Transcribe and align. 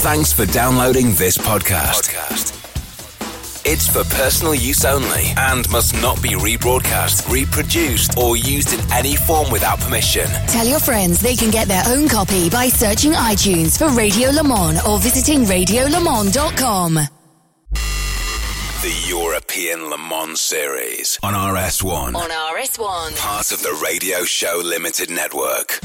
Thanks 0.00 0.32
for 0.32 0.46
downloading 0.46 1.12
this 1.14 1.36
podcast. 1.36 2.14
It's 3.66 3.88
for 3.88 4.04
personal 4.14 4.54
use 4.54 4.84
only 4.84 5.32
and 5.36 5.68
must 5.70 5.92
not 6.00 6.22
be 6.22 6.30
rebroadcast, 6.30 7.28
reproduced, 7.30 8.16
or 8.16 8.36
used 8.36 8.72
in 8.72 8.92
any 8.92 9.16
form 9.16 9.50
without 9.50 9.80
permission. 9.80 10.26
Tell 10.46 10.66
your 10.66 10.78
friends 10.78 11.20
they 11.20 11.34
can 11.34 11.50
get 11.50 11.68
their 11.68 11.82
own 11.86 12.08
copy 12.08 12.48
by 12.48 12.68
searching 12.68 13.12
iTunes 13.12 13.76
for 13.76 13.88
Radio 13.90 14.30
Le 14.30 14.44
Mans 14.44 14.80
or 14.86 14.98
visiting 15.00 15.40
radiolemans.com. 15.44 16.94
The 17.74 19.06
European 19.08 19.90
Le 19.90 19.98
Mans 19.98 20.40
Series 20.40 21.18
on 21.22 21.34
RS1. 21.34 22.14
On 22.14 22.30
RS1. 22.30 23.18
Part 23.18 23.50
of 23.52 23.62
the 23.62 23.78
Radio 23.84 24.22
Show 24.24 24.62
Limited 24.64 25.10
Network. 25.10 25.80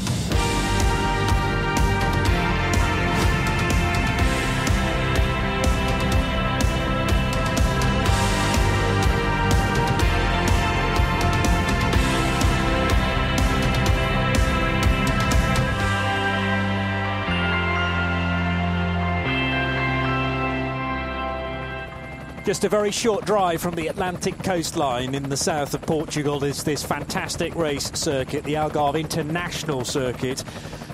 Just 22.44 22.62
a 22.64 22.68
very 22.68 22.90
short 22.90 23.24
drive 23.24 23.62
from 23.62 23.74
the 23.74 23.86
Atlantic 23.86 24.36
coastline 24.42 25.14
in 25.14 25.30
the 25.30 25.36
south 25.36 25.72
of 25.72 25.80
Portugal 25.80 26.44
is 26.44 26.62
this 26.62 26.84
fantastic 26.84 27.54
race 27.54 27.90
circuit, 27.94 28.44
the 28.44 28.52
Algarve 28.52 29.00
International 29.00 29.82
Circuit. 29.82 30.44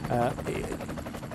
Uh, 0.08 0.32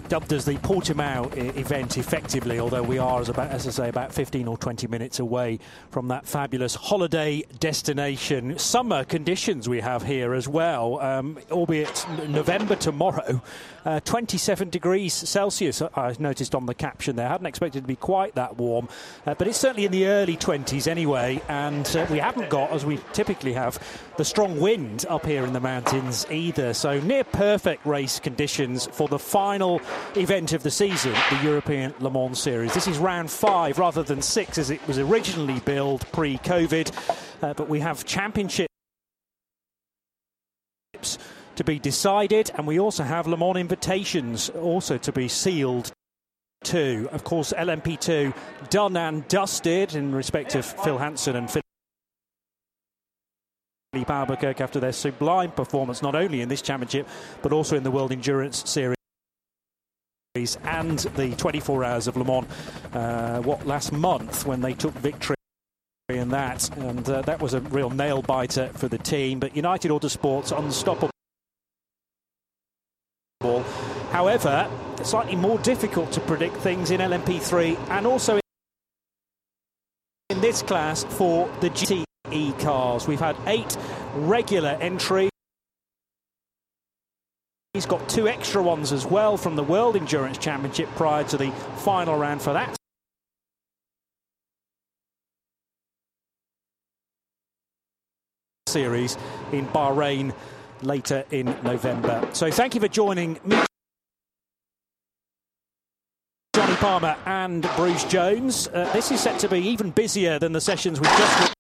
dubbed 0.07 0.31
as 0.31 0.45
the 0.45 0.53
Portimao 0.57 1.35
event 1.57 1.97
effectively, 1.97 2.59
although 2.59 2.83
we 2.83 2.97
are, 2.97 3.19
as, 3.19 3.27
about, 3.27 3.51
as 3.51 3.67
I 3.67 3.71
say, 3.71 3.89
about 3.89 4.13
15 4.13 4.47
or 4.47 4.57
20 4.57 4.87
minutes 4.87 5.19
away 5.19 5.59
from 5.89 6.07
that 6.09 6.25
fabulous 6.25 6.75
holiday 6.75 7.43
destination. 7.59 8.57
Summer 8.57 9.03
conditions 9.03 9.67
we 9.67 9.81
have 9.81 10.03
here 10.03 10.33
as 10.33 10.47
well, 10.47 10.99
um, 11.01 11.39
albeit 11.51 12.05
November 12.29 12.75
tomorrow. 12.75 13.41
Uh, 13.85 13.99
27 13.99 14.69
degrees 14.71 15.13
Celsius, 15.13 15.81
I 15.81 16.15
noticed 16.17 16.55
on 16.55 16.65
the 16.65 16.73
caption 16.73 17.15
there. 17.15 17.27
I 17.27 17.29
hadn't 17.29 17.45
expected 17.45 17.81
to 17.81 17.87
be 17.87 17.95
quite 17.95 18.33
that 18.33 18.57
warm, 18.57 18.89
uh, 19.27 19.35
but 19.35 19.47
it's 19.47 19.59
certainly 19.59 19.85
in 19.85 19.91
the 19.91 20.07
early 20.07 20.35
20s 20.35 20.87
anyway. 20.87 21.39
And 21.47 21.85
uh, 21.95 22.07
we 22.09 22.17
haven't 22.17 22.49
got, 22.49 22.71
as 22.71 22.83
we 22.83 22.99
typically 23.13 23.53
have, 23.53 23.77
the 24.17 24.25
strong 24.25 24.59
wind 24.59 25.05
up 25.07 25.25
here 25.25 25.45
in 25.45 25.53
the 25.53 25.59
mountains 25.59 26.25
either. 26.31 26.73
So 26.73 26.99
near 26.99 27.23
perfect 27.23 27.85
race 27.85 28.19
conditions 28.19 28.87
for 28.87 29.07
the 29.07 29.19
final 29.19 29.81
event 30.15 30.53
of 30.53 30.63
the 30.63 30.71
season, 30.71 31.13
the 31.29 31.43
European 31.43 31.93
Le 31.99 32.09
Mans 32.09 32.39
Series. 32.39 32.73
This 32.73 32.87
is 32.87 32.97
round 32.97 33.29
five 33.29 33.77
rather 33.77 34.01
than 34.01 34.21
six 34.21 34.57
as 34.57 34.71
it 34.71 34.85
was 34.87 34.97
originally 34.97 35.59
billed 35.59 36.11
pre 36.11 36.37
COVID, 36.39 36.91
uh, 37.43 37.53
but 37.53 37.69
we 37.69 37.81
have 37.81 38.03
championships 38.03 38.74
to 41.55 41.63
be 41.63 41.79
decided, 41.79 42.51
and 42.55 42.67
we 42.67 42.79
also 42.79 43.03
have 43.03 43.27
Le 43.27 43.37
Mans 43.37 43.57
invitations 43.57 44.49
also 44.49 44.97
to 44.97 45.11
be 45.11 45.27
sealed. 45.27 45.91
Too. 46.63 47.07
Of 47.11 47.23
course, 47.23 47.53
LMP2 47.55 48.33
done 48.71 48.97
and 48.97 49.27
dusted 49.27 49.93
in 49.93 50.15
respect 50.15 50.55
of 50.55 50.65
Phil 50.65 50.97
Hanson 50.97 51.35
and 51.35 51.47
Filipe 53.93 54.09
Albuquerque 54.09 54.63
after 54.63 54.79
their 54.79 54.91
sublime 54.91 55.51
performance, 55.51 56.01
not 56.01 56.15
only 56.15 56.41
in 56.41 56.49
this 56.49 56.63
championship, 56.63 57.07
but 57.43 57.51
also 57.51 57.77
in 57.77 57.83
the 57.83 57.91
World 57.91 58.11
Endurance 58.11 58.67
Series 58.67 58.95
and 60.63 60.99
the 60.99 61.33
24 61.37 61.83
Hours 61.83 62.07
of 62.07 62.17
Le 62.17 62.25
Mans, 62.25 62.45
uh, 62.93 63.41
what, 63.43 63.65
last 63.65 63.93
month 63.93 64.45
when 64.45 64.61
they 64.61 64.73
took 64.73 64.93
victory 64.95 65.35
in 66.09 66.29
that. 66.29 66.75
And 66.77 67.07
uh, 67.09 67.21
that 67.21 67.41
was 67.41 67.53
a 67.53 67.61
real 67.61 67.89
nail 67.89 68.21
biter 68.21 68.67
for 68.73 68.87
the 68.87 68.97
team. 68.97 69.39
But 69.39 69.55
United 69.55 69.91
Autosports 69.91 70.57
unstoppable. 70.57 71.14
However, 74.11 74.69
slightly 75.03 75.35
more 75.35 75.59
difficult 75.59 76.11
to 76.13 76.21
predict 76.21 76.57
things 76.57 76.91
in 76.91 77.01
LMP3 77.01 77.77
and 77.89 78.07
also 78.07 78.39
in 80.29 80.41
this 80.41 80.61
class 80.61 81.03
for 81.03 81.47
the 81.61 81.69
GTE 81.69 82.59
cars. 82.59 83.07
We've 83.07 83.19
had 83.19 83.35
eight 83.45 83.77
regular 84.15 84.77
entries. 84.81 85.29
He's 87.73 87.85
got 87.85 88.07
two 88.07 88.27
extra 88.27 88.63
ones 88.63 88.91
as 88.91 89.05
well 89.05 89.37
from 89.37 89.55
the 89.55 89.63
World 89.63 89.95
Endurance 89.95 90.37
Championship 90.37 90.89
prior 90.95 91.23
to 91.25 91.37
the 91.37 91.51
final 91.77 92.17
round 92.17 92.41
for 92.41 92.53
that. 92.53 92.75
Series 98.67 99.17
in 99.51 99.67
Bahrain 99.67 100.33
later 100.85 101.23
in 101.31 101.45
November. 101.63 102.27
So 102.33 102.51
thank 102.51 102.75
you 102.75 102.81
for 102.81 102.87
joining 102.87 103.39
me. 103.43 103.57
Jonny 106.55 106.75
Palmer 106.75 107.17
and 107.25 107.69
Bruce 107.75 108.05
Jones. 108.05 108.67
Uh, 108.69 108.89
this 108.93 109.11
is 109.11 109.19
set 109.19 109.39
to 109.39 109.49
be 109.49 109.59
even 109.59 109.91
busier 109.91 110.39
than 110.39 110.53
the 110.53 110.61
sessions 110.61 110.99
we've 111.01 111.09
just 111.09 111.53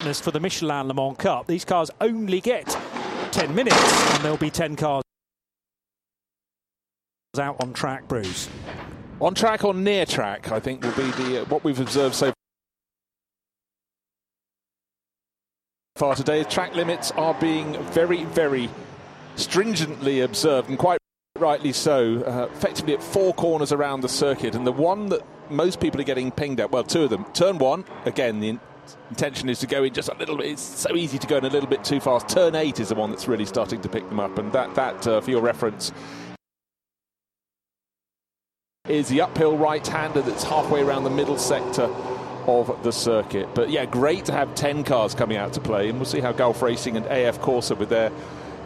witnessed 0.00 0.22
for 0.22 0.30
the 0.30 0.40
Michelin 0.40 0.86
Le 0.86 0.94
Mans 0.94 1.16
Cup. 1.16 1.46
These 1.46 1.64
cars 1.64 1.90
only 2.00 2.40
get 2.40 2.66
10 3.32 3.54
minutes 3.54 4.12
and 4.12 4.22
there'll 4.22 4.36
be 4.36 4.50
10 4.50 4.76
cars 4.76 5.02
out 7.38 7.56
on 7.60 7.72
track, 7.72 8.06
Bruce. 8.06 8.48
On 9.20 9.34
track 9.34 9.64
or 9.64 9.74
near 9.74 10.06
track, 10.06 10.52
I 10.52 10.60
think 10.60 10.84
will 10.84 10.92
be 10.92 11.10
the 11.22 11.42
uh, 11.42 11.44
what 11.46 11.64
we've 11.64 11.80
observed 11.80 12.14
so 12.14 12.26
far 12.26 12.43
today. 15.94 16.42
Track 16.42 16.74
limits 16.74 17.12
are 17.12 17.34
being 17.34 17.80
very, 17.92 18.24
very 18.24 18.68
stringently 19.36 20.22
observed, 20.22 20.68
and 20.68 20.76
quite 20.76 20.98
rightly 21.38 21.72
so. 21.72 22.20
Uh, 22.24 22.48
effectively 22.52 22.94
at 22.94 23.02
four 23.02 23.32
corners 23.32 23.70
around 23.70 24.00
the 24.00 24.08
circuit, 24.08 24.56
and 24.56 24.66
the 24.66 24.72
one 24.72 25.08
that 25.10 25.22
most 25.50 25.78
people 25.78 26.00
are 26.00 26.04
getting 26.04 26.32
pinged 26.32 26.58
at, 26.58 26.72
well, 26.72 26.82
two 26.82 27.04
of 27.04 27.10
them. 27.10 27.24
Turn 27.32 27.58
one, 27.58 27.84
again, 28.06 28.40
the 28.40 28.58
intention 29.08 29.48
is 29.48 29.60
to 29.60 29.68
go 29.68 29.84
in 29.84 29.94
just 29.94 30.08
a 30.08 30.16
little 30.16 30.36
bit. 30.36 30.46
It's 30.46 30.62
so 30.62 30.96
easy 30.96 31.16
to 31.16 31.28
go 31.28 31.36
in 31.36 31.44
a 31.44 31.48
little 31.48 31.68
bit 31.68 31.84
too 31.84 32.00
fast. 32.00 32.28
Turn 32.28 32.56
eight 32.56 32.80
is 32.80 32.88
the 32.88 32.96
one 32.96 33.10
that's 33.10 33.28
really 33.28 33.46
starting 33.46 33.80
to 33.82 33.88
pick 33.88 34.08
them 34.08 34.18
up, 34.18 34.36
and 34.36 34.52
that, 34.52 34.74
that 34.74 35.06
uh, 35.06 35.20
for 35.20 35.30
your 35.30 35.42
reference, 35.42 35.92
is 38.88 39.08
the 39.08 39.20
uphill 39.20 39.56
right-hander 39.56 40.22
that's 40.22 40.42
halfway 40.42 40.82
around 40.82 41.04
the 41.04 41.10
middle 41.10 41.38
sector 41.38 41.88
of 42.46 42.82
the 42.82 42.92
circuit. 42.92 43.48
But 43.54 43.70
yeah, 43.70 43.84
great 43.84 44.24
to 44.26 44.32
have 44.32 44.54
10 44.54 44.84
cars 44.84 45.14
coming 45.14 45.36
out 45.36 45.52
to 45.54 45.60
play, 45.60 45.88
and 45.88 45.98
we'll 45.98 46.06
see 46.06 46.20
how 46.20 46.32
Gulf 46.32 46.62
Racing 46.62 46.96
and 46.96 47.06
AF 47.06 47.40
Corsa 47.40 47.76
with 47.76 47.88
their 47.88 48.10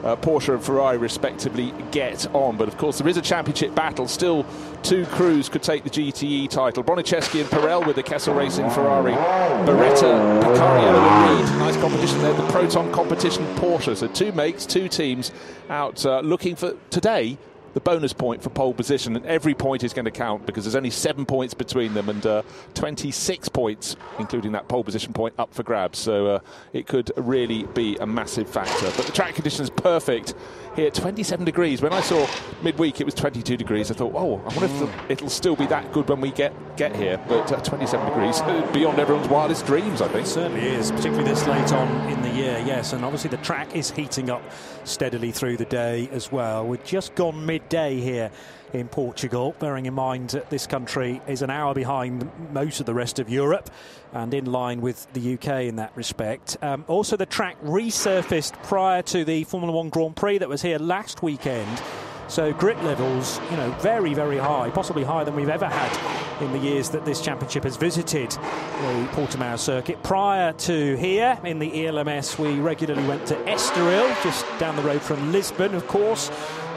uh, 0.04 0.16
Porsche 0.16 0.54
and 0.54 0.62
Ferrari 0.62 0.98
respectively 0.98 1.74
get 1.90 2.32
on. 2.34 2.56
But 2.56 2.68
of 2.68 2.76
course, 2.78 2.98
there 2.98 3.08
is 3.08 3.16
a 3.16 3.22
championship 3.22 3.74
battle. 3.74 4.06
Still, 4.06 4.46
two 4.82 5.06
crews 5.06 5.48
could 5.48 5.62
take 5.62 5.84
the 5.84 5.90
GTE 5.90 6.48
title. 6.50 6.84
Broniszewski 6.84 7.40
and 7.40 7.50
Perel 7.50 7.86
with 7.86 7.96
the 7.96 8.02
Kessel 8.02 8.34
Racing 8.34 8.70
Ferrari. 8.70 9.12
Beretta, 9.12 10.42
Picario 10.42 10.88
and 10.88 10.96
Ried. 10.96 11.58
Nice 11.58 11.76
competition 11.76 12.18
there. 12.20 12.34
The 12.34 12.46
Proton 12.48 12.92
competition 12.92 13.44
Porsche. 13.56 13.96
So 13.96 14.06
two 14.08 14.32
makes, 14.32 14.66
two 14.66 14.88
teams 14.88 15.32
out 15.68 16.04
uh, 16.06 16.20
looking 16.20 16.56
for 16.56 16.74
today 16.90 17.38
the 17.78 17.90
bonus 17.90 18.12
point 18.12 18.42
for 18.42 18.50
pole 18.50 18.74
position, 18.74 19.14
and 19.14 19.24
every 19.24 19.54
point 19.54 19.84
is 19.84 19.92
going 19.92 20.04
to 20.04 20.10
count 20.10 20.44
because 20.46 20.64
there's 20.64 20.74
only 20.74 20.90
seven 20.90 21.24
points 21.24 21.54
between 21.54 21.94
them 21.94 22.08
and 22.08 22.26
uh, 22.26 22.42
26 22.74 23.48
points, 23.50 23.94
including 24.18 24.50
that 24.50 24.66
pole 24.66 24.82
position 24.82 25.12
point, 25.12 25.32
up 25.38 25.54
for 25.54 25.62
grabs. 25.62 25.96
So 25.96 26.26
uh, 26.26 26.40
it 26.72 26.88
could 26.88 27.12
really 27.16 27.62
be 27.74 27.96
a 27.98 28.06
massive 28.06 28.50
factor. 28.50 28.90
But 28.96 29.06
the 29.06 29.12
track 29.12 29.36
conditions 29.36 29.70
perfect 29.70 30.34
here, 30.74 30.90
27 30.90 31.44
degrees. 31.44 31.80
When 31.80 31.92
I 31.92 32.00
saw 32.00 32.26
midweek 32.62 33.00
it 33.00 33.04
was 33.04 33.14
22 33.14 33.56
degrees, 33.56 33.92
I 33.92 33.94
thought, 33.94 34.12
oh, 34.16 34.40
I 34.44 34.56
wonder 34.56 34.64
if 34.64 34.78
the, 34.80 35.12
it'll 35.12 35.30
still 35.30 35.54
be 35.54 35.66
that 35.66 35.92
good 35.92 36.08
when 36.08 36.20
we 36.20 36.32
get 36.32 36.52
get 36.76 36.96
here. 36.96 37.20
But 37.28 37.52
uh, 37.52 37.60
27 37.60 38.08
degrees, 38.08 38.40
beyond 38.72 38.98
everyone's 38.98 39.28
wildest 39.28 39.66
dreams, 39.66 40.02
I 40.02 40.08
think. 40.08 40.26
It 40.26 40.30
certainly 40.30 40.66
is, 40.66 40.90
particularly 40.90 41.24
this 41.24 41.46
late 41.46 41.72
on 41.72 42.10
in 42.10 42.22
the 42.22 42.27
year, 42.38 42.62
yes. 42.64 42.92
And 42.92 43.04
obviously 43.04 43.30
the 43.30 43.36
track 43.38 43.74
is 43.74 43.90
heating 43.90 44.30
up 44.30 44.42
steadily 44.84 45.32
through 45.32 45.56
the 45.56 45.64
day 45.64 46.08
as 46.12 46.30
well. 46.30 46.66
We've 46.66 46.82
just 46.84 47.14
gone 47.14 47.44
midday 47.44 48.00
here 48.00 48.30
in 48.72 48.88
Portugal, 48.88 49.54
bearing 49.58 49.86
in 49.86 49.94
mind 49.94 50.30
that 50.30 50.50
this 50.50 50.66
country 50.66 51.20
is 51.26 51.42
an 51.42 51.50
hour 51.50 51.74
behind 51.74 52.30
most 52.52 52.80
of 52.80 52.86
the 52.86 52.94
rest 52.94 53.18
of 53.18 53.28
Europe 53.28 53.70
and 54.12 54.32
in 54.32 54.44
line 54.44 54.80
with 54.80 55.10
the 55.14 55.34
UK 55.34 55.64
in 55.64 55.76
that 55.76 55.92
respect. 55.96 56.56
Um, 56.62 56.84
also, 56.86 57.16
the 57.16 57.26
track 57.26 57.60
resurfaced 57.62 58.62
prior 58.62 59.02
to 59.02 59.24
the 59.24 59.44
Formula 59.44 59.72
One 59.72 59.88
Grand 59.88 60.16
Prix 60.16 60.38
that 60.38 60.48
was 60.48 60.62
here 60.62 60.78
last 60.78 61.22
weekend. 61.22 61.82
So 62.28 62.52
grip 62.52 62.80
levels, 62.82 63.40
you 63.50 63.56
know, 63.56 63.70
very, 63.80 64.12
very 64.12 64.36
high, 64.36 64.68
possibly 64.70 65.02
higher 65.02 65.24
than 65.24 65.34
we've 65.34 65.48
ever 65.48 65.66
had 65.66 66.42
in 66.42 66.52
the 66.52 66.58
years 66.58 66.90
that 66.90 67.06
this 67.06 67.22
championship 67.22 67.64
has 67.64 67.76
visited 67.76 68.30
the 68.30 69.08
Portimao 69.12 69.58
circuit. 69.58 70.02
Prior 70.02 70.52
to 70.52 70.96
here 70.96 71.38
in 71.42 71.58
the 71.58 71.86
ELMS, 71.86 72.38
we 72.38 72.60
regularly 72.60 73.06
went 73.08 73.26
to 73.28 73.34
Estoril, 73.44 74.22
just 74.22 74.44
down 74.58 74.76
the 74.76 74.82
road 74.82 75.00
from 75.00 75.32
Lisbon, 75.32 75.74
of 75.74 75.86
course. 75.88 76.30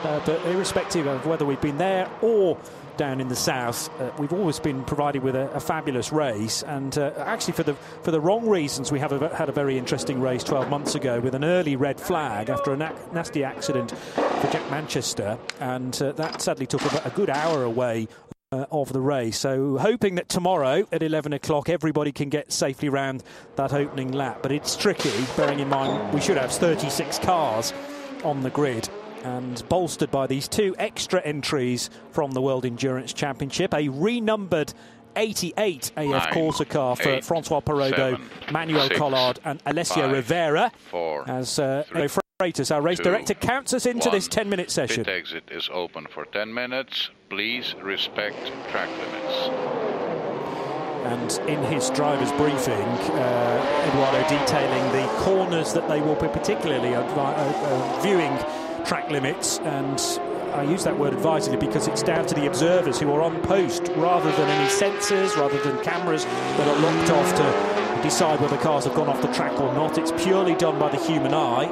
Uh, 0.03 0.19
but 0.25 0.43
irrespective 0.47 1.05
of 1.05 1.27
whether 1.27 1.45
we've 1.45 1.61
been 1.61 1.77
there 1.77 2.09
or 2.21 2.57
down 2.97 3.21
in 3.21 3.27
the 3.27 3.35
south, 3.35 3.89
uh, 3.99 4.11
we've 4.17 4.33
always 4.33 4.59
been 4.59 4.83
provided 4.83 5.23
with 5.23 5.35
a, 5.35 5.49
a 5.51 5.59
fabulous 5.59 6.11
race. 6.11 6.63
And 6.63 6.97
uh, 6.97 7.11
actually, 7.17 7.53
for 7.53 7.63
the 7.63 7.73
for 8.03 8.11
the 8.11 8.19
wrong 8.19 8.47
reasons, 8.47 8.91
we 8.91 8.99
have 8.99 9.11
a, 9.11 9.35
had 9.35 9.49
a 9.49 9.51
very 9.51 9.77
interesting 9.77 10.21
race 10.21 10.43
12 10.43 10.69
months 10.69 10.95
ago 10.95 11.19
with 11.19 11.35
an 11.35 11.43
early 11.43 11.75
red 11.75 11.99
flag 11.99 12.49
after 12.49 12.73
a 12.73 12.77
na- 12.77 12.93
nasty 13.11 13.43
accident 13.43 13.91
for 13.91 14.49
Jack 14.51 14.69
Manchester, 14.71 15.37
and 15.59 15.99
uh, 16.01 16.11
that 16.13 16.41
sadly 16.41 16.65
took 16.65 16.81
about 16.85 17.05
a 17.05 17.11
good 17.11 17.29
hour 17.29 17.63
away 17.63 18.07
uh, 18.51 18.65
of 18.71 18.91
the 18.91 19.01
race. 19.01 19.39
So, 19.39 19.77
hoping 19.77 20.15
that 20.15 20.29
tomorrow 20.29 20.85
at 20.91 21.01
11 21.01 21.33
o'clock 21.33 21.69
everybody 21.69 22.11
can 22.11 22.29
get 22.29 22.51
safely 22.51 22.89
round 22.89 23.23
that 23.55 23.73
opening 23.73 24.11
lap. 24.11 24.39
But 24.41 24.51
it's 24.51 24.75
tricky, 24.75 25.13
bearing 25.37 25.59
in 25.59 25.69
mind 25.69 26.13
we 26.13 26.21
should 26.21 26.37
have 26.37 26.51
36 26.51 27.19
cars 27.19 27.73
on 28.23 28.41
the 28.41 28.49
grid. 28.49 28.89
And 29.23 29.67
bolstered 29.69 30.11
by 30.11 30.27
these 30.27 30.47
two 30.47 30.75
extra 30.79 31.21
entries 31.21 31.89
from 32.11 32.31
the 32.31 32.41
World 32.41 32.65
Endurance 32.65 33.13
Championship, 33.13 33.73
a 33.73 33.87
renumbered 33.89 34.73
88 35.15 35.91
AF 35.95 35.95
Nine, 35.95 36.21
Corsa 36.33 36.67
car 36.67 36.95
for 36.95 37.09
eight, 37.09 37.25
Francois 37.25 37.59
Perrodo, 37.59 38.11
seven, 38.17 38.29
Manuel 38.51 38.87
six, 38.87 38.97
Collard, 38.97 39.39
and 39.43 39.61
Alessio 39.65 40.11
five, 40.11 40.25
Rovera. 40.25 40.71
four, 40.89 41.29
as 41.29 41.59
uh, 41.59 41.83
three, 41.87 42.07
Freitas, 42.41 42.73
our 42.73 42.81
race 42.81 42.97
two, 42.97 43.03
director, 43.03 43.33
counts 43.35 43.73
us 43.73 43.85
into 43.85 44.09
one. 44.09 44.15
this 44.17 44.27
10 44.27 44.49
minute 44.49 44.71
session. 44.71 45.03
Pit 45.03 45.13
exit 45.13 45.43
is 45.51 45.69
open 45.71 46.07
for 46.09 46.25
10 46.25 46.51
minutes. 46.53 47.09
Please 47.29 47.75
respect 47.81 48.35
track 48.71 48.89
limits. 48.97 49.49
And 51.03 51.49
in 51.49 51.63
his 51.63 51.89
driver's 51.91 52.31
briefing, 52.33 52.73
uh, 52.73 53.87
Eduardo 53.89 54.21
detailing 54.29 54.91
the 54.91 55.07
corners 55.23 55.73
that 55.73 55.87
they 55.87 55.99
will 55.99 56.15
be 56.15 56.27
particularly 56.27 56.93
uh, 56.95 57.01
uh, 57.01 57.99
viewing 58.01 58.31
track 58.85 59.09
limits. 59.09 59.59
And 59.59 59.99
I 60.53 60.63
use 60.63 60.83
that 60.83 60.97
word 60.97 61.13
advisedly 61.13 61.57
because 61.57 61.87
it's 61.87 62.03
down 62.03 62.25
to 62.27 62.35
the 62.35 62.47
observers 62.47 62.99
who 62.99 63.11
are 63.11 63.21
on 63.21 63.41
post 63.41 63.89
rather 63.95 64.31
than 64.31 64.49
any 64.49 64.69
sensors, 64.69 65.35
rather 65.37 65.59
than 65.63 65.81
cameras 65.83 66.25
that 66.25 66.67
are 66.67 66.79
locked 66.79 67.11
off 67.11 67.35
to 67.35 68.03
decide 68.03 68.41
whether 68.41 68.57
cars 68.57 68.85
have 68.85 68.95
gone 68.95 69.07
off 69.07 69.21
the 69.21 69.31
track 69.33 69.59
or 69.59 69.73
not. 69.73 69.97
It's 69.97 70.11
purely 70.23 70.55
done 70.55 70.79
by 70.79 70.89
the 70.89 70.97
human 70.97 71.33
eye. 71.33 71.65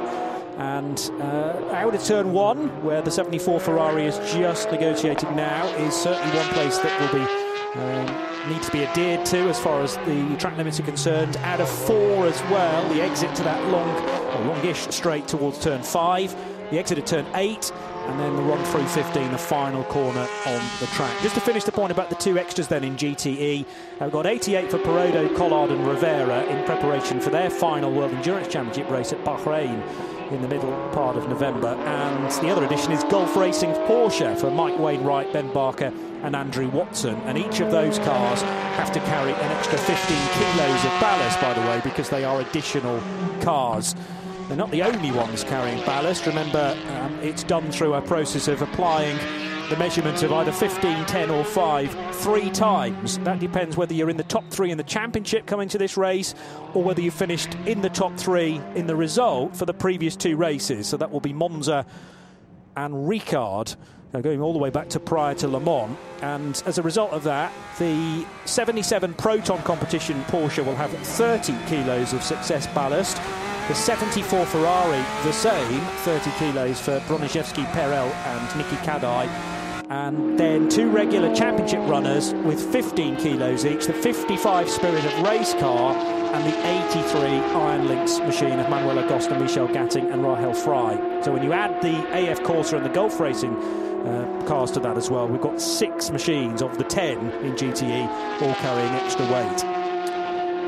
And 0.56 0.98
uh, 1.20 1.72
out 1.72 1.94
of 1.94 2.04
turn 2.04 2.32
one, 2.32 2.68
where 2.84 3.00
the 3.00 3.10
74 3.10 3.60
Ferrari 3.60 4.04
is 4.04 4.18
just 4.32 4.70
negotiating 4.70 5.34
now, 5.34 5.66
is 5.76 5.94
certainly 5.94 6.36
one 6.36 6.48
place 6.48 6.76
that 6.78 7.00
will 7.00 7.18
be 7.18 7.50
um, 7.74 8.52
need 8.52 8.62
to 8.62 8.72
be 8.72 8.84
adhered 8.84 9.24
to 9.26 9.48
as 9.48 9.58
far 9.58 9.80
as 9.82 9.96
the 9.98 10.36
track 10.38 10.56
limits 10.56 10.80
are 10.80 10.84
concerned. 10.84 11.36
Out 11.38 11.60
of 11.60 11.68
four 11.68 12.26
as 12.26 12.40
well, 12.44 12.88
the 12.92 13.00
exit 13.00 13.34
to 13.36 13.42
that 13.42 13.64
long, 13.68 13.88
or 13.88 14.54
longish 14.54 14.88
straight 14.88 15.28
towards 15.28 15.58
turn 15.60 15.82
five, 15.82 16.34
the 16.70 16.78
exit 16.78 16.98
at 16.98 17.06
turn 17.06 17.26
eight, 17.34 17.72
and 18.06 18.18
then 18.18 18.34
the 18.36 18.42
run 18.42 18.64
through 18.66 18.86
15, 18.86 19.30
the 19.30 19.38
final 19.38 19.84
corner 19.84 20.26
on 20.46 20.62
the 20.80 20.86
track. 20.94 21.14
Just 21.22 21.34
to 21.34 21.40
finish 21.40 21.64
the 21.64 21.72
point 21.72 21.92
about 21.92 22.10
the 22.10 22.16
two 22.16 22.38
extras 22.38 22.68
then 22.68 22.84
in 22.84 22.96
GTE, 22.96 23.66
we've 24.00 24.10
got 24.10 24.26
88 24.26 24.70
for 24.70 24.78
Perrodo, 24.78 25.36
Collard, 25.36 25.70
and 25.70 25.86
Rivera 25.86 26.44
in 26.44 26.64
preparation 26.64 27.20
for 27.20 27.30
their 27.30 27.50
final 27.50 27.92
World 27.92 28.12
Endurance 28.12 28.48
Championship 28.48 28.90
race 28.90 29.12
at 29.12 29.24
Bahrain 29.24 29.82
in 30.32 30.42
the 30.42 30.48
middle 30.48 30.70
part 30.90 31.16
of 31.16 31.28
November. 31.28 31.68
And 31.68 32.30
the 32.30 32.50
other 32.50 32.64
addition 32.64 32.92
is 32.92 33.02
Gulf 33.04 33.36
Racing 33.36 33.72
Porsche 33.86 34.38
for 34.38 34.50
Mike 34.50 34.78
Wainwright, 34.78 35.32
Ben 35.32 35.52
Barker, 35.52 35.92
and 36.22 36.36
Andrew 36.36 36.68
Watson. 36.68 37.16
And 37.24 37.36
each 37.36 37.60
of 37.60 37.70
those 37.70 37.98
cars 37.98 38.42
have 38.42 38.92
to 38.92 39.00
carry 39.00 39.32
an 39.32 39.52
extra 39.52 39.78
15 39.78 39.96
kilos 39.96 40.84
of 40.84 41.00
ballast, 41.00 41.40
by 41.40 41.52
the 41.54 41.60
way, 41.62 41.80
because 41.82 42.08
they 42.08 42.24
are 42.24 42.40
additional 42.40 43.00
cars. 43.40 43.94
They're 44.50 44.56
not 44.56 44.72
the 44.72 44.82
only 44.82 45.12
ones 45.12 45.44
carrying 45.44 45.78
ballast. 45.86 46.26
Remember, 46.26 46.76
um, 46.88 47.16
it's 47.20 47.44
done 47.44 47.70
through 47.70 47.94
a 47.94 48.02
process 48.02 48.48
of 48.48 48.60
applying 48.62 49.16
the 49.68 49.76
measurement 49.76 50.24
of 50.24 50.32
either 50.32 50.50
15, 50.50 51.06
10, 51.06 51.30
or 51.30 51.44
5 51.44 52.16
three 52.16 52.50
times. 52.50 53.20
That 53.20 53.38
depends 53.38 53.76
whether 53.76 53.94
you're 53.94 54.10
in 54.10 54.16
the 54.16 54.24
top 54.24 54.50
three 54.50 54.72
in 54.72 54.76
the 54.76 54.82
championship 54.82 55.46
coming 55.46 55.68
to 55.68 55.78
this 55.78 55.96
race 55.96 56.34
or 56.74 56.82
whether 56.82 57.00
you 57.00 57.12
finished 57.12 57.54
in 57.64 57.80
the 57.80 57.90
top 57.90 58.16
three 58.16 58.60
in 58.74 58.88
the 58.88 58.96
result 58.96 59.56
for 59.56 59.66
the 59.66 59.72
previous 59.72 60.16
two 60.16 60.36
races. 60.36 60.88
So 60.88 60.96
that 60.96 61.12
will 61.12 61.20
be 61.20 61.32
Monza 61.32 61.86
and 62.76 62.92
Ricard. 62.92 63.76
Uh, 64.12 64.20
going 64.20 64.40
all 64.40 64.52
the 64.52 64.58
way 64.58 64.70
back 64.70 64.88
to 64.88 64.98
prior 64.98 65.36
to 65.36 65.46
Le 65.46 65.60
Mans. 65.60 65.96
And 66.22 66.60
as 66.66 66.78
a 66.78 66.82
result 66.82 67.12
of 67.12 67.22
that, 67.22 67.52
the 67.78 68.26
77 68.46 69.14
Proton 69.14 69.62
competition 69.62 70.20
Porsche 70.24 70.66
will 70.66 70.74
have 70.74 70.90
30 70.90 71.56
kilos 71.68 72.12
of 72.12 72.24
success 72.24 72.66
ballast. 72.74 73.16
The 73.70 73.76
74 73.76 74.46
Ferrari, 74.46 74.98
the 75.22 75.32
same, 75.32 75.80
30 76.02 76.32
kilos 76.40 76.80
for 76.80 76.98
Broniszewski, 77.02 77.64
Perel, 77.66 78.10
and 78.26 78.48
Niki 78.60 78.76
Cadei. 78.78 79.28
And 79.90 80.36
then 80.36 80.68
two 80.68 80.90
regular 80.90 81.32
championship 81.32 81.78
runners 81.88 82.34
with 82.34 82.60
15 82.72 83.18
kilos 83.18 83.64
each, 83.64 83.86
the 83.86 83.92
55 83.92 84.68
Spirit 84.68 85.04
of 85.04 85.22
Race 85.22 85.54
car 85.54 85.94
and 85.94 86.44
the 86.44 86.58
83 86.90 87.20
Iron 87.20 87.86
Lynx 87.86 88.18
machine 88.18 88.58
of 88.58 88.68
Manuela 88.68 89.04
Gostner, 89.04 89.40
Michelle 89.40 89.68
Gatting, 89.68 90.12
and 90.12 90.24
Rahel 90.24 90.52
Frey. 90.52 91.22
So 91.22 91.32
when 91.32 91.44
you 91.44 91.52
add 91.52 91.80
the 91.80 91.94
AF 92.28 92.40
Corsa 92.40 92.76
and 92.76 92.84
the 92.84 92.90
Gulf 92.90 93.20
Racing 93.20 93.54
uh, 93.54 94.44
cars 94.48 94.72
to 94.72 94.80
that 94.80 94.98
as 94.98 95.10
well, 95.10 95.28
we've 95.28 95.40
got 95.40 95.60
six 95.60 96.10
machines 96.10 96.60
of 96.60 96.76
the 96.76 96.82
10 96.82 97.18
in 97.44 97.52
GTE, 97.54 98.42
all 98.42 98.54
carrying 98.54 98.92
extra 98.94 99.32
weight. 99.32 99.79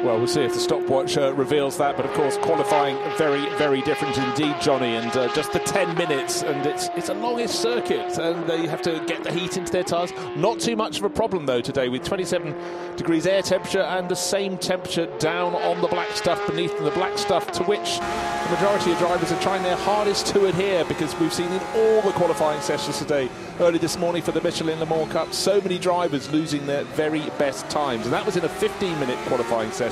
Well, 0.02 0.18
we'll 0.18 0.26
see 0.26 0.42
if 0.42 0.52
the 0.52 0.58
stopwatch 0.58 1.16
uh, 1.16 1.32
reveals 1.34 1.78
that. 1.78 1.96
But 1.96 2.06
of 2.06 2.12
course, 2.14 2.36
qualifying 2.38 2.96
very, 3.16 3.48
very 3.56 3.82
different 3.82 4.18
indeed, 4.18 4.56
Jonny. 4.60 4.96
And 4.96 5.16
uh, 5.16 5.32
just 5.32 5.52
the 5.52 5.60
10 5.60 5.96
minutes, 5.96 6.42
and 6.42 6.66
it's 6.66 6.88
it's 6.96 7.08
a 7.08 7.14
longish 7.14 7.52
circuit, 7.52 8.18
and 8.18 8.44
they 8.48 8.66
have 8.66 8.82
to 8.82 9.00
get 9.06 9.22
the 9.22 9.30
heat 9.30 9.56
into 9.56 9.70
their 9.70 9.84
tyres. 9.84 10.12
Not 10.34 10.58
too 10.58 10.74
much 10.74 10.98
of 10.98 11.04
a 11.04 11.08
problem 11.08 11.46
though 11.46 11.60
today, 11.60 11.88
with 11.88 12.02
27 12.02 12.96
degrees 12.96 13.26
air 13.26 13.42
temperature 13.42 13.82
and 13.82 14.08
the 14.08 14.16
same 14.16 14.58
temperature 14.58 15.06
down 15.18 15.54
on 15.54 15.80
the 15.80 15.88
black 15.88 16.10
stuff 16.16 16.44
beneath 16.48 16.74
them. 16.74 16.84
The 16.84 16.90
black 16.90 17.16
stuff 17.16 17.52
to 17.52 17.62
which 17.62 17.98
the 17.98 18.56
majority 18.56 18.90
of 18.90 18.98
drivers 18.98 19.30
are 19.30 19.40
trying 19.40 19.62
their 19.62 19.76
hardest 19.76 20.26
to 20.28 20.46
adhere, 20.46 20.84
because 20.86 21.16
we've 21.20 21.32
seen 21.32 21.52
in 21.52 21.60
all 21.76 22.02
the 22.02 22.10
qualifying 22.10 22.60
sessions 22.60 22.98
today, 22.98 23.28
early 23.60 23.78
this 23.78 23.96
morning 23.96 24.20
for 24.20 24.32
the 24.32 24.40
Michelin 24.40 24.80
Le 24.80 24.86
Mans 24.86 25.12
Cup, 25.12 25.32
so 25.32 25.60
many 25.60 25.78
drivers 25.78 26.28
losing 26.32 26.66
their 26.66 26.82
very 26.84 27.20
best 27.38 27.70
times, 27.70 28.04
and 28.04 28.12
that 28.12 28.26
was 28.26 28.36
in 28.36 28.44
a 28.44 28.48
15-minute 28.48 29.16
qualifying 29.28 29.70
session 29.70 29.91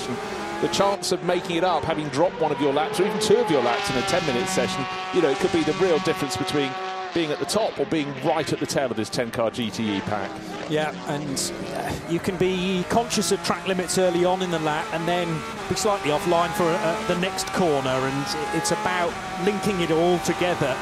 the 0.60 0.68
chance 0.68 1.12
of 1.12 1.22
making 1.24 1.56
it 1.56 1.64
up, 1.64 1.84
having 1.84 2.08
dropped 2.08 2.40
one 2.40 2.52
of 2.52 2.60
your 2.60 2.72
laps 2.72 3.00
or 3.00 3.06
even 3.06 3.18
two 3.20 3.36
of 3.36 3.50
your 3.50 3.62
laps 3.62 3.90
in 3.90 3.96
a 3.96 4.02
10 4.02 4.26
minute 4.26 4.48
session, 4.48 4.84
you 5.14 5.22
know, 5.22 5.30
it 5.30 5.38
could 5.38 5.52
be 5.52 5.62
the 5.62 5.72
real 5.74 5.98
difference 6.00 6.36
between 6.36 6.70
being 7.14 7.30
at 7.30 7.38
the 7.38 7.44
top 7.44 7.78
or 7.78 7.86
being 7.86 8.12
right 8.24 8.52
at 8.52 8.60
the 8.60 8.66
tail 8.66 8.90
of 8.90 8.96
this 8.96 9.10
10 9.10 9.30
car 9.30 9.50
GTE 9.50 10.00
pack. 10.02 10.30
Yeah, 10.70 10.94
and 11.08 11.52
uh, 11.74 11.92
you 12.08 12.20
can 12.20 12.36
be 12.36 12.84
conscious 12.88 13.32
of 13.32 13.42
track 13.42 13.66
limits 13.66 13.98
early 13.98 14.24
on 14.24 14.42
in 14.42 14.50
the 14.50 14.60
lap 14.60 14.86
and 14.92 15.06
then 15.08 15.28
be 15.68 15.74
slightly 15.74 16.10
offline 16.10 16.52
for 16.52 16.64
uh, 16.64 17.06
the 17.08 17.18
next 17.18 17.46
corner, 17.48 17.90
and 17.90 18.56
it's 18.56 18.70
about 18.70 19.12
linking 19.44 19.80
it 19.80 19.90
all 19.90 20.18
together 20.20 20.76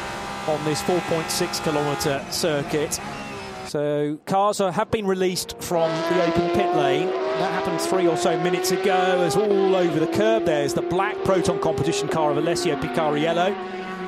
on 0.47 0.63
this 0.65 0.83
4.6 0.83 1.65
kilometre 1.65 2.25
circuit. 2.31 3.01
So 3.67 4.19
cars 4.27 4.61
are, 4.61 4.73
have 4.73 4.91
been 4.91 5.07
released 5.07 5.61
from 5.63 5.91
the 5.91 6.27
open 6.27 6.51
pit 6.51 6.75
lane. 6.75 7.28
That 7.39 7.53
happened 7.53 7.81
three 7.81 8.09
or 8.09 8.17
so 8.17 8.37
minutes 8.41 8.73
ago. 8.73 9.23
As 9.23 9.37
all 9.37 9.77
over 9.77 10.01
the 10.01 10.09
curb, 10.09 10.45
there's 10.45 10.75
the 10.75 10.83
black 10.83 11.17
Proton 11.23 11.61
competition 11.61 12.09
car 12.09 12.33
of 12.33 12.37
Alessio 12.37 12.75
Picariello, 12.75 13.55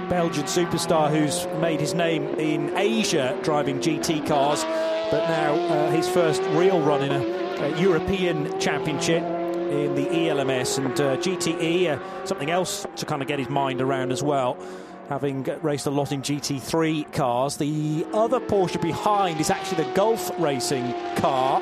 Belgian 0.08 0.46
superstar 0.46 1.08
who's 1.08 1.46
made 1.60 1.78
his 1.78 1.94
name 1.94 2.26
in 2.40 2.76
Asia 2.76 3.38
driving 3.44 3.78
GT 3.78 4.26
cars, 4.26 4.64
but 5.12 5.28
now 5.28 5.54
uh, 5.54 5.92
his 5.92 6.08
first 6.08 6.42
real 6.58 6.80
run 6.82 7.04
in 7.04 7.12
a, 7.12 7.66
a 7.66 7.80
European 7.80 8.58
championship 8.58 9.22
in 9.22 9.94
the 9.94 10.28
ELMS 10.28 10.78
and 10.78 11.00
uh, 11.00 11.16
GTE, 11.18 11.86
uh, 11.86 12.26
something 12.26 12.50
else 12.50 12.84
to 12.96 13.06
kind 13.06 13.22
of 13.22 13.28
get 13.28 13.38
his 13.38 13.48
mind 13.48 13.80
around 13.80 14.10
as 14.10 14.24
well 14.24 14.58
having 15.08 15.42
raced 15.60 15.86
a 15.86 15.90
lot 15.90 16.12
in 16.12 16.22
GT3 16.22 17.12
cars. 17.12 17.56
The 17.56 18.06
other 18.12 18.38
Porsche 18.38 18.80
behind 18.80 19.40
is 19.40 19.50
actually 19.50 19.82
the 19.82 19.92
Gulf 19.92 20.30
Racing 20.38 20.94
car, 21.16 21.60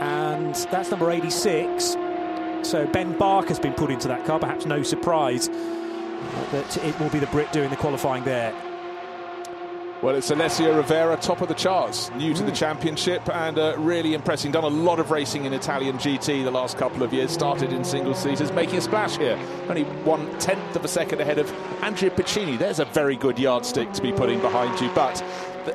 and 0.00 0.54
that's 0.70 0.90
number 0.90 1.10
86. 1.10 1.96
So 2.62 2.86
Ben 2.92 3.16
Barker's 3.16 3.58
been 3.58 3.74
put 3.74 3.90
into 3.90 4.08
that 4.08 4.24
car, 4.26 4.38
perhaps 4.38 4.66
no 4.66 4.82
surprise 4.82 5.48
that 5.48 6.76
it 6.84 6.98
will 7.00 7.10
be 7.10 7.18
the 7.18 7.26
Brit 7.28 7.52
doing 7.52 7.70
the 7.70 7.76
qualifying 7.76 8.24
there. 8.24 8.54
Well, 10.02 10.14
it's 10.14 10.30
Alessio 10.30 10.82
Rovera, 10.82 11.20
top 11.20 11.42
of 11.42 11.48
the 11.48 11.54
charts, 11.54 12.10
new 12.12 12.32
to 12.32 12.42
mm. 12.42 12.46
the 12.46 12.52
championship 12.52 13.28
and 13.28 13.58
uh, 13.58 13.74
really 13.76 14.14
impressing. 14.14 14.50
Done 14.50 14.64
a 14.64 14.68
lot 14.68 14.98
of 14.98 15.10
racing 15.10 15.44
in 15.44 15.52
Italian 15.52 15.98
GT 15.98 16.42
the 16.42 16.50
last 16.50 16.78
couple 16.78 17.02
of 17.02 17.12
years. 17.12 17.30
Started 17.30 17.70
in 17.70 17.84
single 17.84 18.14
seaters, 18.14 18.50
making 18.52 18.78
a 18.78 18.80
splash 18.80 19.18
here. 19.18 19.38
Only 19.68 19.84
one 20.04 20.26
tenth 20.38 20.74
of 20.74 20.86
a 20.86 20.88
second 20.88 21.20
ahead 21.20 21.38
of 21.38 21.52
Andrea 21.82 22.10
Piccini. 22.10 22.56
There's 22.56 22.78
a 22.78 22.86
very 22.86 23.14
good 23.14 23.38
yardstick 23.38 23.92
to 23.92 24.00
be 24.00 24.10
putting 24.10 24.40
behind 24.40 24.80
you. 24.80 24.90
But 24.94 25.22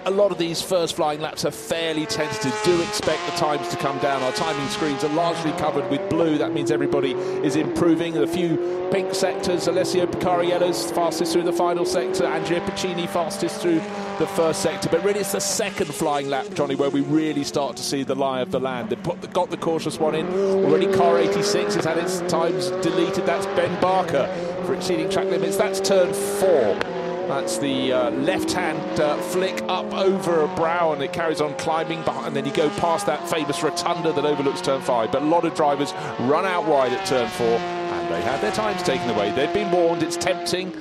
a 0.05 0.11
lot 0.11 0.31
of 0.31 0.37
these 0.37 0.61
first 0.61 0.95
flying 0.95 1.21
laps 1.21 1.45
are 1.45 1.51
fairly 1.51 2.05
tentative. 2.05 2.53
Do 2.63 2.81
expect 2.81 3.25
the 3.25 3.31
times 3.33 3.67
to 3.69 3.77
come 3.77 3.97
down. 3.99 4.21
Our 4.23 4.31
timing 4.31 4.67
screens 4.69 5.03
are 5.03 5.09
largely 5.09 5.51
covered 5.53 5.89
with 5.89 6.07
blue. 6.09 6.37
That 6.37 6.53
means 6.53 6.71
everybody 6.71 7.11
is 7.11 7.55
improving. 7.55 8.17
A 8.17 8.27
few 8.27 8.89
pink 8.91 9.13
sectors. 9.13 9.67
Alessio 9.67 10.05
Picariello's 10.05 10.91
fastest 10.91 11.33
through 11.33 11.43
the 11.43 11.53
final 11.53 11.85
sector. 11.85 12.25
Andrea 12.25 12.61
Piccini 12.61 13.07
fastest 13.07 13.61
through 13.61 13.81
the 14.19 14.27
first 14.35 14.61
sector. 14.61 14.89
But 14.89 15.03
really, 15.03 15.19
it's 15.19 15.33
the 15.33 15.41
second 15.41 15.93
flying 15.93 16.29
lap, 16.29 16.45
Jonny, 16.53 16.75
where 16.75 16.89
we 16.89 17.01
really 17.01 17.43
start 17.43 17.75
to 17.77 17.83
see 17.83 18.03
the 18.03 18.15
lie 18.15 18.41
of 18.41 18.51
the 18.51 18.59
land. 18.59 18.89
They've 18.89 19.03
put, 19.03 19.33
got 19.33 19.49
the 19.49 19.57
cautious 19.57 19.99
one 19.99 20.15
in. 20.15 20.27
Already 20.33 20.91
car 20.93 21.19
86 21.19 21.75
has 21.75 21.85
had 21.85 21.97
its 21.97 22.19
times 22.31 22.69
deleted. 22.81 23.25
That's 23.25 23.45
Ben 23.47 23.79
Barker 23.81 24.27
for 24.65 24.73
exceeding 24.73 25.09
track 25.09 25.27
limits. 25.27 25.57
That's 25.57 25.79
turn 25.79 26.13
four. 26.13 26.94
That's 27.27 27.57
the 27.57 27.91
uh, 27.91 28.11
left-hand 28.11 28.99
uh, 28.99 29.17
flick 29.17 29.61
up 29.63 29.91
over 29.93 30.43
a 30.43 30.47
brow, 30.55 30.93
and 30.93 31.01
it 31.01 31.11
carries 31.11 31.41
on 31.41 31.55
climbing, 31.55 32.03
behind, 32.03 32.27
and 32.27 32.35
then 32.35 32.45
you 32.45 32.53
go 32.53 32.69
past 32.71 33.07
that 33.07 33.27
famous 33.27 33.63
rotunda 33.63 34.13
that 34.13 34.25
overlooks 34.25 34.61
turn 34.61 34.81
five. 34.81 35.11
But 35.11 35.23
a 35.23 35.25
lot 35.25 35.43
of 35.43 35.55
drivers 35.55 35.93
run 36.19 36.45
out 36.45 36.65
wide 36.67 36.93
at 36.93 37.05
turn 37.07 37.27
four, 37.29 37.47
and 37.47 38.13
they 38.13 38.21
had 38.21 38.41
their 38.41 38.51
times 38.51 38.83
taken 38.83 39.09
away. 39.09 39.31
They've 39.31 39.53
been 39.53 39.71
warned; 39.71 40.03
it's 40.03 40.17
tempting. 40.17 40.71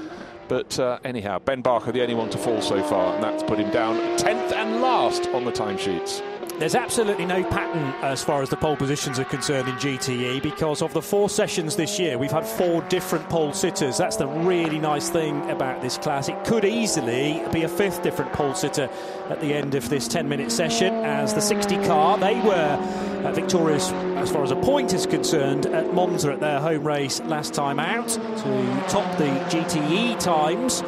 But 0.47 0.79
uh, 0.79 0.99
anyhow, 1.05 1.39
Ben 1.39 1.63
Barker, 1.63 1.93
the 1.93 2.03
only 2.03 2.15
one 2.15 2.29
to 2.31 2.39
fall 2.39 2.61
so 2.61 2.83
far, 2.83 3.15
and 3.15 3.25
that's 3.25 3.43
put 3.43 3.59
him 3.59 3.71
down 3.71 3.97
10th 4.19 4.53
and 4.53 4.83
last 4.83 5.27
on 5.29 5.45
the 5.45 5.53
timesheets. 5.53 6.23
There's 6.59 6.77
absolutely 6.77 7.27
no 7.27 7.43
pattern 7.43 7.83
as 8.05 8.23
far 8.23 8.41
as 8.41 8.49
the 8.49 8.57
pole 8.57 8.77
positions 8.77 9.19
are 9.19 9.25
concerned 9.25 9.69
in 9.69 9.75
GTE 9.75 10.41
because 10.41 10.83
of 10.83 10.93
the 10.93 11.03
four 11.03 11.29
sessions 11.29 11.75
this 11.75 11.99
year, 11.99 12.17
we've 12.17 12.31
had 12.31 12.47
four 12.47 12.81
different 12.83 13.29
pole 13.29 13.53
sitters. 13.53 13.99
That's 13.99 14.15
the 14.15 14.29
really 14.29 14.79
nice 14.79 15.11
thing 15.11 15.51
about 15.51 15.83
this 15.83 15.99
class. 15.99 16.29
It 16.29 16.45
could 16.45 16.65
easily 16.65 17.43
be 17.53 17.65
a 17.65 17.69
fifth 17.69 18.05
different 18.05 18.33
pole 18.33 18.55
sitter 18.55 18.89
at 19.31 19.41
the 19.41 19.53
end 19.53 19.75
of 19.75 19.89
this 19.89 20.07
10 20.07 20.29
minute 20.29 20.53
session 20.53 20.95
as 21.05 21.35
the 21.35 21.41
60 21.41 21.77
car, 21.87 22.19
they 22.19 22.41
were 22.43 22.79
uh, 23.25 23.33
victorious 23.33 23.91
as 23.91 24.31
far 24.31 24.45
as 24.45 24.53
a 24.53 24.57
point 24.57 24.95
is 24.95 25.07
concerned 25.07 25.67
at 25.67 25.93
Monza 25.93 26.33
at 26.33 26.41
their 26.41 26.61
home 26.61 26.87
race 26.87 27.21
last 27.23 27.53
time 27.53 27.81
out 27.81 28.09
to 28.09 28.85
top 28.89 29.19
the 29.19 29.27
GTE 29.51 30.21
times 30.21 30.83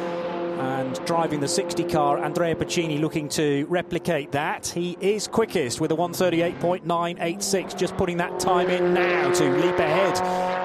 and 0.59 1.03
driving 1.05 1.39
the 1.39 1.47
60 1.47 1.83
car, 1.85 2.17
Andrea 2.17 2.55
Piccini 2.55 2.99
looking 2.99 3.29
to 3.29 3.65
replicate 3.69 4.31
that. 4.31 4.67
He 4.67 4.97
is 4.99 5.27
quickest 5.27 5.79
with 5.79 5.91
a 5.91 5.95
138.986, 5.95 7.77
just 7.77 7.95
putting 7.97 8.17
that 8.17 8.39
time 8.39 8.69
in 8.69 8.93
now 8.93 9.31
to 9.31 9.49
leap 9.57 9.79
ahead 9.79 10.17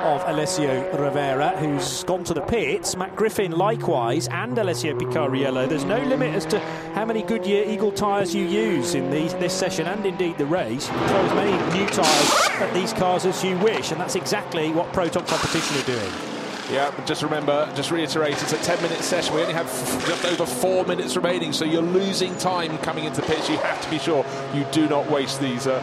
of 0.03 0.23
Alessio 0.29 0.91
Rovera, 0.93 1.57
who's 1.59 2.03
gone 2.05 2.25
to 2.25 2.35
the 2.35 2.41
pits. 2.41 2.97
Matt 2.97 3.15
Griffin 3.15 3.53
likewise, 3.53 4.29
and 4.29 4.59
Alessio 4.59 4.99
Picariello. 4.99 5.69
There's 5.69 5.85
no 5.85 6.03
limit 6.03 6.35
as 6.35 6.47
to 6.47 6.59
how 6.95 7.05
many 7.05 7.23
Goodyear 7.23 7.65
Eagle 7.69 7.93
tyres 7.93 8.35
you 8.35 8.45
use 8.45 8.95
in 8.95 9.11
this 9.11 9.53
session 9.53 9.87
and 9.87 10.05
indeed 10.05 10.39
the 10.39 10.47
race. 10.47 10.89
You 10.89 10.95
throw 11.09 11.25
as 11.25 11.35
many 11.35 11.79
new 11.79 11.87
tyres 11.89 12.49
at 12.61 12.73
these 12.75 12.93
cars 12.93 13.27
as 13.27 13.45
you 13.45 13.57
wish, 13.59 13.93
and 13.93 14.01
that's 14.01 14.17
exactly 14.17 14.71
what 14.71 14.93
Proton 14.93 15.25
Competition 15.27 15.77
are 15.77 15.87
doing. 15.87 16.32
Yeah, 16.71 16.91
but 16.95 17.07
just 17.07 17.23
remember, 17.23 17.71
just 17.75 17.91
reiterate, 17.91 18.35
it's 18.35 18.53
a 18.53 18.59
10 18.59 18.83
minute 18.83 19.01
session. 19.01 19.35
We 19.35 19.43
only 19.43 19.55
have 19.55 19.67
just 20.07 20.25
over 20.25 20.47
four 20.47 20.85
minutes 20.85 21.17
remaining, 21.17 21.53
so 21.53 21.65
you're 21.65 21.83
losing 21.83 22.37
time 22.37 22.79
coming 22.79 23.05
into 23.05 23.21
the 23.21 23.27
pitch. 23.27 23.49
You 23.51 23.57
have 23.59 23.81
to 23.83 23.91
be 23.91 23.99
sure 23.99 24.25
you 24.55 24.65
do 24.73 24.89
not 24.89 25.11
waste 25.11 25.41
these. 25.41 25.67
Uh, 25.67 25.81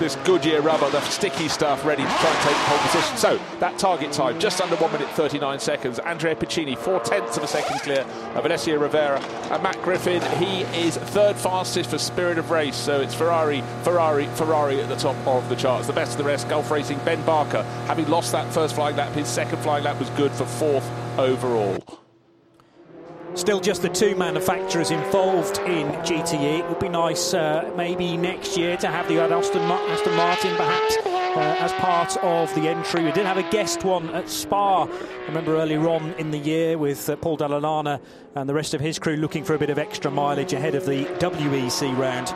this 0.00 0.16
Goodyear 0.24 0.62
rubber, 0.62 0.90
the 0.90 1.00
sticky 1.02 1.46
stuff, 1.46 1.84
ready 1.84 2.02
to 2.02 2.08
try 2.08 2.30
and 2.30 2.48
take 2.48 2.56
pole 2.56 2.78
position. 2.78 3.16
So 3.16 3.40
that 3.60 3.78
target 3.78 4.10
time, 4.10 4.40
just 4.40 4.60
under 4.60 4.74
1 4.76 4.92
minute 4.92 5.08
39 5.10 5.60
seconds. 5.60 5.98
Andrea 6.00 6.34
Piccini, 6.34 6.76
four 6.76 6.98
tenths 7.00 7.36
of 7.36 7.44
a 7.44 7.46
second 7.46 7.78
clear 7.80 8.04
of 8.34 8.44
Alessio 8.44 8.78
Rovera. 8.80 9.22
And 9.52 9.62
Matt 9.62 9.80
Griffin, 9.82 10.22
he 10.38 10.62
is 10.76 10.96
third 10.96 11.36
fastest 11.36 11.90
for 11.90 11.98
Spirit 11.98 12.38
of 12.38 12.50
Race. 12.50 12.76
So 12.76 13.00
it's 13.00 13.14
Ferrari, 13.14 13.62
Ferrari, 13.82 14.26
Ferrari 14.34 14.80
at 14.80 14.88
the 14.88 14.96
top 14.96 15.16
of 15.26 15.48
the 15.48 15.56
charts. 15.56 15.86
The 15.86 15.92
best 15.92 16.12
of 16.12 16.18
the 16.18 16.24
rest, 16.24 16.48
Gulf 16.48 16.70
Racing, 16.70 16.98
Ben 17.04 17.24
Barker, 17.26 17.62
having 17.86 18.08
lost 18.08 18.32
that 18.32 18.52
first 18.52 18.74
flying 18.74 18.96
lap, 18.96 19.12
his 19.12 19.28
second 19.28 19.58
flying 19.58 19.84
lap 19.84 20.00
was 20.00 20.08
good 20.10 20.32
for 20.32 20.46
fourth 20.46 20.90
overall. 21.18 21.78
Still 23.34 23.60
just 23.60 23.82
the 23.82 23.88
two 23.88 24.16
manufacturers 24.16 24.90
involved 24.90 25.58
in 25.58 25.86
GTE. 26.02 26.58
It 26.58 26.68
would 26.68 26.80
be 26.80 26.88
nice 26.88 27.32
uh, 27.32 27.70
maybe 27.76 28.16
next 28.16 28.56
year 28.56 28.76
to 28.78 28.88
have 28.88 29.06
the 29.08 29.20
Aston, 29.20 29.66
Ma- 29.66 29.86
Aston 29.86 30.16
Martin 30.16 30.56
perhaps 30.56 30.96
uh, 31.06 31.56
as 31.60 31.72
part 31.74 32.16
of 32.18 32.52
the 32.56 32.68
entry. 32.68 33.04
We 33.04 33.12
did 33.12 33.26
have 33.26 33.38
a 33.38 33.48
guest 33.50 33.84
one 33.84 34.10
at 34.10 34.28
Spa, 34.28 34.84
I 34.84 35.26
remember 35.26 35.56
earlier 35.56 35.88
on 35.88 36.12
in 36.14 36.32
the 36.32 36.38
year 36.38 36.76
with 36.76 37.08
uh, 37.08 37.16
Paul 37.16 37.36
Dalla 37.36 37.58
Lana 37.58 38.00
and 38.34 38.48
the 38.48 38.54
rest 38.54 38.74
of 38.74 38.80
his 38.80 38.98
crew 38.98 39.16
looking 39.16 39.44
for 39.44 39.54
a 39.54 39.58
bit 39.58 39.70
of 39.70 39.78
extra 39.78 40.10
mileage 40.10 40.52
ahead 40.52 40.74
of 40.74 40.84
the 40.84 41.04
WEC 41.04 41.96
round 41.96 42.28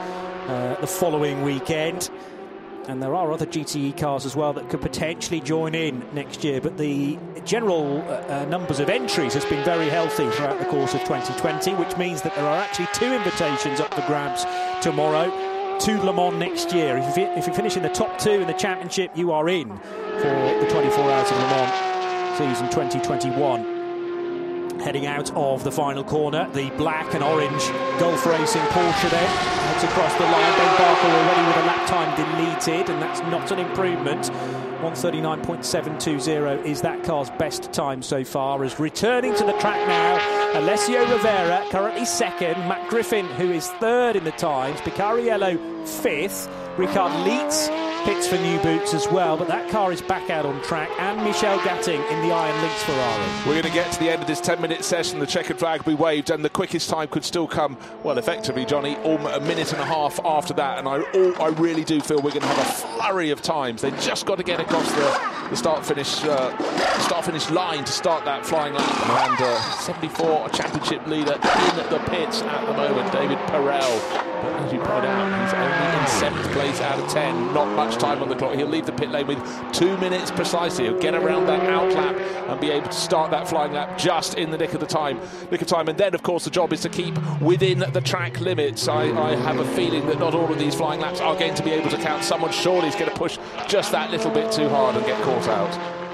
uh, 0.49 0.81
the 0.81 0.87
following 0.87 1.43
weekend 1.43 2.09
and 2.89 3.03
there 3.03 3.15
are 3.15 3.31
other 3.33 3.47
GTE 3.47 3.99
cars 3.99 4.27
as 4.27 4.37
well 4.37 4.53
that 4.53 4.69
could 4.69 4.81
potentially 4.81 5.41
join 5.41 5.75
in 5.75 6.05
next 6.13 6.45
year. 6.45 6.61
But 6.61 6.77
the 6.77 7.19
general 7.45 8.03
uh, 8.03 8.43
uh, 8.43 8.45
numbers 8.47 8.81
of 8.81 8.89
entries 8.89 9.35
has 9.35 9.45
been 9.45 9.65
very 9.65 9.89
healthy 9.89 10.29
throughout 10.31 10.59
the 10.59 10.67
course 10.67 10.95
of 10.95 11.01
2020, 11.01 11.75
which 11.75 11.97
means 11.97 12.23
that 12.23 12.35
there 12.35 12.45
are 12.45 12.59
actually 12.59 12.89
two 12.93 13.13
invitations 13.13 13.81
up 13.81 13.93
for 13.95 14.03
grabs 14.07 14.45
tomorrow 14.83 15.31
to 15.81 16.03
Le 16.03 16.13
Mans 16.13 16.37
next 16.37 16.73
year. 16.73 16.97
If 16.99 17.17
you, 17.17 17.25
if 17.25 17.47
you 17.47 17.55
finish 17.55 17.77
in 17.77 17.83
the 17.83 17.89
top 17.89 18.19
two 18.19 18.31
in 18.31 18.47
the 18.47 18.53
championship, 18.53 19.11
you 19.15 19.33
are 19.33 19.49
in 19.49 19.69
for 19.69 20.59
the 20.61 20.69
24 20.71 21.11
Hours 21.11 21.31
of 21.31 21.39
Le 21.39 21.47
Mans 21.49 22.39
season 22.39 22.69
2021 22.71 23.75
heading 24.81 25.07
out 25.07 25.33
of 25.35 25.65
the 25.65 25.71
final 25.71 26.05
corner. 26.05 26.49
The 26.53 26.71
black 26.77 27.15
and 27.15 27.23
orange 27.23 27.69
Gulf 27.99 28.27
Racing 28.27 28.63
Porsche 28.69 29.11
then 29.11 29.29
heads 29.75 29.85
across 29.85 30.13
the 30.15 30.25
line. 30.25 30.53
Ben 30.59 30.77
Barker 30.77 31.09
already 31.09 31.47
with 31.47 31.57
a 31.57 31.67
lap 31.67 31.87
time 31.87 32.14
and 32.69 33.03
that's 33.03 33.21
not 33.21 33.51
an 33.51 33.59
improvement. 33.59 34.31
139.720 34.81 36.65
is 36.65 36.81
that 36.83 37.03
car's 37.05 37.31
best 37.31 37.73
time 37.73 38.03
so 38.03 38.25
far. 38.25 38.65
As 38.65 38.79
returning 38.81 39.35
to 39.35 39.45
the 39.45 39.53
track 39.55 39.87
now, 39.87 40.59
Alessio 40.59 41.05
Rovera, 41.05 41.69
currently 41.71 42.05
second, 42.05 42.57
Matt 42.69 42.89
Griffin, 42.89 43.27
who 43.27 43.51
is 43.51 43.69
third 43.73 44.17
in 44.17 44.25
the 44.25 44.33
times, 44.33 44.81
Picariello 44.81 45.59
fifth, 45.87 46.49
Richard 46.79 47.13
Lietz 47.27 47.84
pits 48.05 48.29
for 48.29 48.37
new 48.37 48.59
boots 48.61 48.93
as 48.93 49.09
well, 49.09 49.37
but 49.37 49.49
that 49.49 49.71
car 49.71 49.91
is 49.91 50.03
back 50.03 50.29
out 50.29 50.45
on 50.45 50.61
track, 50.63 50.91
and 50.99 51.23
Michelle 51.25 51.59
Gatting 51.61 52.01
in 52.11 52.29
the 52.29 52.35
Iron 52.35 52.63
Lynx 52.63 52.83
Ferrari. 52.83 53.25
We're 53.47 53.61
going 53.61 53.63
to 53.65 53.71
get 53.71 53.91
to 53.93 53.99
the 53.99 54.11
end 54.11 54.21
of 54.21 54.29
this 54.29 54.41
10 54.41 54.61
minute 54.61 54.85
session. 54.85 55.19
The 55.19 55.27
checkered 55.27 55.59
flag 55.59 55.83
will 55.83 55.97
be 55.97 56.03
waved, 56.03 56.31
and 56.31 56.45
the 56.45 56.51
quickest 56.51 56.91
time 56.91 57.09
could 57.09 57.25
still 57.25 57.47
come, 57.47 57.79
well, 58.03 58.19
effectively, 58.19 58.67
Jonny, 58.67 58.97
um, 58.97 59.27
a 59.27 59.41
minute 59.41 59.73
and 59.73 59.81
a 59.81 59.87
half 59.87 60.21
after 60.25 60.53
that. 60.55 60.79
And 60.79 60.87
I, 60.87 61.01
all, 61.01 61.43
I 61.43 61.49
really 61.49 61.85
do 61.85 62.01
feel 62.01 62.17
we're 62.17 62.31
going 62.31 62.43
to 62.43 62.49
have 62.49 62.59
a 62.59 62.71
flurry 62.71 63.31
of 63.31 63.41
times. 63.41 63.81
They've 63.81 64.01
just 64.01 64.27
got 64.27 64.37
to 64.37 64.45
get 64.45 64.61
across 64.61 64.91
the, 64.93 65.44
the 65.55 65.59
start 65.59 65.87
finish 65.87 66.25
uh, 66.25 66.99
start 66.99 67.25
finish 67.25 67.49
line 67.49 67.85
to 67.85 67.93
start 67.93 68.25
that 68.25 68.45
flying 68.45 68.75
lap. 68.75 69.31
And 69.31 69.41
uh, 69.41 69.61
74, 69.79 70.47
a 70.47 70.51
championship 70.51 71.07
leader 71.07 71.35
in 71.35 71.91
the 71.91 72.03
pits 72.11 72.43
at 72.43 72.67
the 72.67 72.73
moment, 72.73 73.13
David 73.13 73.39
Perel. 73.51 74.25
But 74.43 74.53
as 74.63 74.73
you 74.73 74.79
point 74.81 75.07
out, 75.07 75.45
he's 75.45 75.55
only 75.55 76.01
in 76.01 76.07
seventh 76.09 76.53
place 76.53 76.81
out 76.81 76.99
of 76.99 77.09
10. 77.09 77.55
Not 77.55 77.75
much 77.77 77.97
time 77.97 78.23
on 78.23 78.29
the 78.29 78.35
clock. 78.35 78.55
He'll 78.57 78.67
leave 78.67 78.85
the 78.85 78.93
pit 78.93 79.11
lane 79.11 79.27
with 79.27 79.39
two 79.73 79.97
minutes 79.99 80.31
precisely. 80.31 80.85
He'll 80.85 80.99
get 80.99 81.15
around 81.15 81.47
that 81.47 81.63
out 81.71 81.93
lap 81.93 82.17
and 82.49 82.61
be 82.61 82.71
able 82.71 82.89
to 82.89 82.93
start 82.93 83.31
that 83.31 83.49
flying 83.49 83.73
lap 83.73 83.97
just 83.97 84.35
in 84.35 84.51
the 84.51 84.59
nick 84.59 84.75
of 84.75 84.81
the 84.81 84.87
time. 84.87 85.21
Nick 85.51 85.63
of 85.63 85.69
time. 85.69 85.89
And 85.89 85.97
then, 85.97 86.15
of 86.15 86.23
course, 86.23 86.45
the 86.45 86.51
job 86.51 86.73
is 86.73 86.81
to 86.83 86.89
keep 86.89 87.15
within 87.41 87.79
the 87.79 88.01
track 88.01 88.41
limits. 88.41 88.87
I, 88.89 89.05
I 89.05 89.37
have 89.37 89.59
a 89.61 89.75
feeling 89.75 90.07
that 90.07 90.19
not 90.19 90.35
all 90.35 90.53
of 90.53 90.59
these 90.59 90.75
flying 90.75 91.01
laps 91.01 91.21
are 91.21 91.37
going 91.37 91.55
to 91.55 91.63
be 91.63 91.71
able 91.71 91.91
to 91.91 91.99
count. 91.99 92.25
Someone 92.25 92.53
surely 92.53 92.89
is 92.89 92.95
going 92.97 93.11
to 93.11 93.17
push 93.17 93.39
just 93.69 93.93
that 93.93 94.11
little 94.11 94.31
bit 94.31 94.53
too 94.53 94.69
hard 94.69 94.97
and 94.97 95.07
get 95.07 95.23
caught 95.23 95.44
out. 95.49 96.05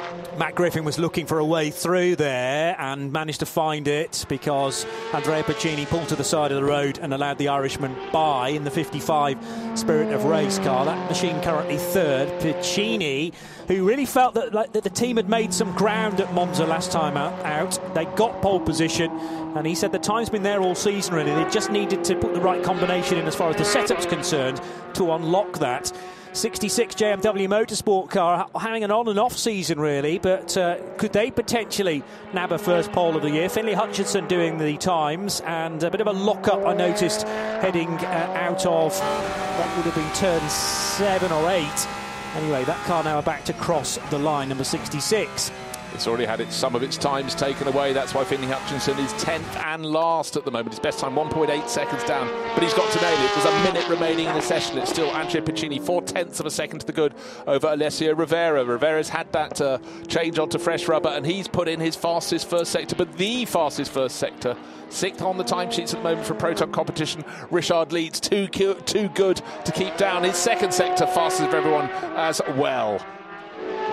Matt 0.41 0.55
Griffin 0.55 0.85
was 0.85 0.99
looking 0.99 1.27
for 1.27 1.39
a 1.39 1.45
way 1.45 1.71
through 1.71 2.17
there 2.17 2.75
and 2.79 3.13
managed 3.13 3.41
to 3.41 3.47
find 3.47 3.87
it 3.87 4.25
because 4.27 4.87
Andrea 5.13 5.43
Piccini 5.43 5.87
pulled 5.87 6.09
to 6.09 6.17
the 6.17 6.25
side 6.25 6.51
of 6.51 6.57
the 6.57 6.65
road 6.65 6.99
and 7.03 7.13
allowed 7.13 7.37
the 7.37 7.49
Irishman 7.49 7.95
by 8.11 8.49
in 8.49 8.65
the 8.65 8.71
55 8.71 9.37
Spirit 9.75 10.15
of 10.15 10.25
Race 10.25 10.59
car. 10.61 10.87
That 10.87 11.11
machine 11.11 11.43
currently 11.43 11.77
third. 11.77 12.29
Piccini, 12.41 13.35
who 13.69 13.87
really 13.87 14.07
felt 14.07 14.33
that, 14.33 14.55
like, 14.55 14.73
that 14.73 14.83
the 14.83 14.89
team 14.89 15.17
had 15.17 15.29
made 15.29 15.53
some 15.53 15.75
ground 15.75 16.23
at 16.23 16.33
Monza 16.33 16.65
last 16.65 16.91
time 16.91 17.19
out. 17.19 17.95
They 17.95 18.07
got 18.07 18.41
pole 18.41 18.61
position 18.61 19.11
and 19.11 19.67
he 19.67 19.75
said 19.75 19.93
the 19.93 19.99
time's 19.99 20.31
been 20.31 20.43
there 20.43 20.63
all 20.63 20.75
season 20.75 21.15
really. 21.15 21.35
They 21.35 21.51
just 21.51 21.71
needed 21.71 22.03
to 22.05 22.17
put 22.17 22.33
the 22.33 22.41
right 22.41 22.63
combination 22.63 23.19
in 23.19 23.27
as 23.27 23.35
far 23.35 23.51
as 23.51 23.57
the 23.57 23.65
setup's 23.67 24.07
concerned 24.07 24.59
to 24.95 25.13
unlock 25.13 25.59
that. 25.59 25.93
66 26.33 26.95
JMW 26.95 27.49
Motorsport 27.49 28.11
car 28.11 28.49
having 28.59 28.85
an 28.85 28.91
on 28.91 29.09
and 29.09 29.19
off 29.19 29.37
season, 29.37 29.81
really, 29.81 30.19
but 30.19 30.57
uh, 30.57 30.79
could 30.97 31.13
they 31.13 31.31
potentially 31.31 32.05
nab 32.33 32.53
a 32.53 32.59
first 32.59 32.93
pole 32.93 33.17
of 33.17 33.23
the 33.23 33.31
year? 33.31 33.49
Finlay 33.49 33.75
Hutchison 33.75 34.29
doing 34.29 34.57
the 34.57 34.77
times, 34.77 35.41
and 35.41 35.83
a 35.83 35.91
bit 35.91 36.01
of 36.01 36.07
a 36.07 36.13
lock 36.13 36.47
up 36.47 36.65
I 36.65 36.75
noticed 36.75 37.23
heading 37.23 37.89
uh, 37.89 38.33
out 38.37 38.65
of 38.65 38.97
what 38.99 39.77
would 39.77 39.87
have 39.87 39.95
been 39.95 40.13
turn 40.15 40.49
seven 40.49 41.33
or 41.33 41.51
eight. 41.51 41.89
Anyway, 42.37 42.63
that 42.65 42.83
car 42.87 43.03
now 43.03 43.21
back 43.21 43.45
to 43.47 43.53
cross 43.55 43.99
the 44.11 44.19
line, 44.19 44.51
number 44.51 44.65
66. 44.65 45.51
It's 46.01 46.09
already 46.09 46.25
had 46.25 46.41
its, 46.41 46.57
some 46.57 46.75
of 46.75 46.83
its 46.83 46.97
times 46.97 47.35
taken 47.35 47.69
away. 47.69 47.93
That's 47.93 48.15
why 48.15 48.25
Finlay 48.25 48.47
Hutchison 48.47 48.99
is 49.01 49.13
10th 49.23 49.55
and 49.67 49.85
last 49.85 50.35
at 50.35 50.47
the 50.47 50.51
moment. 50.51 50.71
His 50.71 50.81
best 50.81 50.99
time 50.99 51.15
1.8 51.15 51.69
seconds 51.69 52.03
down, 52.05 52.27
but 52.55 52.63
he's 52.63 52.73
got 52.73 52.91
to 52.91 53.01
nail 53.03 53.13
it. 53.13 53.31
There's 53.35 53.45
a 53.45 53.63
minute 53.65 53.87
remaining 53.87 54.27
in 54.27 54.35
the 54.35 54.41
session. 54.41 54.79
It's 54.79 54.89
still 54.89 55.11
Andrea 55.11 55.43
Piccini, 55.43 55.79
four 55.79 56.01
tenths 56.01 56.41
of 56.41 56.47
a 56.47 56.51
second 56.51 56.79
to 56.79 56.87
the 56.87 56.95
good 56.95 57.15
over 57.47 57.67
Alessio 57.67 58.15
Rovera. 58.15 58.65
Rovera's 58.65 59.11
had 59.11 59.31
that 59.33 59.61
uh, 59.61 59.77
change 60.09 60.39
onto 60.39 60.59
fresh 60.59 60.89
rubber, 60.89 61.11
and 61.11 61.27
he's 61.27 61.47
put 61.47 61.69
in 61.69 61.79
his 61.79 61.97
fastest 61.97 62.49
first 62.49 62.73
sector, 62.73 62.97
but 62.97 63.19
the 63.19 63.45
fastest 63.45 63.93
first 63.93 64.17
sector. 64.17 64.57
Sixth 64.89 65.21
on 65.21 65.37
the 65.37 65.45
timesheets 65.45 65.93
at 65.93 65.99
the 65.99 66.03
moment 66.03 66.27
for 66.27 66.33
Proton 66.33 66.73
competition. 66.73 67.23
Richard 67.51 67.91
Lietz 67.91 68.19
too, 68.23 68.47
too 68.47 69.09
good 69.11 69.43
to 69.67 69.71
keep 69.71 69.99
down. 69.99 70.25
His 70.25 70.37
second 70.37 70.73
sector 70.73 71.07
fastest 71.07 71.49
of 71.49 71.55
everyone 71.55 71.91
as 72.17 72.41
well. 72.57 73.05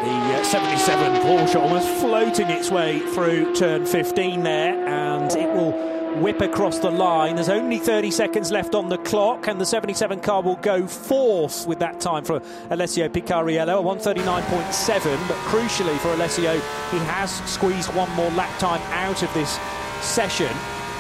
The 0.08 0.14
uh, 0.14 0.44
77 0.46 1.16
Porsche 1.24 1.62
almost 1.62 1.90
floating 2.00 2.50
its 2.50 2.72
way 2.72 3.00
through 3.14 3.54
turn 3.54 3.86
15 3.86 4.42
there, 4.42 4.88
and 4.88 5.30
it 5.36 5.54
will 5.54 5.74
whip 6.22 6.40
across 6.40 6.80
the 6.80 6.90
line. 6.90 7.36
There's 7.36 7.50
only 7.50 7.78
30 7.78 8.12
seconds 8.12 8.50
left 8.50 8.74
on 8.74 8.88
the 8.88 9.00
clock, 9.00 9.50
and 9.50 9.60
the 9.60 9.66
77 9.66 10.22
car 10.22 10.42
will 10.42 10.56
go 10.56 10.88
fourth 10.88 11.68
with 11.68 11.80
that 11.80 12.00
time 12.00 12.24
for 12.24 12.42
Alessio 12.70 13.10
Picariello, 13.10 13.84
139.7. 13.84 15.28
But 15.28 15.38
crucially 15.50 15.98
for 15.98 16.14
Alessio, 16.14 16.54
he 16.54 17.00
has 17.00 17.44
squeezed 17.44 17.94
one 17.94 18.10
more 18.12 18.32
lap 18.32 18.58
time 18.60 18.82
out 18.94 19.24
of 19.24 19.34
this 19.34 19.60
session. 20.00 20.56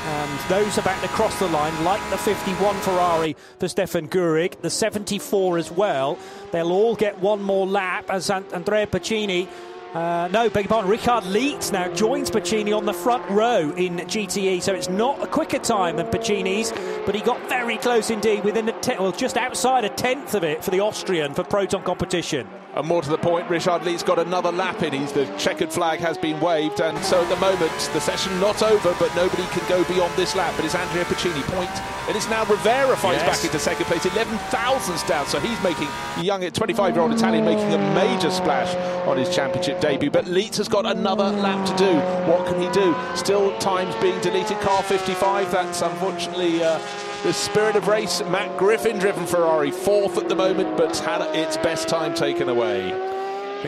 And 0.07 0.39
those 0.49 0.77
about 0.77 1.01
to 1.01 1.09
cross 1.09 1.37
the 1.39 1.47
line, 1.47 1.83
like 1.83 2.01
the 2.09 2.17
51 2.17 2.75
Ferrari 2.77 3.35
for 3.59 3.67
Stefan 3.67 4.07
Gurig, 4.07 4.61
the 4.61 4.69
74 4.69 5.57
as 5.57 5.69
well, 5.69 6.17
they'll 6.51 6.71
all 6.71 6.95
get 6.95 7.19
one 7.19 7.41
more 7.41 7.67
lap 7.67 8.09
as 8.09 8.29
Andrea 8.29 8.87
Piccini 8.87 9.47
uh, 9.93 10.27
no, 10.31 10.49
beg 10.49 10.65
your 10.65 10.69
pardon. 10.69 10.91
Richard 10.91 11.23
Lietz 11.23 11.71
now 11.71 11.91
joins 11.93 12.29
Piccini 12.29 12.75
on 12.75 12.85
the 12.85 12.93
front 12.93 13.27
row 13.29 13.73
in 13.77 13.97
GTE, 13.97 14.61
so 14.61 14.73
it's 14.73 14.89
not 14.89 15.21
a 15.23 15.27
quicker 15.27 15.59
time 15.59 15.95
than 15.95 16.07
Piccini's, 16.07 16.71
but 17.05 17.15
he 17.15 17.21
got 17.21 17.39
very 17.49 17.77
close 17.77 18.09
indeed, 18.09 18.43
within 18.43 18.67
a 18.69 18.79
te- 18.81 18.97
well, 18.99 19.11
just 19.11 19.37
outside 19.37 19.85
a 19.85 19.89
tenth 19.89 20.35
of 20.35 20.43
it 20.43 20.63
for 20.63 20.71
the 20.71 20.81
Austrian 20.81 21.33
for 21.33 21.43
Proton 21.43 21.83
competition. 21.83 22.47
And 22.77 22.87
more 22.87 23.01
to 23.01 23.09
the 23.09 23.17
point, 23.17 23.49
Richard 23.49 23.81
Lietz 23.81 24.05
got 24.05 24.19
another 24.19 24.51
lap 24.51 24.83
in. 24.83 24.93
He's 24.93 25.11
the 25.11 25.25
checkered 25.35 25.73
flag 25.73 25.97
has 25.99 26.15
been 26.15 26.39
waved, 26.39 26.79
and 26.79 26.95
so 27.03 27.23
at 27.23 27.27
the 27.27 27.35
moment 27.37 27.71
the 27.91 27.99
session 27.99 28.39
not 28.39 28.61
over, 28.61 28.95
but 28.99 29.15
nobody 29.15 29.41
can 29.47 29.67
go 29.67 29.83
beyond 29.85 30.15
this 30.15 30.35
lap. 30.35 30.53
But 30.55 30.65
it's 30.65 30.75
Andrea 30.75 31.03
Piccini 31.05 31.41
point. 31.47 31.71
and 32.07 32.15
it's 32.15 32.29
now 32.29 32.45
Rovera 32.45 32.95
finds 32.95 33.23
yes. 33.23 33.35
back 33.35 33.43
into 33.43 33.57
second 33.57 33.87
place, 33.87 34.05
11 34.05 34.37
thousandths 34.51 35.01
down. 35.07 35.25
So 35.25 35.39
he's 35.39 35.59
making 35.63 35.87
young 36.21 36.41
25-year-old 36.41 37.13
Italian 37.13 37.45
making 37.45 37.73
a 37.73 37.79
major 37.95 38.29
splash 38.29 38.75
on 39.07 39.17
his 39.17 39.35
championship 39.35 39.81
debut. 39.81 40.11
But 40.11 40.25
Lietz 40.25 40.57
has 40.57 40.67
got 40.67 40.85
another 40.85 41.31
lap 41.31 41.67
to 41.69 41.75
do. 41.77 41.95
What 42.29 42.45
can 42.45 42.61
he 42.61 42.69
do? 42.69 42.95
Still 43.15 43.57
times 43.57 43.95
being 43.95 44.21
deleted. 44.21 44.59
Car 44.59 44.83
55. 44.83 45.51
That's 45.51 45.81
unfortunately. 45.81 46.63
Uh, 46.63 46.79
the 47.27 47.33
spirit 47.33 47.75
of 47.75 47.89
race, 47.89 48.21
Matt 48.29 48.55
Griffin 48.55 48.99
driven 48.99 49.25
Ferrari, 49.25 49.69
fourth 49.69 50.17
at 50.17 50.29
the 50.29 50.35
moment, 50.35 50.77
but 50.77 50.95
had 50.99 51.19
its 51.35 51.57
best 51.57 51.89
time 51.89 52.13
taken 52.13 52.47
away. 52.47 53.16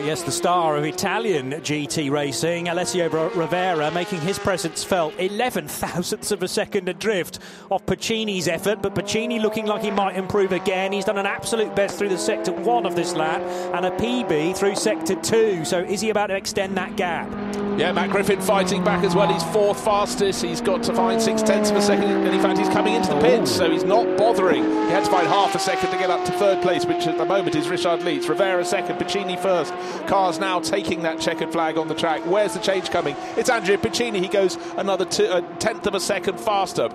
But 0.00 0.06
yes, 0.06 0.22
the 0.22 0.32
star 0.32 0.78
of 0.78 0.84
Italian 0.84 1.50
GT 1.50 2.10
racing, 2.10 2.68
Alessio 2.68 3.10
Rovera, 3.10 3.92
making 3.92 4.22
his 4.22 4.38
presence 4.38 4.82
felt 4.82 5.12
11 5.18 5.68
thousandths 5.68 6.30
of 6.30 6.42
a 6.42 6.48
second 6.48 6.88
adrift 6.88 7.38
of 7.70 7.84
Piccini's 7.84 8.48
effort, 8.48 8.80
but 8.80 8.94
Piccini 8.94 9.42
looking 9.42 9.66
like 9.66 9.82
he 9.82 9.90
might 9.90 10.16
improve 10.16 10.52
again. 10.52 10.92
He's 10.92 11.04
done 11.04 11.18
an 11.18 11.26
absolute 11.26 11.76
best 11.76 11.98
through 11.98 12.08
the 12.08 12.16
sector 12.16 12.50
one 12.50 12.86
of 12.86 12.96
this 12.96 13.12
lap 13.12 13.42
and 13.74 13.84
a 13.84 13.90
PB 13.90 14.56
through 14.56 14.76
sector 14.76 15.16
two. 15.16 15.66
So 15.66 15.80
is 15.80 16.00
he 16.00 16.08
about 16.08 16.28
to 16.28 16.34
extend 16.34 16.78
that 16.78 16.96
gap? 16.96 17.30
Yeah, 17.78 17.92
Matt 17.92 18.10
Griffin 18.10 18.40
fighting 18.40 18.82
back 18.84 19.04
as 19.04 19.14
well. 19.14 19.32
He's 19.32 19.42
fourth 19.44 19.82
fastest. 19.82 20.42
He's 20.42 20.60
got 20.60 20.82
to 20.82 20.94
find 20.94 21.20
six 21.20 21.42
tenths 21.42 21.70
of 21.70 21.76
a 21.76 21.82
second, 21.82 22.10
and 22.10 22.34
in 22.34 22.40
fact, 22.40 22.58
he's 22.58 22.68
coming 22.68 22.94
into 22.94 23.08
the 23.08 23.20
pits, 23.20 23.50
so 23.50 23.70
he's 23.70 23.84
not 23.84 24.18
bothering. 24.18 24.64
He 24.64 24.90
had 24.90 25.04
to 25.04 25.10
find 25.10 25.26
half 25.26 25.54
a 25.54 25.58
second 25.58 25.90
to 25.90 25.96
get 25.96 26.10
up 26.10 26.24
to 26.26 26.32
third 26.32 26.62
place, 26.62 26.84
which 26.84 27.06
at 27.06 27.16
the 27.16 27.24
moment 27.24 27.54
is 27.54 27.68
Richard 27.68 28.00
Lietz. 28.00 28.24
Rovera 28.24 28.66
second, 28.66 28.98
Piccini 28.98 29.38
first. 29.38 29.72
Cars 30.06 30.38
now 30.38 30.60
taking 30.60 31.02
that 31.02 31.20
checkered 31.20 31.52
flag 31.52 31.78
on 31.78 31.88
the 31.88 31.94
track. 31.94 32.22
Where's 32.26 32.54
the 32.54 32.60
change 32.60 32.90
coming? 32.90 33.16
It's 33.36 33.50
Andrea 33.50 33.78
Piccini. 33.78 34.20
He 34.20 34.28
goes 34.28 34.56
another 34.76 35.06
a 35.20 35.34
uh, 35.34 35.40
tenth 35.58 35.86
of 35.86 35.94
a 35.94 36.00
second 36.00 36.38
faster. 36.40 36.88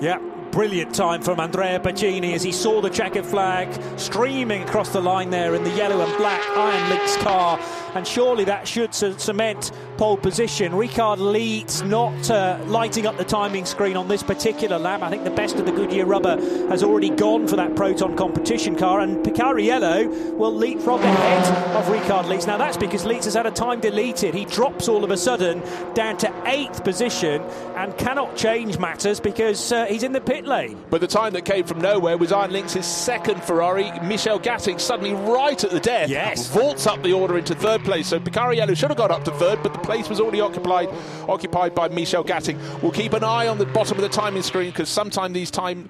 Yeah, 0.00 0.18
brilliant 0.50 0.94
time 0.94 1.22
from 1.22 1.40
Andrea 1.40 1.80
Piccini 1.80 2.34
as 2.34 2.42
he 2.42 2.52
saw 2.52 2.80
the 2.80 2.90
checkered 2.90 3.26
flag 3.26 3.68
streaming 3.98 4.62
across 4.62 4.90
the 4.90 5.00
line 5.00 5.30
there 5.30 5.54
in 5.54 5.64
the 5.64 5.70
yellow 5.70 6.04
and 6.04 6.16
black 6.16 6.40
Iron 6.56 6.90
Lynx 6.90 7.16
car. 7.18 7.58
And 7.98 8.06
surely 8.06 8.44
that 8.44 8.68
should 8.68 8.94
cement 8.94 9.72
pole 9.96 10.16
position. 10.16 10.72
Richard 10.72 11.18
Lietz 11.18 11.84
not 11.84 12.30
uh, 12.30 12.56
lighting 12.66 13.08
up 13.08 13.16
the 13.18 13.24
timing 13.24 13.64
screen 13.64 13.96
on 13.96 14.06
this 14.06 14.22
particular 14.22 14.78
lap. 14.78 15.02
I 15.02 15.10
think 15.10 15.24
the 15.24 15.30
best 15.30 15.56
of 15.56 15.66
the 15.66 15.72
Goodyear 15.72 16.06
rubber 16.06 16.36
has 16.68 16.84
already 16.84 17.10
gone 17.10 17.48
for 17.48 17.56
that 17.56 17.74
Proton 17.74 18.16
competition 18.16 18.76
car, 18.76 19.00
and 19.00 19.26
Picariello 19.26 20.32
will 20.34 20.54
leapfrog 20.54 21.00
ahead 21.00 21.74
of 21.74 21.88
Richard 21.88 22.26
Lietz. 22.26 22.46
Now 22.46 22.56
that's 22.56 22.76
because 22.76 23.02
Lietz 23.02 23.24
has 23.24 23.34
had 23.34 23.46
a 23.46 23.50
time 23.50 23.80
deleted. 23.80 24.32
He 24.32 24.44
drops 24.44 24.86
all 24.86 25.02
of 25.02 25.10
a 25.10 25.16
sudden 25.16 25.60
down 25.94 26.18
to 26.18 26.32
eighth 26.46 26.84
position 26.84 27.42
and 27.74 27.98
cannot 27.98 28.36
change 28.36 28.78
matters 28.78 29.18
because 29.18 29.72
uh, 29.72 29.86
he's 29.86 30.04
in 30.04 30.12
the 30.12 30.20
pit 30.20 30.46
lane. 30.46 30.80
But 30.88 31.00
the 31.00 31.08
time 31.08 31.32
that 31.32 31.44
came 31.44 31.64
from 31.64 31.80
nowhere 31.80 32.16
was 32.16 32.30
Iron 32.30 32.52
Lynx's 32.52 32.86
second 32.86 33.42
Ferrari. 33.42 33.90
Michelle 34.02 34.38
Gatting 34.38 34.78
suddenly 34.78 35.14
right 35.14 35.64
at 35.64 35.72
the 35.72 35.80
death. 35.80 36.08
Yes. 36.08 36.46
Vaults 36.46 36.86
up 36.86 37.02
the 37.02 37.12
order 37.12 37.36
into 37.36 37.56
third 37.56 37.82
place. 37.88 38.08
So 38.08 38.20
Picariello 38.20 38.76
should 38.76 38.90
have 38.90 38.98
got 38.98 39.10
up 39.10 39.24
to 39.24 39.30
third, 39.32 39.62
but 39.62 39.72
the 39.72 39.78
place 39.78 40.10
was 40.10 40.20
already 40.20 40.42
occupied 40.42 40.90
occupied 41.26 41.74
by 41.74 41.88
Michelle 41.88 42.22
Gatting. 42.22 42.58
We'll 42.82 42.92
keep 42.92 43.14
an 43.14 43.24
eye 43.24 43.48
on 43.48 43.56
the 43.56 43.64
bottom 43.64 43.96
of 43.96 44.02
the 44.02 44.10
timing 44.10 44.42
screen 44.42 44.70
because 44.70 44.90
sometimes 44.90 45.32
these 45.32 45.50
time 45.50 45.88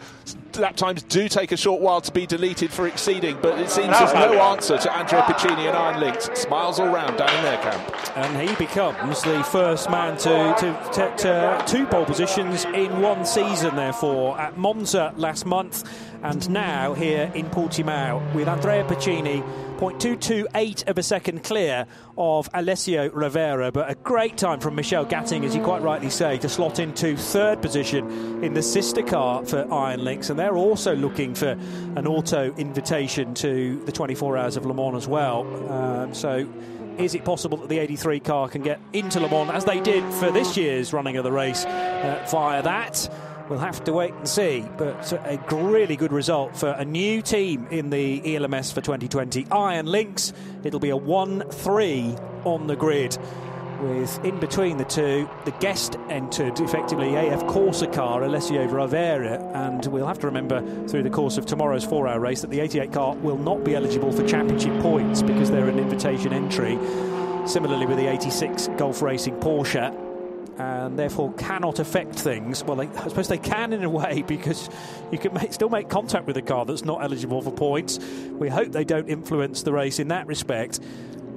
lap 0.57 0.77
times 0.77 1.03
do 1.03 1.29
take 1.29 1.53
a 1.53 1.57
short 1.57 1.81
while 1.81 2.01
to 2.01 2.13
be 2.13 2.25
deleted 2.27 2.71
for 2.71 2.87
exceeding, 2.87 3.37
but 3.43 3.59
it 3.59 3.69
seems 3.69 3.95
oh, 3.95 3.99
there's 3.99 4.13
no 4.13 4.41
answer 4.41 4.79
to 4.79 4.97
Andrea 4.97 5.23
Piccini 5.23 5.67
and 5.67 5.77
Iron 5.77 6.01
Lynx. 6.01 6.31
Smiles 6.35 6.79
all 6.79 6.89
round 6.89 7.17
down 7.19 7.35
in 7.37 7.43
their 7.43 7.59
camp. 7.59 8.17
And 8.17 8.49
he 8.49 8.55
becomes 8.57 9.23
the 9.23 9.43
first 9.45 9.91
man 9.91 10.17
to, 10.19 10.55
to, 10.59 10.91
to, 10.95 11.17
to 11.17 11.65
two 11.67 11.87
pole 11.87 12.05
positions 12.05 12.65
in 12.67 13.01
one 13.01 13.25
season, 13.25 13.75
therefore, 13.77 14.39
at 14.41 14.57
Monza 14.57 15.13
last 15.17 15.47
month 15.47 15.85
and 16.23 16.49
now 16.51 16.95
here 16.95 17.31
in 17.35 17.47
Portimao 17.47 18.35
with 18.35 18.49
Andrea 18.49 18.85
Piccini 18.85 19.45
0.228 19.79 20.89
of 20.89 20.99
a 20.99 21.03
second 21.05 21.45
clear 21.45 21.87
of 22.17 22.51
Alessio 22.53 23.11
Rovera, 23.11 23.73
but 23.73 23.89
a 23.89 23.95
great 23.95 24.37
time 24.37 24.59
from 24.59 24.75
Michelle 24.75 25.07
Gatting, 25.07 25.45
as 25.45 25.55
you 25.55 25.63
quite 25.63 25.83
rightly 25.83 26.11
say, 26.11 26.37
to 26.39 26.49
slot 26.49 26.81
into 26.81 27.17
third 27.17 27.63
position 27.63 28.43
in 28.43 28.55
the 28.55 28.63
sister 28.63 29.03
car 29.03 29.47
for 29.47 29.73
Iron 29.73 30.03
Lynx, 30.03 30.31
and 30.31 30.39
they're 30.39 30.57
also 30.57 30.97
looking 30.97 31.33
for 31.33 31.51
an 31.51 32.09
auto 32.09 32.53
invitation 32.57 33.35
to 33.35 33.81
the 33.85 33.93
24 33.93 34.37
Hours 34.37 34.57
of 34.57 34.67
Le 34.67 34.75
Mans 34.75 34.97
as 34.97 35.07
well. 35.07 35.47
Um, 35.71 36.13
so 36.13 36.49
is 36.99 37.15
it 37.15 37.25
possible 37.25 37.59
that 37.59 37.69
the 37.69 37.79
83 37.79 38.19
car 38.19 38.49
can 38.49 38.63
get 38.63 38.81
into 38.93 39.21
Le 39.21 39.29
Mans 39.29 39.51
as 39.51 39.65
they 39.65 39.81
did 39.81 40.03
for 40.15 40.33
this 40.33 40.57
year's 40.57 40.93
running 40.93 41.17
of 41.19 41.23
the 41.23 41.31
race 41.31 41.65
uh, 41.65 42.27
via 42.29 42.63
that? 42.63 43.09
We'll 43.49 43.59
have 43.61 43.83
to 43.85 43.95
wait 43.95 44.13
and 44.13 44.29
see, 44.29 44.67
but 44.77 45.11
a 45.13 45.39
really 45.51 45.97
good 45.97 46.13
result 46.13 46.55
for 46.55 46.69
a 46.69 46.85
new 46.85 47.23
team 47.23 47.67
in 47.71 47.89
the 47.89 48.37
ELMS 48.37 48.73
for 48.73 48.83
2020. 48.83 49.47
Iron 49.51 49.87
Lynx, 49.87 50.35
it'll 50.65 50.81
be 50.81 50.91
a 50.91 50.97
1 50.97 51.49
3 51.51 52.17
on 52.45 52.67
the 52.67 52.77
grid. 52.77 53.17
With 53.81 54.23
in 54.25 54.39
between 54.39 54.77
the 54.77 54.85
two, 54.85 55.31
the 55.47 55.53
guest 55.53 55.97
entered 56.11 56.61
effectively 56.61 57.15
AF 57.15 57.45
Corsa 57.45 57.91
car, 57.91 58.23
Alessio 58.23 58.67
Rovera, 58.67 59.41
and 59.55 59.87
we'll 59.87 60.07
have 60.07 60.19
to 60.19 60.27
remember 60.27 60.61
through 60.89 61.05
the 61.05 61.11
course 61.11 61.39
of 61.39 61.47
tomorrow's 61.47 61.85
four 61.85 62.07
hour 62.07 62.21
race 62.21 62.43
that 62.43 62.51
the 62.51 62.61
88 62.61 62.93
car 62.93 63.15
will 63.15 63.39
not 63.39 63.65
be 63.65 63.77
eligible 63.77 64.13
for 64.13 64.27
championship 64.27 64.79
points 64.83 65.23
because 65.23 65.51
they're 65.51 65.69
an 65.69 65.79
invitation 65.79 66.33
entry. 66.33 66.77
Similarly, 67.47 67.87
with 67.87 67.97
the 67.97 68.09
86 68.09 68.69
Gulf 68.77 69.01
Racing 69.01 69.37
Porsche, 69.37 70.08
and 70.59 70.99
therefore 70.99 71.33
cannot 71.35 71.79
affect 71.79 72.15
things. 72.15 72.65
Well, 72.65 72.77
they, 72.77 72.89
I 72.89 73.09
suppose 73.09 73.29
they 73.29 73.39
can 73.39 73.73
in 73.73 73.85
a 73.85 73.91
way 73.91 74.23
because 74.27 74.69
you 75.13 75.19
can 75.19 75.33
make, 75.35 75.53
still 75.53 75.69
make 75.69 75.89
contact 75.89 76.27
with 76.27 76.37
a 76.37 76.43
car 76.43 76.65
that's 76.65 76.85
not 76.85 77.03
eligible 77.03 77.41
for 77.43 77.53
points. 77.53 77.99
We 78.33 78.49
hope 78.49 78.73
they 78.73 78.85
don't 78.85 79.09
influence 79.09 79.63
the 79.63 79.73
race 79.73 79.99
in 79.99 80.09
that 80.09 80.27
respect. 80.27 80.81